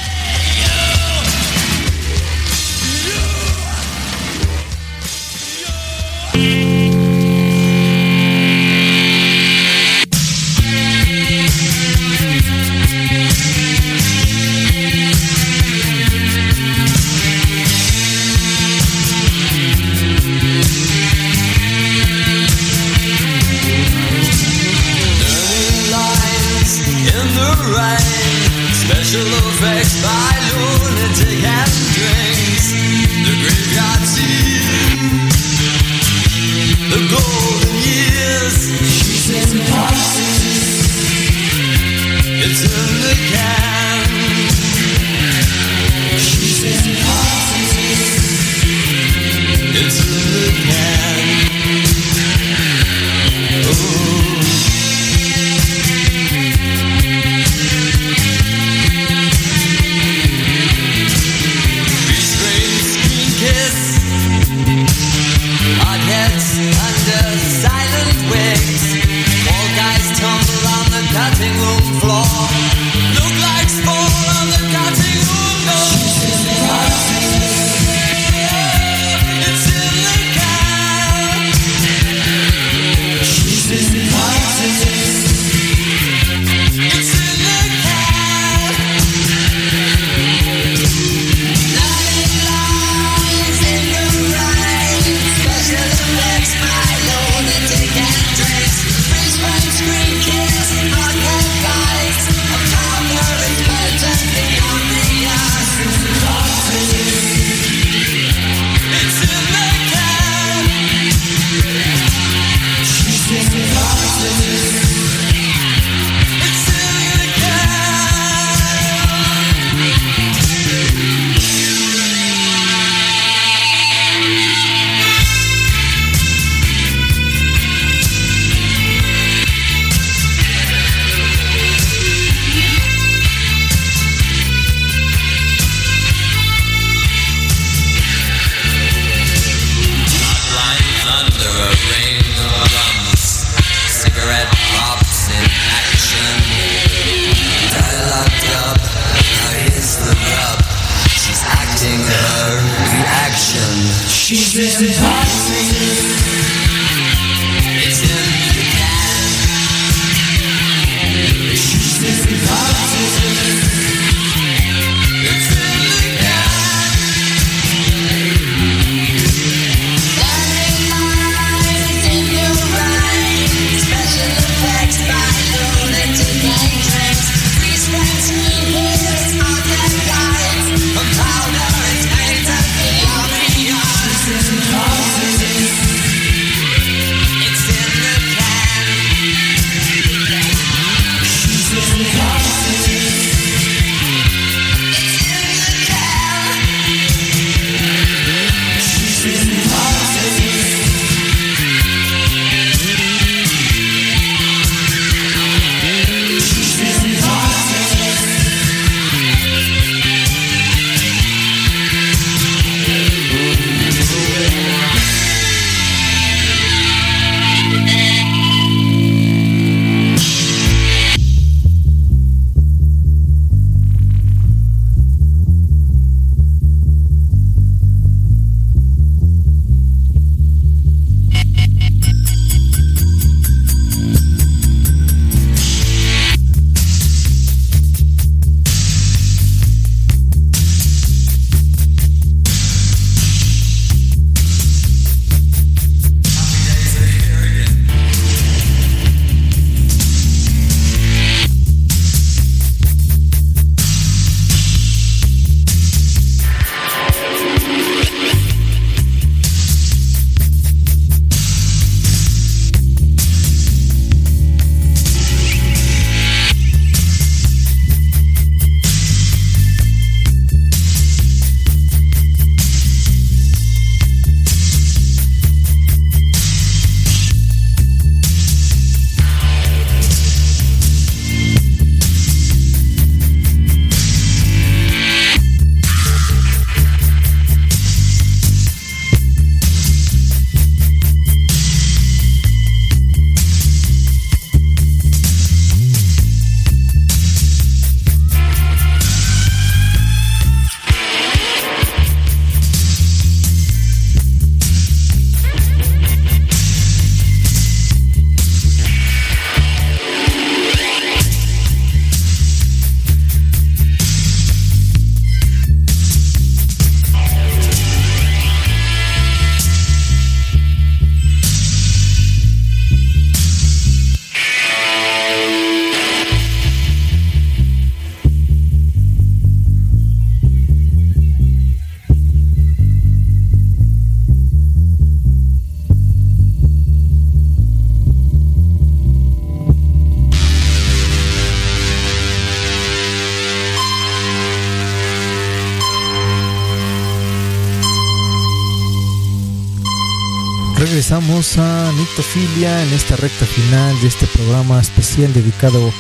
en 352.19 352.95
esta 352.95 353.15
recta 353.17 353.45
final 353.45 354.01
de 354.01 354.09
este 354.09 354.27
programa 354.28 354.81
especial 354.81 355.35
dedicado 355.35 355.93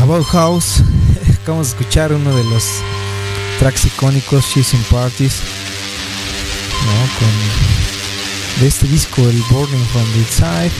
a 0.00 0.04
Bauhaus. 0.06 0.82
Acabamos 1.42 1.66
de 1.66 1.72
escuchar 1.78 2.14
uno 2.14 2.34
de 2.34 2.44
los 2.44 2.64
tracks 3.58 3.84
icónicos, 3.84 4.42
She's 4.46 4.72
in 4.72 4.82
Parties, 4.84 5.34
¿no? 6.86 8.62
De 8.62 8.68
este 8.68 8.86
disco, 8.86 9.20
el 9.20 9.42
Burning 9.50 9.84
from 9.92 10.12
the 10.12 10.18
Inside. 10.18 10.72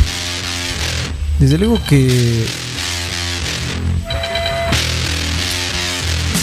Desde 1.38 1.58
luego 1.58 1.78
que 1.84 2.46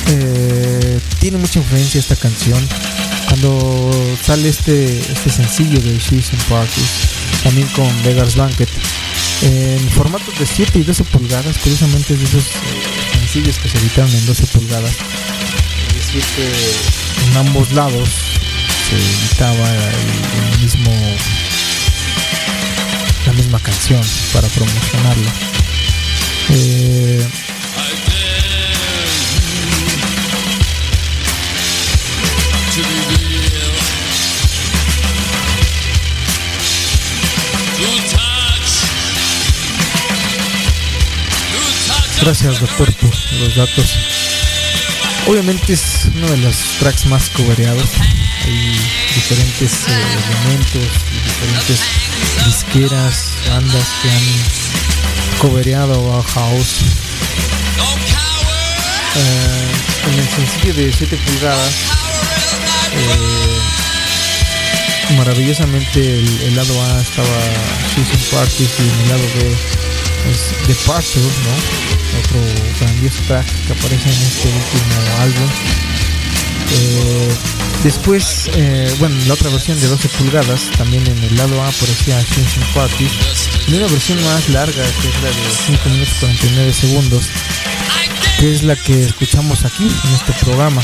eh, 0.09 0.99
tiene 1.19 1.37
mucha 1.39 1.57
influencia 1.57 1.99
esta 1.99 2.15
canción 2.15 2.63
cuando 3.27 3.91
sale 4.23 4.47
este, 4.47 4.99
este 4.99 5.31
sencillo 5.31 5.81
de 5.81 5.97
She's 5.97 6.31
in 6.33 6.39
Parties, 6.47 7.16
también 7.43 7.67
con 7.69 7.87
Vegas 8.03 8.35
Banquet, 8.35 8.69
en 9.41 9.89
formatos 9.91 10.37
de 10.39 10.45
7 10.45 10.79
y 10.79 10.83
12 10.83 11.03
pulgadas, 11.05 11.57
curiosamente 11.59 12.13
es 12.13 12.19
de 12.19 12.25
esos 12.25 12.43
eh, 12.43 13.19
sencillos 13.19 13.57
que 13.59 13.69
se 13.69 13.77
editaron 13.77 14.11
en 14.11 14.25
12 14.25 14.47
pulgadas, 14.47 14.91
es 15.89 15.95
decir 15.95 16.23
que 16.35 17.29
en 17.29 17.37
ambos 17.37 17.71
lados 17.71 18.09
se 18.89 18.95
editaba 18.95 19.69
el, 19.69 20.53
el 20.53 20.59
mismo 20.59 20.91
la 23.27 23.33
misma 23.33 23.59
canción 23.59 24.01
para 24.31 24.47
promocionarla. 24.47 25.31
Eh, 26.49 27.27
Gracias, 42.21 42.59
doctor, 42.59 42.91
por 42.95 43.13
los 43.39 43.55
datos. 43.55 43.95
Obviamente 45.27 45.73
es 45.73 46.07
uno 46.15 46.27
de 46.27 46.37
los 46.37 46.55
tracks 46.79 47.05
más 47.05 47.29
cobereados. 47.29 47.89
Hay 48.45 48.79
diferentes 49.13 49.71
eh, 49.87 50.05
elementos 50.43 50.81
diferentes 51.23 51.79
disqueras, 52.45 53.33
bandas 53.49 53.87
que 54.01 54.09
han 54.09 54.23
cobereado 55.39 56.17
a 56.17 56.23
coward. 56.23 56.65
Eh, 59.15 59.71
en 60.11 60.19
el 60.19 60.27
sencillo 60.27 60.73
de 60.73 60.93
7 60.93 61.17
pulgadas, 61.17 61.73
eh, 62.93 63.59
maravillosamente 65.17 66.19
el, 66.19 66.41
el 66.41 66.55
lado 66.55 66.83
A 66.83 67.01
estaba 67.01 67.27
Season 67.93 68.19
Parties 68.31 68.71
y 68.79 68.81
en 68.81 68.99
el 69.01 69.09
lado 69.09 69.23
B 69.35 69.76
es 70.29 70.67
Departure, 70.67 71.23
¿no? 71.23 72.19
Otro 72.19 72.39
grandioso 72.79 73.21
track 73.27 73.45
que 73.65 73.73
aparece 73.73 74.09
en 74.09 74.21
este 74.21 74.47
último 74.47 75.21
álbum. 75.21 75.49
Eh, 76.69 77.29
después, 77.83 78.49
eh, 78.53 78.93
bueno, 78.99 79.15
la 79.27 79.33
otra 79.33 79.49
versión 79.49 79.79
de 79.79 79.87
12 79.87 80.09
pulgadas, 80.09 80.69
también 80.77 81.05
en 81.07 81.23
el 81.23 81.37
lado 81.37 81.61
A 81.61 81.67
aparecía 81.67 82.19
Season 82.19 82.63
Parties. 82.73 83.11
Y 83.67 83.73
una 83.75 83.87
versión 83.87 84.23
más 84.23 84.49
larga, 84.49 84.83
que 85.01 85.07
es 85.07 85.21
la 85.21 85.29
de 85.29 85.51
5 85.67 85.89
minutos 85.89 86.13
49 86.19 86.73
segundos, 86.73 87.25
que 88.39 88.53
es 88.53 88.63
la 88.63 88.75
que 88.75 89.03
escuchamos 89.03 89.65
aquí 89.65 89.85
en 89.85 90.13
este 90.13 90.33
programa. 90.45 90.81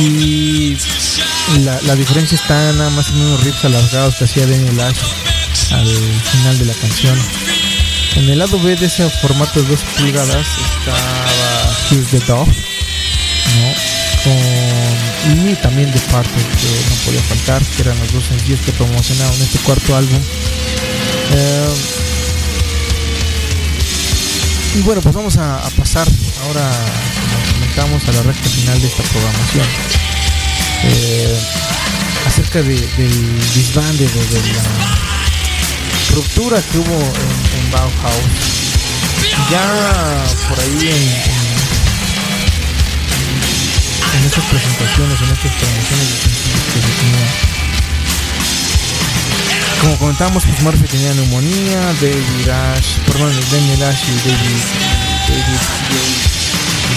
Y 0.00 0.76
la, 1.64 1.80
la 1.82 1.96
diferencia 1.96 2.36
está 2.36 2.72
nada 2.72 2.90
más 2.90 3.08
en 3.08 3.16
unos 3.20 3.42
riffs 3.42 3.64
alargados 3.64 4.16
que 4.16 4.24
hacía 4.24 4.46
Daniel 4.46 4.80
Ash 4.80 5.27
al 5.72 5.86
final 5.86 6.58
de 6.58 6.64
la 6.64 6.74
canción. 6.74 7.18
En 8.16 8.28
el 8.28 8.38
lado 8.38 8.58
B 8.60 8.74
de 8.76 8.86
ese 8.86 9.08
formato 9.08 9.62
de 9.62 9.68
2 9.68 9.80
pulgadas 9.96 10.46
estaba 10.80 10.98
Here's 11.90 12.08
the 12.10 12.18
Dog. 12.20 12.48
Con, 14.24 15.48
y 15.48 15.54
también 15.56 15.90
de 15.92 16.00
parte 16.00 16.30
que 16.30 16.90
no 16.90 16.96
podía 17.04 17.22
faltar, 17.22 17.62
que 17.62 17.82
eran 17.82 17.98
los 17.98 18.12
dos 18.12 18.24
sencillos 18.24 18.60
que 18.60 18.72
promocionaron 18.72 19.40
este 19.40 19.58
cuarto 19.60 19.96
álbum. 19.96 20.20
Eh, 21.30 21.74
y 24.76 24.82
bueno, 24.82 25.00
pues 25.00 25.14
vamos 25.14 25.36
a, 25.36 25.62
pasar 25.76 26.08
ahora, 26.44 26.70
como 27.30 27.52
comentamos, 27.54 28.08
a 28.08 28.12
la 28.12 28.22
recta 28.22 28.48
final 28.48 28.80
de 28.80 28.86
esta 28.86 29.02
programación. 29.04 29.66
Eh, 30.84 31.38
acerca 32.26 32.62
de, 32.62 32.74
del 32.74 33.54
disbande 33.54 34.06
o 34.06 34.34
de 34.34 34.52
la 34.52 35.07
ruptura 36.18 36.60
que 36.60 36.78
hubo 36.78 36.98
en, 36.98 37.60
en 37.60 37.70
Bauhaus. 37.70 38.26
Ya 39.50 40.24
por 40.48 40.58
ahí 40.58 40.88
en, 40.88 41.02
en, 44.18 44.24
estas 44.26 44.44
presentaciones, 44.46 45.20
en 45.22 45.30
estas 45.30 45.52
promociones 45.52 46.08
que 46.74 46.80
se 46.82 46.90
tenía. 46.98 47.28
Como 49.80 49.94
comentábamos, 49.98 50.44
pues 50.44 50.60
Murphy 50.60 50.88
tenía 50.88 51.14
neumonía, 51.14 51.80
David 52.00 52.48
Ash, 52.48 52.98
perdón, 53.06 53.32
Daniel 53.52 53.82
Ash 53.84 54.02
y 54.02 54.16
David, 54.28 54.64
David 55.28 55.62
Gay, 55.88 56.14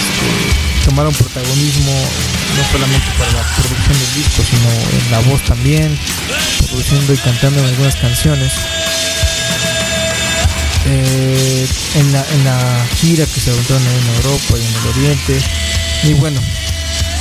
este, 0.02 0.84
tomaron 0.84 1.14
protagonismo 1.14 1.94
no 2.56 2.64
solamente 2.70 3.06
para 3.18 3.32
la 3.32 3.42
producción 3.56 3.98
del 3.98 4.14
disco, 4.14 4.42
sino 4.48 4.68
en 4.98 5.10
la 5.10 5.18
voz 5.30 5.42
también, 5.44 5.98
produciendo 6.68 7.12
y 7.14 7.16
cantando 7.18 7.60
en 7.60 7.66
algunas 7.66 7.96
canciones. 7.96 8.52
Eh, 10.84 11.68
en, 11.94 12.12
la, 12.12 12.24
en 12.32 12.44
la 12.44 12.86
gira 12.96 13.24
que 13.24 13.40
se 13.40 13.50
aventaron 13.50 13.82
en 13.86 14.06
Europa 14.16 14.54
y 14.58 14.64
en 14.66 14.74
el 14.74 14.86
Oriente. 14.98 15.40
Y 16.02 16.12
bueno, 16.14 16.40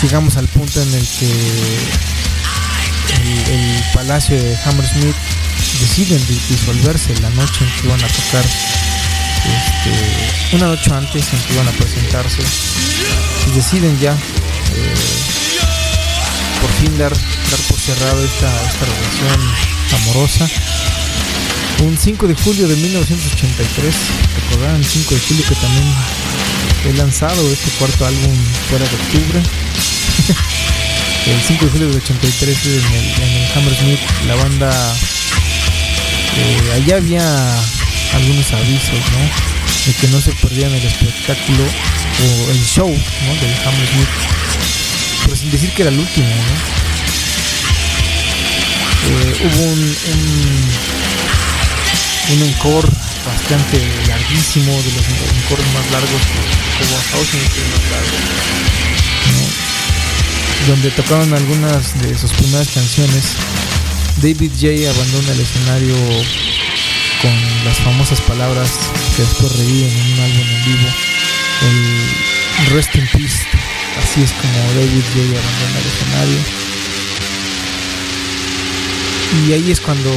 llegamos 0.02 0.36
al 0.38 0.48
punto 0.48 0.82
en 0.82 0.92
el 0.96 1.08
que 1.20 1.32
el, 3.52 3.84
palacio 3.94 4.36
de 4.42 4.58
Hammersmith 4.66 5.16
deciden 5.80 6.20
dis- 6.28 6.48
disolverse 6.50 7.14
la 7.22 7.30
noche 7.32 7.64
en 7.64 7.70
que 7.82 7.88
iban 7.88 8.04
a 8.04 8.08
tocar 8.08 8.44
este, 9.46 10.56
una 10.56 10.66
noche 10.68 10.92
antes 10.92 11.26
en 11.34 11.40
que 11.42 11.54
iban 11.54 11.68
a 11.68 11.72
presentarse 11.72 12.42
y 13.48 13.52
deciden 13.52 14.00
ya 14.00 14.18
por 16.62 16.72
fin 16.80 16.98
dar, 16.98 17.12
dar 17.12 17.60
por 17.68 17.80
cerrado 17.80 18.24
esta, 18.24 18.48
esta 18.66 18.86
relación 18.86 19.40
amorosa 19.94 20.48
un 21.82 21.98
5 21.98 22.28
de 22.28 22.36
julio 22.36 22.68
de 22.68 22.76
1983 22.76 23.96
recordarán 24.36 24.76
el 24.78 24.86
5 24.86 25.16
de 25.16 25.22
julio 25.22 25.44
que 25.50 25.56
también 25.56 25.86
he 26.86 26.94
lanzado 26.94 27.52
este 27.52 27.72
cuarto 27.72 28.06
álbum 28.06 28.36
fuera 28.70 28.86
de 28.86 28.96
octubre 28.96 29.42
el 31.26 31.42
5 31.42 31.66
de 31.66 31.72
julio 31.72 31.88
del 31.88 31.98
83 31.98 32.66
en 32.66 32.72
el, 32.72 33.06
en 33.24 33.58
Hammersmith 33.58 34.00
la 34.28 34.36
banda 34.36 34.96
eh, 36.38 36.72
allá 36.76 36.98
había 36.98 37.24
algunos 38.14 38.54
avisos 38.54 39.00
¿no? 39.12 39.88
de 39.88 39.94
que 40.00 40.08
no 40.10 40.22
se 40.22 40.32
perdían 40.34 40.72
el 40.72 40.84
espectáculo 40.84 41.64
o 41.66 42.52
el 42.52 42.64
show 42.64 42.90
¿no? 42.90 43.36
del 43.42 43.54
Hammersmith 43.66 44.41
pero 45.32 45.40
sin 45.40 45.50
decir 45.50 45.72
que 45.72 45.84
era 45.84 45.92
el 45.92 45.98
último 45.98 46.28
¿no? 46.28 46.34
Eh, 49.08 49.34
hubo 49.48 49.64
un, 49.64 49.96
un, 52.32 52.42
encore 52.50 52.90
bastante 53.26 53.80
larguísimo 54.10 54.74
de 54.74 54.92
los 54.92 55.06
encores 55.08 55.66
más 55.74 55.90
largos 55.90 56.22
hubo 56.82 56.98
House 57.12 57.34
Music 57.34 57.64
más 57.72 57.86
largo, 57.92 58.18
¿no? 59.32 60.68
donde 60.68 60.92
tocaron 60.92 61.34
algunas 61.34 62.02
de 62.02 62.18
sus 62.18 62.34
primeras 62.34 62.68
canciones 62.68 63.24
David 64.22 64.52
J 64.60 64.90
abandona 64.90 65.32
el 65.32 65.40
escenario 65.40 65.96
con 67.22 67.32
las 67.64 67.78
famosas 67.78 68.20
palabras 68.20 68.70
que 69.16 69.22
después 69.22 69.56
reían 69.56 69.92
en 69.92 70.14
un 70.14 70.20
álbum 70.20 70.48
en 70.50 70.66
vivo 70.66 70.90
el 71.62 72.76
Rest 72.76 72.96
in 72.96 73.08
Peace 73.14 73.61
así 73.98 74.22
es 74.22 74.32
como 74.32 74.54
David 74.76 75.04
J 75.14 75.20
abandona 75.40 75.80
el 75.80 75.88
escenario 75.88 76.40
y 79.48 79.54
ahí 79.54 79.72
es 79.72 79.80
cuando 79.80 80.12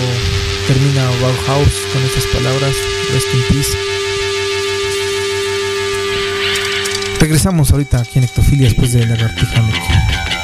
termina 0.67 1.05
Bauhaus 1.21 1.75
con 1.93 2.03
estas 2.03 2.25
palabras 2.27 2.75
Rest 3.13 3.35
in 3.35 3.43
Peace 3.49 3.95
regresamos 7.25 7.71
ahorita 7.73 8.01
aquí 8.01 8.19
en 8.19 8.25
Ectofilia 8.25 8.67
después 8.67 8.93
de 8.93 9.07
Lagartija 9.07 9.63
Negra. 9.63 10.44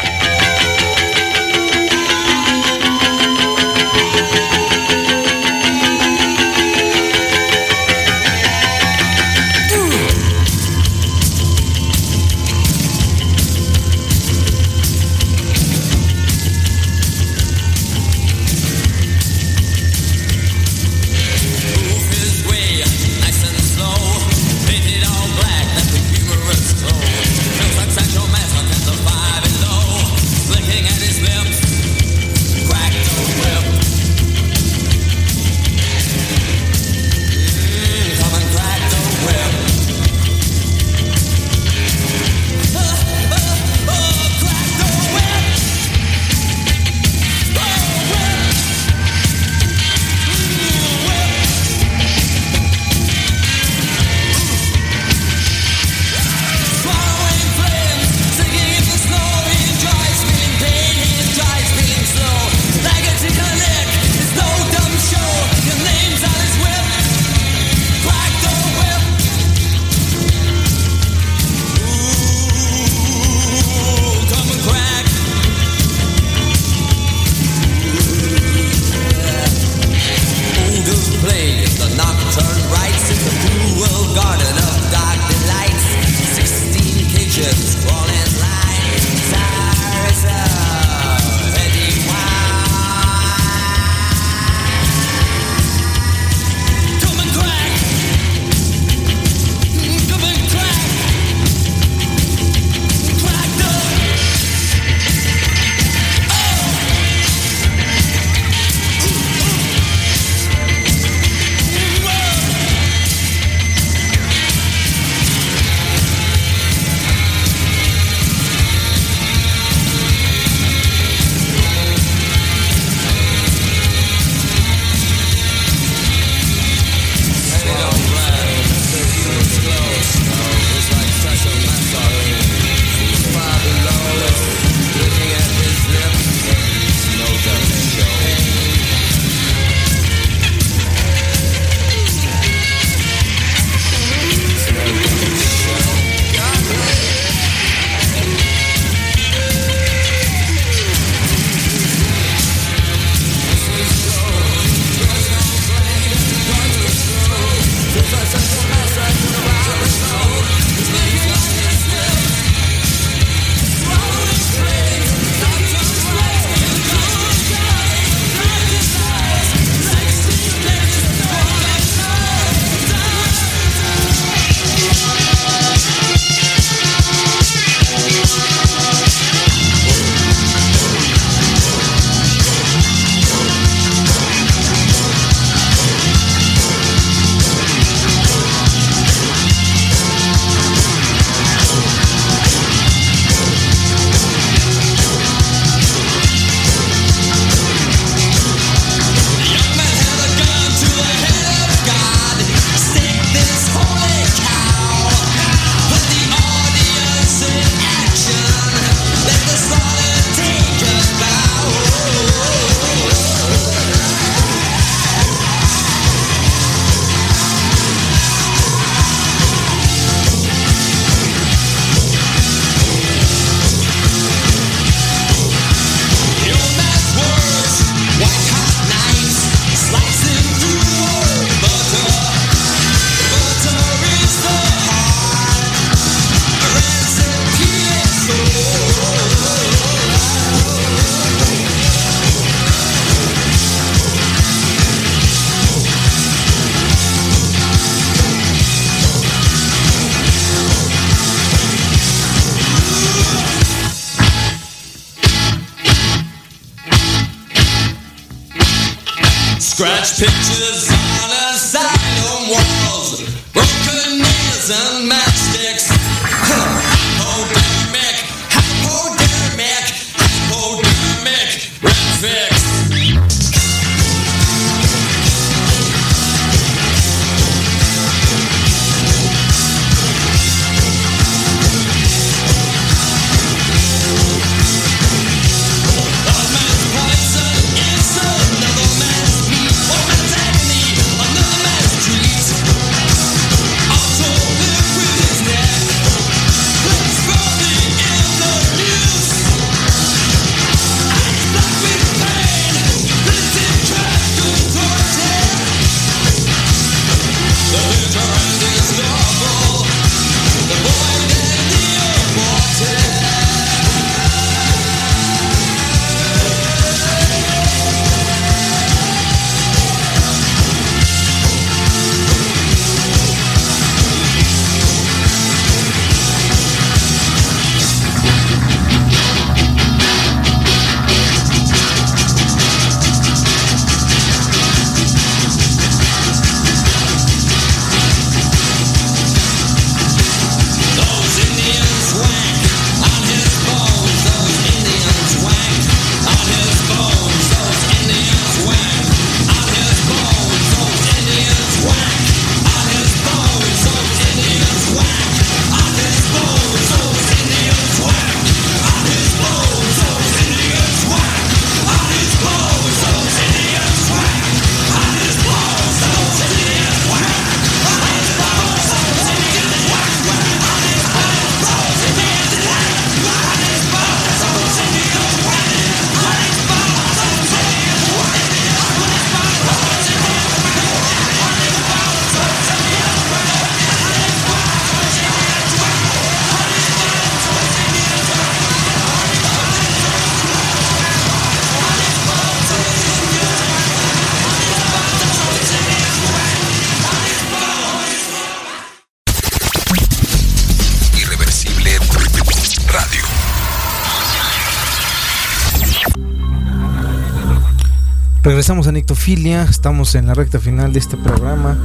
Regresamos 409.10 409.26
a 409.26 409.34
Nictofilia, 409.34 409.62
estamos 409.64 410.14
en 410.14 410.26
la 410.28 410.34
recta 410.34 410.60
final 410.60 410.92
de 410.92 411.00
este 411.00 411.16
programa, 411.16 411.76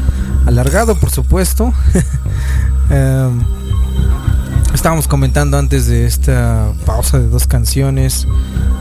alargado 0.46 0.96
por 0.96 1.10
supuesto. 1.10 1.74
Em, 2.92 3.42
estábamos 4.76 5.08
comentando 5.08 5.58
antes 5.58 5.88
de 5.88 6.06
esta 6.06 6.72
pausa 6.86 7.18
de 7.18 7.28
dos 7.28 7.48
canciones, 7.48 8.28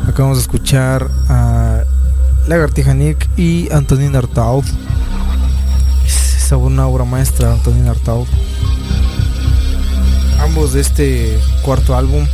acabamos 0.07 0.37
de 0.37 0.43
escuchar 0.43 1.11
a 1.31 1.85
Lagartija 2.47 2.93
Nick 2.93 3.31
y 3.39 3.73
Antonin 3.73 4.15
Artaud. 4.15 4.65
Es 6.05 6.53
una 6.53 6.87
obra 6.87 7.05
maestra, 7.05 7.51
Antonin 7.51 7.89
Artaud. 7.89 8.27
Ambos 10.43 10.75
de 10.75 10.83
este 10.83 11.39
cuarto 11.63 11.97
álbum. 11.97 12.27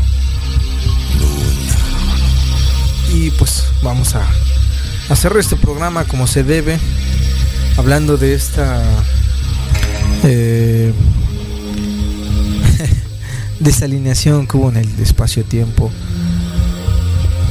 Y 3.14 3.30
pues 3.30 3.64
vamos 3.82 4.16
a 4.16 4.26
hacer 5.10 5.36
este 5.38 5.56
programa 5.56 6.04
como 6.04 6.26
se 6.26 6.44
debe, 6.44 6.78
hablando 7.76 8.16
de 8.16 8.34
esta 8.34 8.80
eh, 10.22 10.92
desalineación 13.60 14.46
que 14.46 14.56
hubo 14.56 14.70
en 14.70 14.76
el 14.76 15.00
espacio-tiempo. 15.00 15.90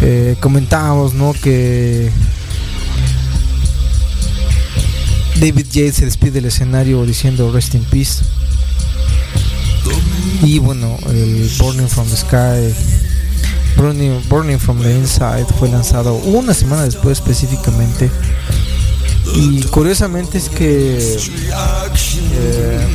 Eh, 0.02 0.38
comentábamos, 0.40 1.14
¿no? 1.14 1.34
Que 1.34 2.10
David 5.36 5.66
Yates 5.72 5.96
se 5.96 6.06
despide 6.06 6.32
del 6.32 6.46
escenario 6.46 7.06
diciendo 7.06 7.52
Rest 7.52 7.76
in 7.76 7.84
Peace. 7.84 8.24
Y 10.44 10.60
bueno, 10.60 10.98
el 11.10 11.52
Burning 11.60 11.90
from 11.90 12.08
the 12.08 12.16
Sky 12.16 12.99
Burning, 13.80 14.22
Burning 14.28 14.60
from 14.60 14.82
the 14.82 14.92
Inside 14.92 15.46
fue 15.58 15.70
lanzado 15.70 16.16
una 16.16 16.54
semana 16.54 16.84
después 16.84 17.18
específicamente. 17.18 18.12
Y 19.36 19.62
curiosamente 19.64 20.38
es 20.38 20.50
que 20.50 20.98
eh, 22.34 22.88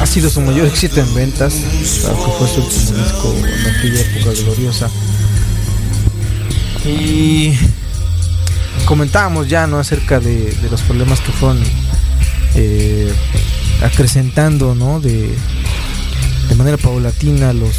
ha 0.00 0.06
sido 0.06 0.30
su 0.30 0.40
mayor 0.40 0.66
éxito 0.66 0.98
en 0.98 1.14
ventas, 1.14 1.52
claro 2.00 2.24
que 2.24 2.30
fue 2.38 2.48
su 2.48 2.62
último 2.62 2.98
disco 2.98 3.34
en 3.36 3.66
aquella 3.66 4.00
época 4.00 4.30
gloriosa. 4.44 4.90
Y 6.86 7.52
comentábamos 8.86 9.46
ya 9.46 9.66
no 9.66 9.78
acerca 9.78 10.20
de, 10.20 10.56
los 10.70 10.80
problemas 10.80 11.20
que 11.20 11.32
fueron 11.32 11.62
eh, 12.54 13.12
acrecentando 13.82 14.74
¿no? 14.74 15.00
de 15.00 15.36
manera 16.56 16.76
paulatina 16.76 17.52
los, 17.52 17.76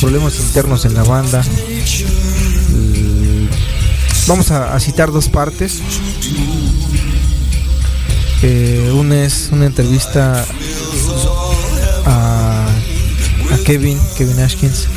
problemas 0.00 0.38
internos 0.38 0.84
en 0.84 0.94
la 0.94 1.04
banda. 1.04 1.42
Mm, 1.42 3.48
Vamos 4.28 4.50
a, 4.50 4.74
a 4.74 4.80
citar 4.80 5.12
dos 5.12 5.28
partes. 5.28 5.80
Eh, 8.42 8.90
una 8.92 9.24
es 9.24 9.50
una 9.52 9.66
entrevista 9.66 10.44
a, 12.04 12.66
a 13.52 13.58
Kevin, 13.64 13.98
Kevin 14.18 14.40
Ashkins, 14.40 14.88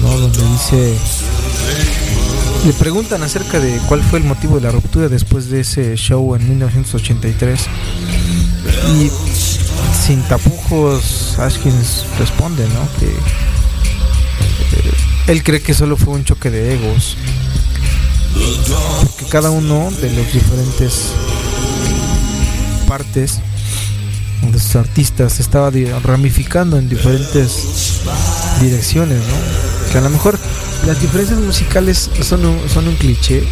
¿no? 0.00 0.18
donde 0.18 0.42
dice, 0.48 0.94
le 2.66 2.72
preguntan 2.72 3.22
acerca 3.22 3.60
de 3.60 3.78
cuál 3.88 4.02
fue 4.02 4.18
el 4.18 4.24
motivo 4.24 4.56
de 4.56 4.62
la 4.62 4.72
ruptura 4.72 5.08
después 5.08 5.48
de 5.48 5.60
ese 5.60 5.96
show 5.96 6.34
en 6.34 6.48
1983 6.48 7.60
y 8.98 9.10
sin 10.10 10.22
tapujos 10.22 11.38
Ashkins 11.38 12.04
responde, 12.18 12.66
¿no? 12.66 12.88
Que 12.98 13.06
eh, 13.06 14.92
él 15.28 15.44
cree 15.44 15.62
que 15.62 15.72
solo 15.72 15.96
fue 15.96 16.14
un 16.14 16.24
choque 16.24 16.50
de 16.50 16.74
egos, 16.74 17.16
porque 19.02 19.26
cada 19.30 19.50
uno 19.50 19.88
de 20.02 20.10
los 20.10 20.32
diferentes 20.32 21.12
partes 22.88 23.38
de 24.50 24.58
sus 24.58 24.74
artistas 24.74 25.38
estaba 25.38 25.70
ramificando 26.02 26.76
en 26.76 26.88
diferentes 26.88 28.00
direcciones, 28.60 29.18
¿no? 29.18 29.92
Que 29.92 29.98
a 29.98 30.00
lo 30.00 30.10
mejor 30.10 30.40
las 30.88 31.00
diferencias 31.00 31.38
musicales 31.38 32.10
son 32.22 32.46
un, 32.46 32.68
son 32.68 32.88
un 32.88 32.96
cliché, 32.96 33.44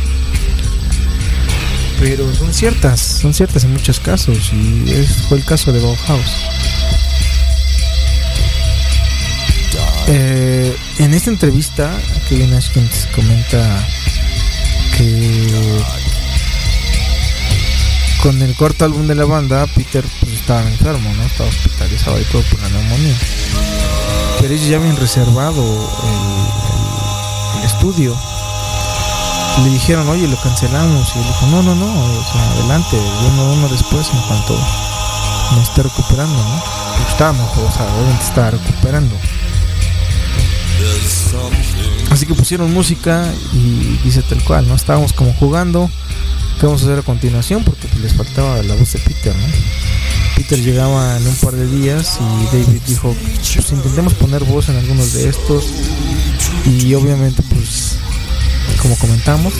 pero 1.98 2.32
son 2.34 2.54
ciertas, 2.54 3.00
son 3.00 3.34
ciertas 3.34 3.64
en 3.64 3.72
muchos 3.72 4.00
casos 4.00 4.52
y 4.52 4.90
ese 4.90 5.14
fue 5.28 5.38
el 5.38 5.44
caso 5.44 5.72
de 5.72 5.80
Bauhaus. 5.80 6.30
Eh, 10.06 10.74
en 10.98 11.12
esta 11.12 11.30
entrevista, 11.30 11.90
Kevin 12.28 12.54
Ashkins 12.54 13.08
comenta 13.14 13.86
que 14.96 15.46
con 18.22 18.40
el 18.42 18.56
cuarto 18.56 18.84
álbum 18.84 19.06
de 19.06 19.14
la 19.14 19.24
banda, 19.24 19.66
Peter 19.66 20.04
pues, 20.20 20.32
estaba 20.32 20.62
enfermo, 20.62 21.12
¿no? 21.14 21.24
Estaba 21.24 21.48
hospitalizado 21.50 22.20
y 22.20 22.24
todo 22.24 22.42
por 22.42 22.60
la 22.60 22.68
neumonía. 22.70 23.16
Pero 24.40 24.54
ellos 24.54 24.68
ya 24.68 24.76
habían 24.76 24.96
reservado 24.96 25.62
el 27.58 27.64
estudio. 27.64 28.18
Le 29.64 29.70
dijeron, 29.70 30.08
oye, 30.08 30.28
lo 30.28 30.40
cancelamos. 30.40 31.12
Y 31.14 31.18
él 31.18 31.24
dijo, 31.26 31.46
no, 31.46 31.62
no, 31.62 31.74
no, 31.74 31.86
adelante, 32.52 32.96
yo 32.96 33.32
no 33.36 33.52
uno 33.52 33.68
después 33.68 34.08
en 34.12 34.20
cuanto 34.22 34.58
me 35.56 35.62
esté 35.62 35.82
recuperando, 35.82 36.36
¿no? 36.36 36.62
Porque 36.96 37.10
estaba 37.10 37.32
mejor, 37.32 37.64
o 37.64 37.72
sea, 37.72 37.86
obviamente 37.94 38.24
estaba 38.24 38.50
recuperando. 38.50 39.16
Así 42.10 42.26
que 42.26 42.34
pusieron 42.34 42.72
música 42.72 43.32
y 43.52 43.98
dice 44.04 44.22
tal 44.22 44.42
cual, 44.44 44.68
¿no? 44.68 44.74
Estábamos 44.74 45.12
como 45.12 45.32
jugando. 45.34 45.90
¿Qué 46.58 46.66
vamos 46.66 46.82
a 46.82 46.86
hacer 46.86 46.98
a 46.98 47.02
continuación? 47.02 47.62
Porque 47.62 47.88
les 48.00 48.14
faltaba 48.14 48.62
la 48.62 48.74
voz 48.74 48.92
de 48.92 48.98
Peter, 48.98 49.34
¿no? 49.34 49.46
Peter 50.34 50.60
llegaba 50.60 51.16
en 51.16 51.26
un 51.26 51.34
par 51.36 51.54
de 51.54 51.66
días 51.66 52.18
y 52.20 52.56
David 52.56 52.80
dijo, 52.86 53.14
pues 53.54 53.72
intentemos 53.72 54.14
poner 54.14 54.44
voz 54.44 54.68
en 54.68 54.76
algunos 54.76 55.12
de 55.12 55.28
estos. 55.28 55.64
Y 56.64 56.94
obviamente, 56.94 57.42
como 58.80 58.96
comentamos, 58.96 59.54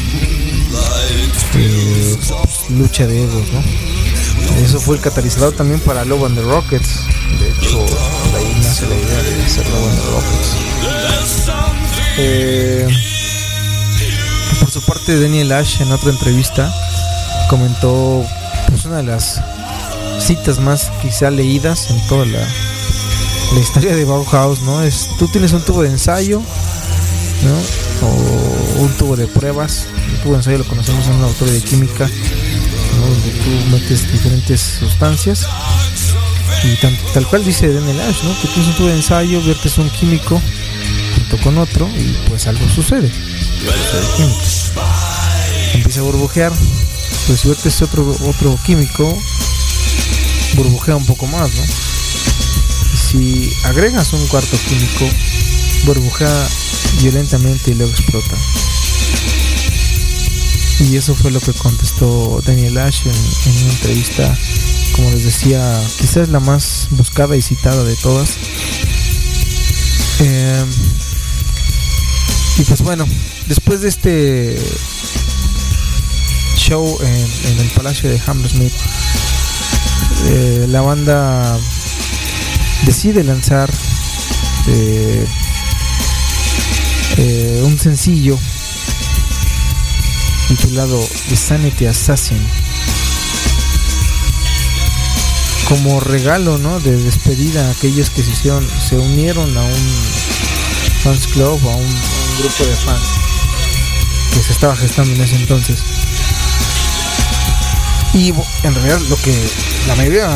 eh, 1.55 2.17
pues, 2.23 2.71
lucha 2.71 3.07
de 3.07 3.25
egos, 3.25 3.45
¿no? 3.53 3.63
Eso 4.65 4.81
fue 4.81 4.97
el 4.97 5.03
catalizador 5.03 5.55
también 5.55 5.81
para 5.81 6.05
Love 6.05 6.25
and 6.27 6.37
the 6.37 6.43
Rockets. 6.43 6.89
De 7.39 7.51
hecho, 7.51 7.79
de 7.79 8.39
ahí 8.39 8.61
nace 8.63 8.87
la 8.87 8.95
idea 8.95 9.23
de 9.23 9.45
hacer 9.45 9.67
Love 9.69 9.89
and 9.89 10.01
the 10.01 10.11
Rockets. 10.11 10.69
Eh, 12.19 12.89
por 14.61 14.71
su 14.71 14.83
parte, 14.83 15.21
Daniel 15.21 15.53
Ash 15.53 15.81
en 15.81 15.93
otra 15.93 16.11
entrevista 16.11 16.73
comentó 17.49 18.25
pues, 18.69 18.85
una 18.85 18.99
de 18.99 19.05
las 19.05 19.41
citas 20.21 20.59
más 20.59 20.91
quizá 21.01 21.31
leídas 21.31 21.91
en 21.91 22.07
toda 22.09 22.27
la, 22.27 22.41
la 22.41 23.61
historia 23.61 23.95
de 23.95 24.05
Bauhaus, 24.05 24.61
¿no? 24.63 24.83
Es 24.83 25.09
tú 25.19 25.29
tienes 25.29 25.53
un 25.53 25.63
tubo 25.63 25.83
de 25.83 25.91
ensayo, 25.91 26.41
¿no? 27.43 27.88
O 28.03 28.81
un 28.81 28.97
tubo 28.97 29.17
de 29.17 29.27
pruebas. 29.27 29.87
Un 30.13 30.23
tubo 30.23 30.33
de 30.33 30.39
ensayo 30.39 30.59
lo 30.59 30.65
conocemos 30.65 31.07
en 31.07 31.15
un 31.15 31.21
laboratorio 31.21 31.55
de 31.55 31.63
química. 31.63 32.09
Donde 33.01 33.31
tú 33.31 33.71
metes 33.71 34.11
diferentes 34.13 34.61
sustancias. 34.61 35.47
Y 36.65 36.77
tal 37.13 37.27
cual 37.29 37.45
dice 37.45 37.73
Daniel 37.73 38.01
Ash, 38.01 38.23
¿no? 38.25 38.31
Que 38.41 38.49
tienes 38.49 38.69
un 38.69 38.77
tubo 38.77 38.89
de 38.89 38.97
ensayo, 38.97 39.41
viertes 39.41 39.79
un 39.79 39.89
químico 39.91 40.41
junto 41.15 41.39
con 41.45 41.59
otro 41.59 41.89
y 41.97 42.17
pues 42.29 42.47
algo 42.47 42.69
sucede. 42.69 43.11
Empieza 45.75 46.01
a 46.01 46.03
burbujear. 46.05 46.53
Pues 47.27 47.41
si 47.41 47.49
vertes 47.49 47.83
otro, 47.83 48.17
otro 48.27 48.59
químico, 48.65 49.17
burbujea 50.55 50.97
un 50.97 51.05
poco 51.05 51.27
más, 51.27 51.51
¿no? 51.55 51.63
Si 52.97 53.53
agregas 53.65 54.13
un 54.15 54.27
cuarto 54.29 54.57
químico, 54.67 55.07
burbujea 55.85 56.49
violentamente 57.01 57.71
y 57.71 57.75
luego 57.75 57.93
explota. 57.93 58.37
Y 60.81 60.97
eso 60.97 61.15
fue 61.15 61.31
lo 61.31 61.41
que 61.41 61.53
contestó 61.53 62.41
Daniel 62.45 62.79
Ash 62.79 63.07
en, 63.07 63.63
una 63.63 63.73
entrevista, 63.73 64.39
como 64.93 65.11
les 65.11 65.25
decía, 65.25 65.83
quizás 65.99 66.29
la 66.29 66.41
más 66.41 66.89
buscada 66.91 67.37
y 67.37 67.43
citada 67.43 67.83
de 67.85 67.97
todas. 67.97 68.37
Eh, 70.21 70.65
y 72.59 72.63
pues 72.63 72.83
bueno, 72.83 73.07
después 73.47 73.81
de 73.81 73.89
este 73.89 74.59
show 76.57 76.99
en, 77.01 77.53
en 77.53 77.61
el 77.61 77.71
Palacio 77.71 78.09
de 78.09 78.21
Hammersmith, 78.27 78.73
eh, 80.27 80.67
la 80.69 80.81
banda 80.81 81.59
decide 82.85 83.25
lanzar 83.25 83.71
eh, 84.69 85.27
eh, 87.21 87.61
un 87.65 87.77
sencillo 87.77 88.39
titulado 90.47 91.05
The 91.29 91.37
Sanity 91.37 91.87
Assassin 91.87 92.39
como 95.69 95.99
regalo 95.99 96.59
¿no? 96.59 96.79
de 96.79 96.97
despedida 96.97 97.67
a 97.67 97.71
aquellos 97.73 98.11
que 98.11 98.23
se 98.23 98.97
unieron 98.97 99.57
a 99.57 99.63
un 99.63 99.89
fans 101.03 101.27
club 101.27 101.61
o 101.65 101.71
a 101.71 101.75
un, 101.75 101.85
a 101.85 101.87
un 101.87 102.39
grupo 102.39 102.65
de 102.65 102.77
fans 102.77 103.09
que 104.33 104.41
se 104.41 104.53
estaba 104.53 104.77
gestando 104.77 105.13
en 105.13 105.21
ese 105.21 105.37
entonces 105.37 105.83
y 108.15 108.29
en 108.29 108.75
realidad 108.75 109.01
lo 109.09 109.17
que 109.17 109.35
la 109.89 109.97
mayoría 109.97 110.31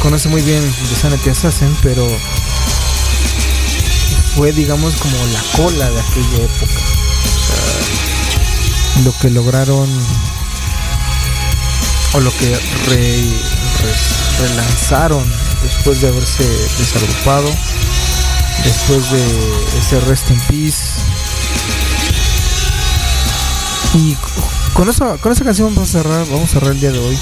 conoce 0.00 0.28
muy 0.28 0.42
bien 0.42 0.62
de 0.62 0.96
Sanity 0.96 1.30
Assassin 1.30 1.76
pero 1.82 2.06
fue 4.38 4.52
digamos 4.52 4.94
como 4.94 5.16
la 5.32 5.42
cola 5.56 5.90
de 5.90 6.00
aquella 6.00 6.36
época. 6.44 6.80
Lo 9.04 9.12
que 9.18 9.30
lograron 9.30 9.88
o 12.12 12.20
lo 12.20 12.30
que 12.36 12.56
re- 12.86 13.40
relanzaron 14.40 15.24
después 15.64 16.00
de 16.00 16.08
haberse 16.08 16.44
desagrupado 16.78 17.50
después 18.64 19.10
de 19.10 19.24
ese 19.80 20.00
Rest 20.02 20.30
in 20.30 20.40
Peace. 20.42 20.82
Y 23.94 24.16
con 24.72 24.88
esa, 24.88 25.16
con 25.16 25.32
esa 25.32 25.42
canción 25.44 25.74
vamos 25.74 25.90
a 25.90 25.92
cerrar 26.02 26.24
vamos 26.28 26.50
a 26.50 26.52
cerrar 26.52 26.70
el 26.70 26.80
día 26.80 26.92
de 26.92 27.00
hoy. 27.00 27.18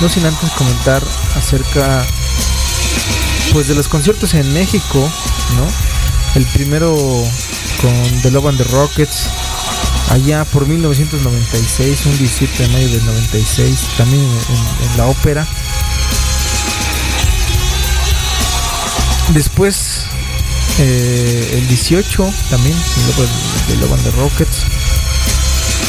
No 0.00 0.08
sin 0.08 0.24
antes 0.24 0.50
comentar 0.52 1.02
acerca 1.36 2.06
pues 3.52 3.68
de 3.68 3.74
los 3.74 3.86
conciertos 3.86 4.32
en 4.32 4.50
México 4.54 4.98
no 5.56 5.93
el 6.34 6.44
primero 6.46 6.94
con 7.80 8.22
The 8.22 8.30
Love 8.30 8.48
and 8.48 8.58
the 8.58 8.64
Rockets. 8.64 9.28
Allá 10.10 10.44
por 10.44 10.66
1996 10.66 12.06
un 12.06 12.18
17 12.18 12.62
de 12.62 12.68
mayo 12.68 12.88
del 12.88 13.04
96 13.06 13.78
también 13.96 14.22
en, 14.22 14.96
la 14.96 15.06
ópera. 15.06 15.46
Después 19.30 20.06
eh, 20.78 21.50
el 21.54 21.68
18 21.68 22.32
también 22.50 22.76
de 23.68 23.76
Love 23.76 23.92
and 23.92 24.02
the 24.02 24.10
Rockets. 24.12 24.64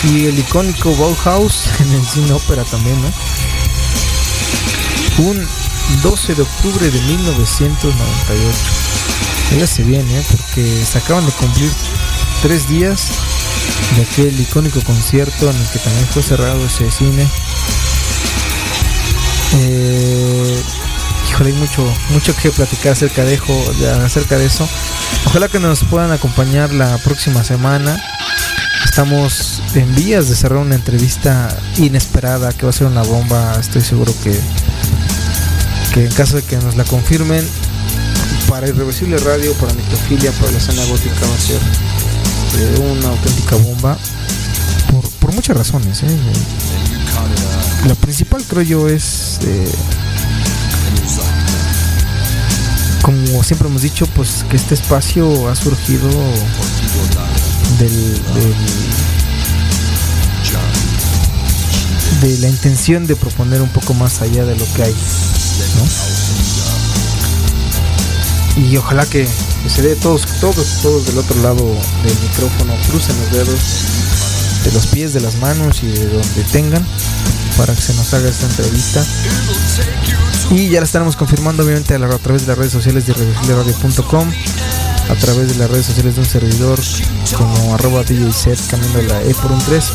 Y 0.03 0.25
el 0.27 0.37
icónico 0.37 0.95
Bauhaus 0.95 1.67
en 1.79 1.91
el 1.91 2.05
cine 2.05 2.31
ópera 2.33 2.63
también 2.63 3.01
no 3.01 3.11
un 5.17 5.47
12 6.03 6.35
de 6.35 6.41
octubre 6.41 6.91
de 6.91 7.01
1998 7.01 8.85
Fíjese 9.49 9.83
bien, 9.83 10.07
¿eh? 10.09 10.23
porque 10.31 10.83
se 10.85 10.97
acaban 10.97 11.25
de 11.25 11.31
cumplir 11.33 11.71
tres 12.41 12.67
días 12.67 13.07
de 13.95 14.01
aquel 14.03 14.39
icónico 14.39 14.81
concierto 14.81 15.49
en 15.49 15.55
el 15.55 15.67
que 15.69 15.79
también 15.79 16.07
fue 16.07 16.21
cerrado 16.23 16.65
ese 16.65 16.91
cine. 16.91 17.27
Eh, 19.57 20.61
híjole, 21.29 21.51
hay 21.51 21.55
mucho, 21.55 21.93
mucho 22.09 22.35
que 22.35 22.49
platicar 22.51 22.93
acerca 22.93 23.23
de- 23.23 23.39
acerca 24.03 24.37
de 24.37 24.45
eso. 24.45 24.67
Ojalá 25.25 25.47
que 25.47 25.59
nos 25.59 25.83
puedan 25.85 26.11
acompañar 26.11 26.73
la 26.73 26.97
próxima 26.99 27.43
semana. 27.43 27.97
Estamos 28.83 29.61
en 29.73 29.93
vías 29.95 30.29
de 30.29 30.35
cerrar 30.35 30.59
una 30.59 30.75
entrevista 30.75 31.55
inesperada 31.77 32.51
que 32.53 32.63
va 32.65 32.69
a 32.69 32.73
ser 32.73 32.87
una 32.87 33.03
bomba. 33.03 33.57
Estoy 33.59 33.81
seguro 33.81 34.13
que, 34.23 34.37
que 35.93 36.05
en 36.05 36.11
caso 36.13 36.35
de 36.37 36.43
que 36.43 36.57
nos 36.57 36.75
la 36.75 36.83
confirmen, 36.85 37.45
para 38.49 38.67
Irreversible 38.67 39.17
Radio, 39.17 39.53
para 39.53 39.73
Necrofilia, 39.73 40.31
para 40.33 40.51
la 40.51 40.57
escena 40.57 40.83
gótica 40.85 41.13
va 41.27 41.35
a 41.35 41.39
ser 41.39 41.59
eh, 42.59 42.79
una 42.97 43.09
auténtica 43.09 43.55
bomba 43.57 43.97
por, 45.19 45.33
muchas 45.33 45.57
razones. 45.57 46.03
¿eh? 46.03 46.17
La 47.87 47.95
principal 47.95 48.43
creo 48.47 48.61
yo 48.61 48.87
es, 48.89 49.39
eh, 49.43 49.69
como 53.01 53.43
siempre 53.43 53.67
hemos 53.67 53.81
dicho, 53.81 54.05
pues 54.15 54.45
que 54.49 54.55
este 54.55 54.75
espacio 54.75 55.49
ha 55.49 55.55
surgido 55.55 56.09
del- 57.79 58.21
de 62.21 62.37
la 62.39 62.47
intención 62.47 63.05
de 63.07 63.15
proponer 63.15 63.61
un 63.61 63.69
poco 63.69 63.93
más 63.93 64.21
allá 64.21 64.45
de 64.45 64.55
lo 64.55 64.65
que 64.73 64.83
hay. 64.83 64.93
¿no? 64.93 66.14
Y 68.57 68.77
ojalá 68.77 69.05
que, 69.05 69.27
se 69.67 69.81
dé 69.81 69.95
todos, 69.95 70.25
todos, 70.39 70.79
todos 70.81 71.05
del 71.05 71.17
otro 71.17 71.41
lado 71.41 71.63
del 72.03 72.17
micrófono, 72.21 72.73
crucen 72.89 73.15
los 73.19 73.31
dedos 73.31 73.59
de 74.63 74.71
los 74.71 74.87
pies, 74.87 75.13
de 75.13 75.19
las 75.19 75.35
manos 75.35 75.83
y 75.83 75.87
de 75.87 76.07
donde 76.07 76.43
tengan 76.51 76.85
para 77.57 77.73
que 77.73 77.81
se 77.81 77.93
nos 77.93 78.13
haga 78.13 78.29
esta 78.29 78.45
entrevista. 78.47 79.05
Y 80.51 80.69
ya 80.69 80.79
la 80.79 80.85
estaremos 80.85 81.15
confirmando 81.15 81.63
obviamente 81.63 81.95
a, 81.95 82.17
través 82.19 82.41
de 82.43 82.47
las 82.47 82.57
redes 82.57 82.71
sociales 82.71 83.05
de 83.05 83.13
irreversibleradio.com 83.13 84.31
a 85.09 85.15
través 85.15 85.49
de 85.49 85.55
las 85.55 85.69
redes 85.69 85.85
sociales 85.85 86.15
de 86.15 86.21
un 86.21 86.27
servidor 86.27 86.79
como 87.37 87.75
arroba 87.75 88.03
DJ 88.03 88.31
set 88.33 88.59
cambiando 88.67 89.01
la 89.03 89.21
E 89.21 89.33
por 89.35 89.51
un 89.51 89.59
3. 89.59 89.85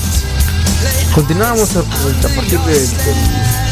Continuamos 1.15 1.77
a, 1.77 1.81
a 1.81 2.35
partir 2.35 2.61
de- 2.61 3.70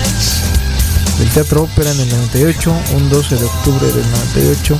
del, 1.19 1.29
Teatro 1.31 1.63
Ópera 1.65 1.91
en 1.93 2.01
el 2.01 2.09
98, 2.11 2.75
un 2.97 3.09
12 3.11 3.37
de 3.37 3.45
octubre 3.45 3.87
del 3.93 4.11
98. 4.11 4.79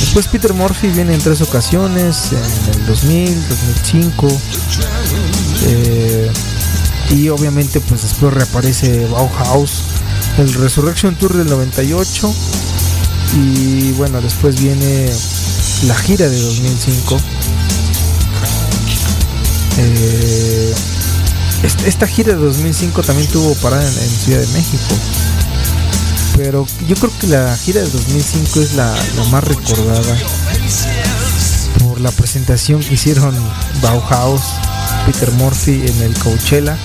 Después 0.00 0.26
Peter 0.28 0.52
Murphy 0.52 0.88
viene 0.88 1.14
en 1.14 1.20
tres 1.20 1.40
ocasiones, 1.40 2.30
en 2.32 2.80
el 2.80 2.86
2000, 2.86 3.48
2005. 3.48 4.28
eh, 5.66 6.30
y 7.10 7.28
obviamente 7.28 7.80
pues 7.80 8.02
después 8.02 8.32
reaparece 8.34 9.06
Bauhaus, 9.06 9.82
el 10.38 10.52
Resurrection 10.54 11.14
Tour 11.16 11.34
del 11.36 11.48
98. 11.48 12.34
Y 13.36 13.92
bueno, 13.92 14.20
después 14.20 14.60
viene 14.60 15.10
la 15.86 15.94
gira 15.96 16.28
de 16.28 16.40
2005. 16.40 17.20
Eh, 19.78 20.72
est- 20.72 21.03
esta 21.64 22.06
gira 22.06 22.34
de 22.34 22.40
2005 22.40 23.02
también 23.02 23.28
tuvo 23.28 23.54
parada 23.56 23.86
en, 23.86 24.10
Ciudad 24.10 24.40
de 24.40 24.46
México. 24.48 24.94
Pero 26.36 26.66
yo 26.86 26.96
creo 26.96 27.12
que 27.18 27.26
la 27.28 27.56
gira 27.56 27.80
de 27.80 27.88
2005 27.88 28.60
es 28.60 28.74
la, 28.74 28.94
más 29.30 29.44
recordada 29.44 30.18
por 31.78 32.00
la 32.00 32.10
presentación 32.10 32.80
que 32.80 32.94
hicieron 32.94 33.34
Bauhaus, 33.80 34.42
Peter 35.06 35.30
Murphy 35.32 35.82
en 35.86 36.02
el 36.02 36.14
Coachella. 36.18 36.76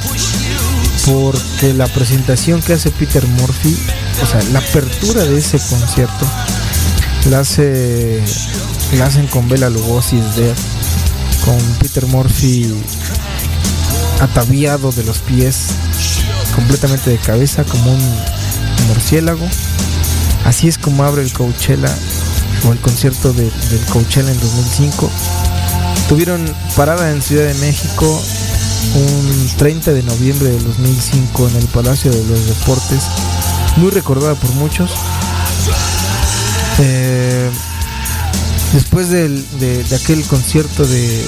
Porque 1.05 1.73
la 1.73 1.87
presentación 1.87 2.61
que 2.61 2.73
hace 2.73 2.91
Peter 2.91 3.25
Murphy, 3.25 3.75
o 4.21 4.25
sea, 4.25 4.41
la 4.51 4.59
apertura 4.59 5.23
de 5.23 5.39
ese 5.39 5.57
concierto, 5.57 6.25
la 7.29 7.39
hace 7.39 8.21
la 8.97 9.05
hacen 9.05 9.27
con 9.27 9.47
Bela 9.47 9.69
Lugosi 9.69 10.19
con 11.45 11.57
Peter 11.79 12.05
Murphy 12.07 12.73
ataviado 14.19 14.91
de 14.91 15.03
los 15.03 15.19
pies, 15.19 15.67
completamente 16.55 17.09
de 17.09 17.17
cabeza, 17.17 17.63
como 17.63 17.93
un 17.93 18.15
murciélago. 18.87 19.47
Así 20.45 20.67
es 20.67 20.77
como 20.77 21.03
abre 21.03 21.21
el 21.23 21.31
Coachella 21.33 21.93
o 22.67 22.71
el 22.71 22.79
concierto 22.79 23.33
de- 23.33 23.43
del 23.69 23.85
Coachella 23.91 24.31
en 24.31 24.39
2005. 24.39 25.09
Tuvieron 26.07 26.43
parada 26.75 27.11
en 27.11 27.21
Ciudad 27.21 27.45
de 27.45 27.53
México 27.55 28.21
un 28.95 29.49
30 29.57 29.91
de 29.93 30.01
noviembre 30.03 30.49
del 30.49 30.63
2005 30.63 31.47
en 31.49 31.55
el 31.57 31.65
Palacio 31.65 32.11
de 32.11 32.23
los 32.25 32.45
Deportes, 32.47 33.03
muy 33.77 33.91
recordada 33.91 34.33
por 34.35 34.49
muchos. 34.53 34.89
Eh, 36.79 37.49
después 38.73 39.09
del- 39.09 39.45
de, 39.59 39.83
de 39.83 39.95
aquel 39.95 40.23
concierto 40.23 40.85
de, 40.85 41.25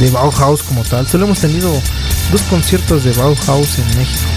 de 0.00 0.10
Bauhaus 0.10 0.62
como 0.62 0.82
tal, 0.82 1.06
solo 1.06 1.24
hemos 1.26 1.38
tenido 1.38 1.72
dos 2.30 2.42
conciertos 2.42 3.04
de 3.04 3.12
Bauhaus 3.12 3.78
en 3.78 3.98
México, 3.98 4.28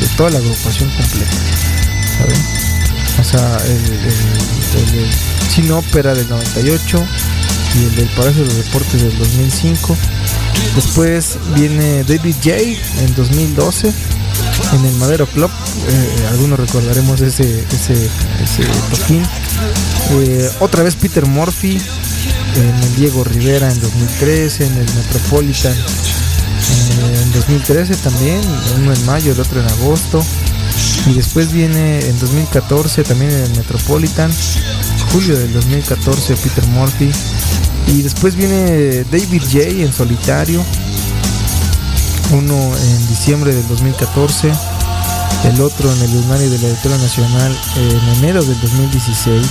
de 0.00 0.06
toda 0.16 0.30
la 0.30 0.38
agrupación 0.38 0.90
completa, 0.90 1.36
¿saben? 2.18 2.60
O 3.20 3.24
sea, 3.24 3.56
el, 3.66 3.92
el, 4.94 5.10
Cine 5.48 5.72
Ópera 5.72 6.14
del 6.14 6.28
98 6.28 7.04
y 7.74 7.84
el 7.84 7.96
del 7.96 8.08
Palacio 8.10 8.42
de 8.42 8.48
los 8.48 8.56
Deportes 8.56 9.02
del 9.02 9.18
2005. 9.18 9.96
Después 10.76 11.38
viene 11.54 12.04
David 12.04 12.36
J 12.42 12.56
en 12.56 13.14
2012 13.16 13.92
en 14.72 14.86
el 14.86 14.94
Madero 14.96 15.26
Club. 15.26 15.50
eh, 15.88 16.26
algunos 16.30 16.58
recordaremos 16.58 17.20
ese, 17.20 17.64
ese, 17.72 17.94
ese 18.42 18.64
toquín. 18.90 19.22
Eh, 20.12 20.50
otra 20.60 20.82
vez 20.82 20.94
Peter 20.96 21.26
Murphy 21.26 21.80
en 22.56 22.74
el 22.82 22.96
Diego 22.96 23.24
Rivera 23.24 23.70
en 23.70 23.80
2013, 23.80 24.66
en 24.66 24.76
el 24.78 24.94
Metropolitan 24.94 25.72
eh, 25.72 25.84
en 27.22 27.32
2013 27.32 27.96
también, 27.96 28.40
uno 28.76 28.92
en 28.92 29.06
mayo, 29.06 29.32
el 29.32 29.40
otro 29.40 29.60
en 29.60 29.66
agosto. 29.66 30.24
Y 31.06 31.14
después 31.14 31.52
viene 31.52 32.00
en 32.00 32.18
2014 32.18 33.04
también 33.04 33.30
en 33.30 33.42
el 33.42 33.50
Metropolitan, 33.56 34.30
julio 35.12 35.38
del 35.38 35.52
2014 35.52 36.36
Peter 36.36 36.66
Murphy. 36.68 37.10
Y 37.86 38.02
después 38.02 38.36
viene 38.36 39.04
David 39.04 39.42
J 39.42 39.60
en 39.82 39.92
solitario, 39.92 40.64
uno 42.32 42.54
en 42.76 43.08
diciembre 43.08 43.54
del 43.54 43.66
2014, 43.68 44.52
el 45.44 45.60
otro 45.60 45.92
en 45.92 46.02
el 46.02 46.12
lunario 46.12 46.50
del 46.50 46.64
Auditorio 46.64 46.98
Nacional 46.98 47.58
en 47.76 48.18
enero 48.18 48.44
del 48.44 48.60
2016. 48.60 49.46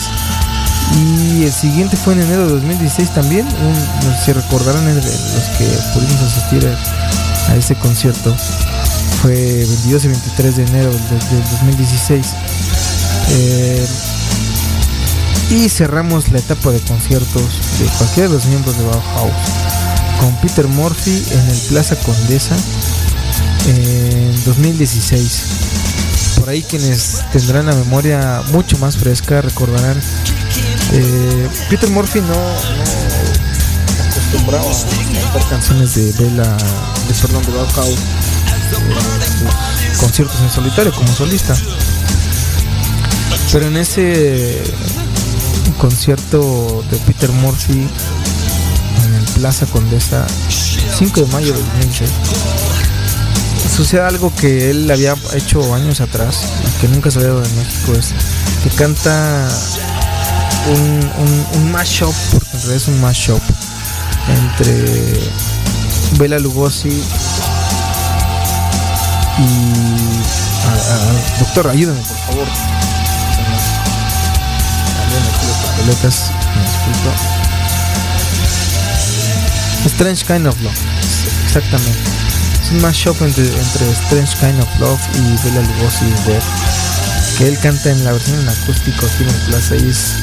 Y 0.98 1.44
el 1.44 1.54
siguiente 1.54 1.96
fue 1.98 2.14
en 2.14 2.22
enero 2.22 2.48
de 2.48 2.54
2016 2.54 3.14
también, 3.14 3.46
no 3.46 4.16
sé 4.18 4.26
si 4.26 4.34
recordarán 4.34 4.86
los 4.96 5.06
que 5.58 5.66
pudimos 5.94 6.22
asistir 6.22 6.68
a, 6.68 7.52
a 7.52 7.56
ese 7.56 7.76
concierto. 7.76 8.36
Fue 9.22 9.34
22 9.34 10.06
y 10.06 10.08
23 10.08 10.56
de 10.56 10.64
enero 10.64 10.92
del, 10.92 11.20
del 11.30 11.50
2016. 11.52 12.26
Eh, 13.32 13.88
y 15.52 15.70
cerramos 15.70 16.30
la 16.32 16.40
etapa 16.40 16.72
de 16.72 16.80
conciertos 16.82 17.44
de 17.80 17.86
cualquiera 17.98 18.30
de 18.30 18.36
los 18.36 18.46
miembros 18.46 18.78
de 18.78 18.84
Bauhaus 18.86 19.34
con 20.20 20.36
Peter 20.42 20.68
Murphy 20.68 21.24
en 21.32 21.50
el 21.50 21.58
Plaza 21.70 21.96
Condesa 21.96 22.56
en 23.68 24.46
2016. 24.46 25.79
Por 26.38 26.50
ahí 26.50 26.64
quienes 26.64 27.22
tendrán 27.32 27.66
la 27.68 27.74
memoria 27.74 28.42
mucho 28.52 28.78
más 28.78 28.98
fresca 28.98 29.42
recordarán 29.42 30.00
eh, 30.92 31.50
Peter 31.70 31.90
Murphy 31.90 32.22
no, 32.22 32.28
no 32.28 34.04
acostumbraba 34.10 34.72
a 34.72 35.22
cantar 35.22 35.50
canciones 35.50 35.96
de 35.96 36.12
Bella, 36.14 36.58
de 37.08 37.14
perdón, 37.22 37.44
de 37.46 37.52
Bauhaus 37.52 38.00
sus 38.70 39.98
conciertos 40.00 40.40
en 40.42 40.50
solitario 40.50 40.94
como 40.94 41.14
solista. 41.14 41.56
Pero 43.52 43.68
en 43.68 43.78
ese 43.78 44.62
concierto 45.78 46.84
de 46.92 46.98
Peter 46.98 47.32
Murphy 47.32 47.88
en 49.06 49.16
el 49.16 49.26
Plaza 49.36 49.66
Condesa, 49.68 50.28
5 50.98 51.22
de 51.22 51.28
mayo 51.28 51.54
del 51.54 51.66
2006, 51.66 52.10
sucede 53.80 54.02
algo 54.02 54.36
que 54.36 54.72
él 54.72 54.92
había 54.92 55.16
hecho 55.36 55.74
años 55.74 56.02
atrás, 56.02 56.42
que 56.82 56.90
nunca 56.90 57.10
se 57.10 57.20
había 57.20 57.30
dado 57.30 57.44
México, 57.56 57.94
es 57.94 58.14
que 58.62 58.70
canta 58.72 59.48
un, 60.68 61.10
un, 61.56 61.72
mashup, 61.72 62.14
porque 62.30 62.50
en 62.52 62.60
realidad 62.60 62.76
es 62.76 62.90
un 62.90 63.00
mashup, 63.00 63.42
entre 64.28 65.18
Bela 66.18 66.40
Lugosi 66.40 66.90
y... 66.90 67.02
doctor, 71.40 71.70
ayúdame 71.70 72.02
por 72.02 72.18
favor. 72.18 72.48
Me. 75.86 75.94
Strange 79.86 80.26
Kind 80.26 80.48
of 80.48 80.62
Love, 80.62 80.76
exactamente. 81.46 82.29
Es 82.70 82.76
un 82.76 82.82
mashup 82.82 83.22
entre, 83.24 83.48
entre 83.48 83.92
Strange 83.92 84.38
Kind 84.40 84.62
of 84.62 84.80
Love 84.80 85.02
y 85.16 85.36
Bela 85.44 85.62
Lugosi 85.62 86.06
is 86.06 86.26
Dead, 86.26 86.44
que 87.38 87.48
él 87.48 87.58
canta 87.58 87.90
en 87.90 88.04
la 88.04 88.12
versión 88.12 88.40
en 88.40 88.48
acústico 88.48 89.08
aquí 89.08 89.24
en 89.24 89.34
Plaza 89.48 89.76
y 89.76 89.90
es 89.90 90.18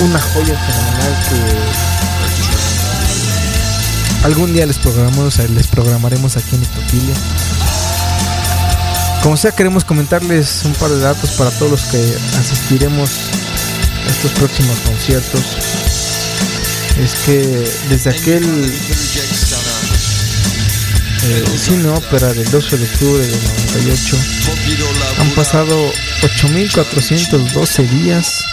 una 0.00 0.20
joya 0.20 0.54
fenomenal 0.54 1.16
que 1.30 1.38
algún 4.26 4.52
día 4.52 4.66
les 4.66 4.78
programamos, 4.78 5.38
les 5.38 5.66
programaremos 5.66 6.36
aquí 6.36 6.56
en 6.56 6.62
Hipotilia. 6.62 7.14
Como 9.22 9.38
sea, 9.38 9.52
queremos 9.52 9.84
comentarles 9.84 10.62
un 10.64 10.74
par 10.74 10.90
de 10.90 11.00
datos 11.00 11.30
para 11.32 11.50
todos 11.52 11.70
los 11.70 11.84
que 11.84 12.18
asistiremos 12.38 13.10
a 14.06 14.10
estos 14.10 14.32
próximos 14.32 14.78
conciertos. 14.80 15.56
Es 16.98 17.14
que 17.24 17.72
desde 17.88 18.10
aquel 18.10 18.44
eh, 21.30 21.44
cine 21.58 21.88
ópera 21.88 22.32
del 22.32 22.50
12 22.50 22.78
de 22.78 22.84
octubre 22.84 23.26
del 23.26 23.40
98 23.72 24.16
han 25.20 25.30
pasado 25.30 25.92
8.412 26.22 27.88
días. 27.88 28.44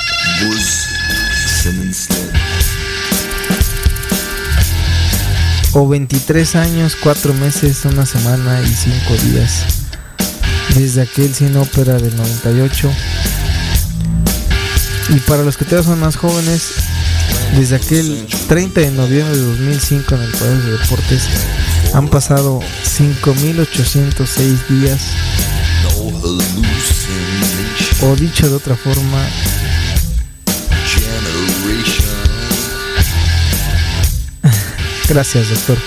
O 5.74 5.88
23 5.88 6.56
años, 6.56 6.96
4 7.02 7.34
meses, 7.34 7.86
una 7.86 8.06
semana 8.06 8.62
y 8.62 8.68
5 8.68 9.14
días. 9.24 9.66
Desde 10.76 11.02
aquel 11.04 11.34
cine 11.34 11.58
ópera 11.60 11.94
del 11.94 12.16
98 12.16 12.92
y 15.10 15.20
para 15.20 15.44
los 15.44 15.56
que 15.56 15.66
todavía 15.66 15.92
son 15.92 16.00
más 16.00 16.16
jóvenes 16.16 16.74
desde 17.56 17.76
aquel 17.76 18.28
30 18.48 18.82
de 18.82 18.92
noviembre 18.92 19.38
de 19.38 19.44
2005 19.44 20.16
en 20.16 20.22
el 20.22 20.32
Palacio 20.32 20.64
de 20.64 20.72
Deportes 20.72 21.24
han 21.94 22.10
pasado 22.10 22.60
5.806 22.84 24.68
días. 24.68 25.02
O 28.02 28.16
dicho 28.16 28.50
de 28.50 28.56
otra 28.56 28.76
forma, 28.76 29.26
Gracias, 35.08 35.50
doctor. 35.50 35.78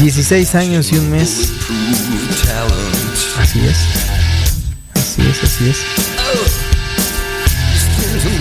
16 0.00 0.54
años 0.54 0.92
y 0.92 0.96
un 0.96 1.10
mes. 1.10 1.50
Así 3.38 3.60
es. 3.66 3.76
Así 4.94 5.22
es, 5.22 5.42
así 5.42 5.70
es. 5.70 5.78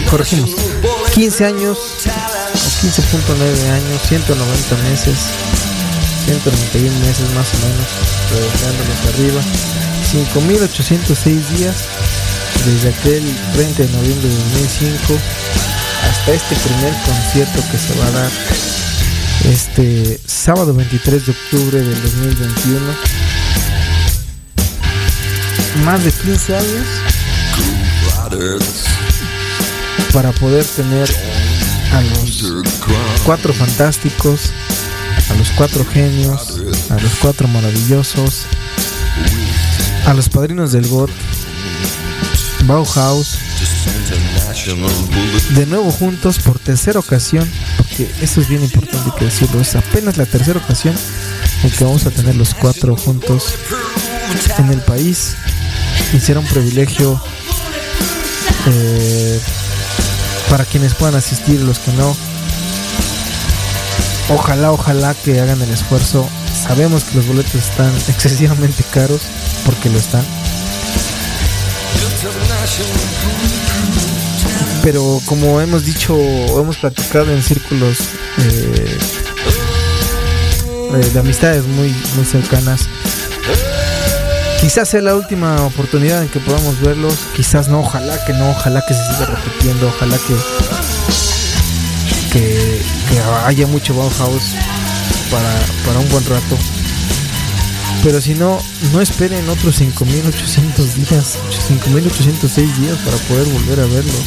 Corregimos. 0.09 0.51
15 1.13 1.45
años, 1.45 1.77
15.9 2.81 3.71
años, 3.71 4.01
190 4.07 4.75
meses, 4.89 5.15
191 6.27 6.99
meses 6.99 7.29
más 7.33 7.47
o 7.53 7.57
menos, 7.63 7.87
redondeándolos 8.31 8.99
arriba. 9.15 9.41
5.806 10.11 11.47
días 11.55 11.75
desde 12.65 12.89
aquel 12.89 13.23
30 13.53 13.83
de 13.83 13.89
noviembre 13.89 14.27
de 14.27 14.35
2005 14.35 15.13
hasta 16.03 16.31
este 16.33 16.55
primer 16.55 16.93
concierto 17.05 17.63
que 17.71 17.77
se 17.77 17.99
va 17.99 18.07
a 18.07 18.11
dar 18.11 18.31
este 19.45 20.19
sábado 20.25 20.73
23 20.73 21.25
de 21.25 21.31
octubre 21.31 21.81
del 21.81 22.01
2021. 22.01 22.79
Más 25.85 26.03
de 26.03 26.11
15 26.11 26.55
años 26.57 26.87
para 30.11 30.31
poder 30.33 30.65
tener 30.65 31.09
a 31.93 32.01
los 32.01 32.43
cuatro 33.23 33.53
fantásticos, 33.53 34.51
a 35.29 35.33
los 35.35 35.49
cuatro 35.51 35.85
genios, 35.85 36.61
a 36.89 36.95
los 36.95 37.11
cuatro 37.21 37.47
maravillosos, 37.47 38.45
a 40.05 40.13
los 40.13 40.29
padrinos 40.29 40.71
del 40.71 40.87
GOT, 40.87 41.09
Bauhaus, 42.65 43.37
de 45.55 45.65
nuevo 45.65 45.91
juntos 45.91 46.39
por 46.39 46.59
tercera 46.59 46.99
ocasión, 46.99 47.49
porque 47.77 48.09
eso 48.21 48.41
es 48.41 48.47
bien 48.47 48.63
importante 48.63 49.11
que 49.17 49.25
decirlo, 49.25 49.61
es 49.61 49.75
apenas 49.75 50.17
la 50.17 50.25
tercera 50.25 50.59
ocasión 50.59 50.95
en 51.63 51.71
que 51.71 51.83
vamos 51.83 52.05
a 52.05 52.11
tener 52.11 52.35
los 52.35 52.53
cuatro 52.53 52.95
juntos 52.95 53.55
en 54.57 54.69
el 54.69 54.79
país 54.81 55.35
y 56.13 56.31
un 56.31 56.45
privilegio 56.45 57.21
eh, 58.67 59.39
para 60.49 60.65
quienes 60.65 60.93
puedan 60.93 61.15
asistir, 61.15 61.59
los 61.61 61.79
que 61.79 61.91
no. 61.93 62.15
Ojalá, 64.29 64.71
ojalá 64.71 65.13
que 65.13 65.39
hagan 65.39 65.61
el 65.61 65.71
esfuerzo. 65.71 66.27
Sabemos 66.67 67.05
que 67.05 67.15
los 67.15 67.27
boletos 67.27 67.55
están 67.55 67.93
excesivamente 68.07 68.83
caros, 68.91 69.21
porque 69.65 69.89
lo 69.89 69.97
están. 69.97 70.25
Pero 74.83 75.21
como 75.25 75.61
hemos 75.61 75.85
dicho, 75.85 76.15
hemos 76.15 76.77
platicado 76.77 77.31
en 77.31 77.41
círculos 77.41 77.99
eh, 78.39 78.97
eh, 80.93 81.09
de 81.13 81.19
amistades 81.19 81.65
muy, 81.65 81.93
muy 82.15 82.25
cercanas, 82.25 82.87
quizás 84.61 84.89
sea 84.89 85.01
la 85.01 85.15
última 85.15 85.65
oportunidad 85.65 86.21
en 86.21 86.29
que 86.29 86.39
podamos 86.39 86.79
verlos. 86.81 87.15
Quizás 87.35 87.67
no, 87.67 87.79
ojalá 87.81 88.23
que 88.25 88.33
no, 88.33 88.49
ojalá 88.49 88.83
que 88.87 88.93
se 88.93 89.03
siga 89.05 89.25
repitiendo, 89.25 89.87
ojalá 89.87 90.17
que, 90.17 90.35
que, 93.09 93.19
haya 93.45 93.67
mucho 93.67 93.95
Bauhaus 93.95 94.55
para, 95.31 95.65
para 95.85 95.99
un 95.99 96.09
buen 96.09 96.25
rato. 96.25 96.57
Pero 98.03 98.21
si 98.21 98.35
no, 98.35 98.59
no 98.93 99.01
esperen 99.01 99.49
otros 99.49 99.81
5.800 99.81 100.93
días, 100.93 101.37
5.806 101.69 102.75
días 102.77 102.97
para 102.99 103.17
poder 103.17 103.47
volver 103.47 103.79
a 103.79 103.85
verlos. 103.85 104.23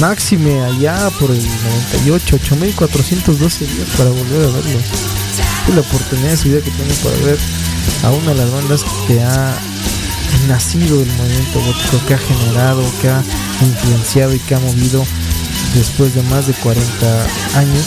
Máxime 0.00 0.62
allá 0.62 1.10
por 1.18 1.30
el 1.30 1.42
98, 1.42 2.38
8.412 2.38 3.58
días 3.60 3.88
para 3.96 4.10
volver 4.10 4.44
a 4.44 4.50
verlos. 4.50 4.82
La 5.74 5.80
oportunidad 5.80 6.30
de 6.30 6.36
su 6.36 6.48
vida 6.48 6.60
que 6.60 6.70
tienen 6.70 6.96
para 6.96 7.16
ver 7.18 7.38
a 8.04 8.10
una 8.10 8.30
de 8.30 8.34
las 8.34 8.52
bandas 8.52 8.84
que 9.06 9.20
ha 9.20 9.58
nacido 10.48 11.02
el 11.02 11.12
movimiento 11.14 11.60
gótico, 11.60 12.06
que 12.06 12.14
ha 12.14 12.18
generado, 12.18 12.82
que 13.00 13.08
ha 13.08 13.22
influenciado 13.62 14.34
y 14.34 14.38
que 14.38 14.54
ha 14.54 14.60
movido 14.60 15.04
después 15.76 16.14
de 16.14 16.22
más 16.24 16.46
de 16.46 16.54
40 16.54 17.26
años 17.54 17.84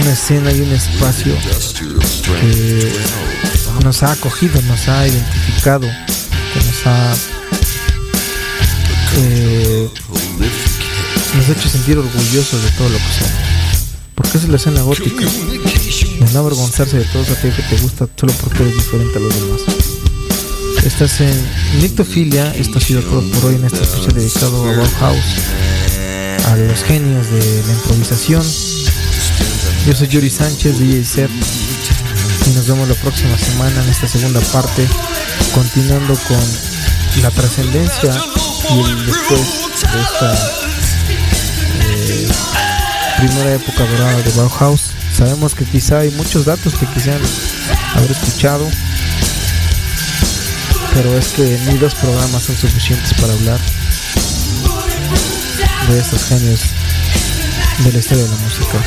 una 0.00 0.12
escena 0.12 0.52
y 0.52 0.60
un 0.60 0.72
espacio 0.72 1.34
que 2.40 2.92
nos 3.84 4.02
ha 4.04 4.12
acogido, 4.12 4.60
nos 4.62 4.88
ha 4.88 5.08
identificado, 5.08 5.80
que 5.80 6.64
nos 6.64 6.86
ha 6.86 7.14
eh, 9.16 9.88
nos 11.34 11.48
ha 11.48 11.52
hecho 11.52 11.68
sentir 11.68 11.98
orgullosos 11.98 12.62
de 12.62 12.70
todo 12.72 12.88
lo 12.88 12.98
que 12.98 13.04
somos. 13.18 13.32
Porque 14.14 14.38
es 14.38 14.48
la 14.48 14.56
escena 14.56 14.82
gótica. 14.82 15.24
De 15.24 16.32
no 16.32 16.38
avergonzarse 16.40 16.98
de 16.98 17.04
todos 17.06 17.30
aquellos 17.30 17.56
que 17.56 17.62
te 17.62 17.76
gusta 17.78 18.08
solo 18.16 18.32
porque 18.40 18.62
eres 18.62 18.74
diferente 18.74 19.18
a 19.18 19.20
los 19.20 19.34
demás. 19.34 19.97
Estás 20.88 21.20
en 21.20 21.48
Nictofilia, 21.82 22.50
esto 22.56 22.78
ha 22.78 22.80
sido 22.80 23.02
todo 23.02 23.20
por 23.32 23.44
hoy 23.44 23.56
en 23.56 23.64
este 23.66 23.82
especial 23.82 24.14
dedicado 24.14 24.64
a 24.64 24.72
Bauhaus, 24.72 25.24
a 26.46 26.56
los 26.56 26.82
genios 26.82 27.30
de 27.30 27.62
la 27.66 27.72
improvisación. 27.74 28.42
Yo 29.86 29.92
soy 29.94 30.08
Yuri 30.08 30.30
Sánchez, 30.30 30.78
DJ 30.78 31.28
y 32.46 32.50
nos 32.54 32.66
vemos 32.66 32.88
la 32.88 32.94
próxima 32.94 33.36
semana 33.36 33.82
en 33.84 33.90
esta 33.90 34.08
segunda 34.08 34.40
parte, 34.50 34.88
continuando 35.54 36.14
con 36.26 37.22
la 37.22 37.30
trascendencia 37.32 38.10
y 38.70 38.80
el 38.80 39.06
después 39.06 39.68
de 39.92 40.00
esta 40.00 40.34
eh, 41.84 42.28
primera 43.18 43.54
época 43.54 43.84
dorada 43.84 44.22
de 44.22 44.30
Bauhaus. 44.32 44.92
Sabemos 45.12 45.54
que 45.54 45.66
quizá 45.66 45.98
hay 45.98 46.10
muchos 46.12 46.46
datos 46.46 46.74
que 46.74 46.86
quisieran 46.86 47.20
haber 47.94 48.10
escuchado, 48.10 48.66
pero 50.98 51.16
es 51.16 51.28
que 51.28 51.44
ni 51.66 51.78
dos 51.78 51.94
programas 51.94 52.42
son 52.42 52.56
suficientes 52.56 53.14
para 53.14 53.32
hablar 53.32 53.60
de 55.88 55.98
estos 56.00 56.24
genios 56.24 56.60
de 57.84 57.92
la 57.92 57.98
historia 58.00 58.24
de 58.24 58.30
la 58.30 58.36
música. 58.38 58.82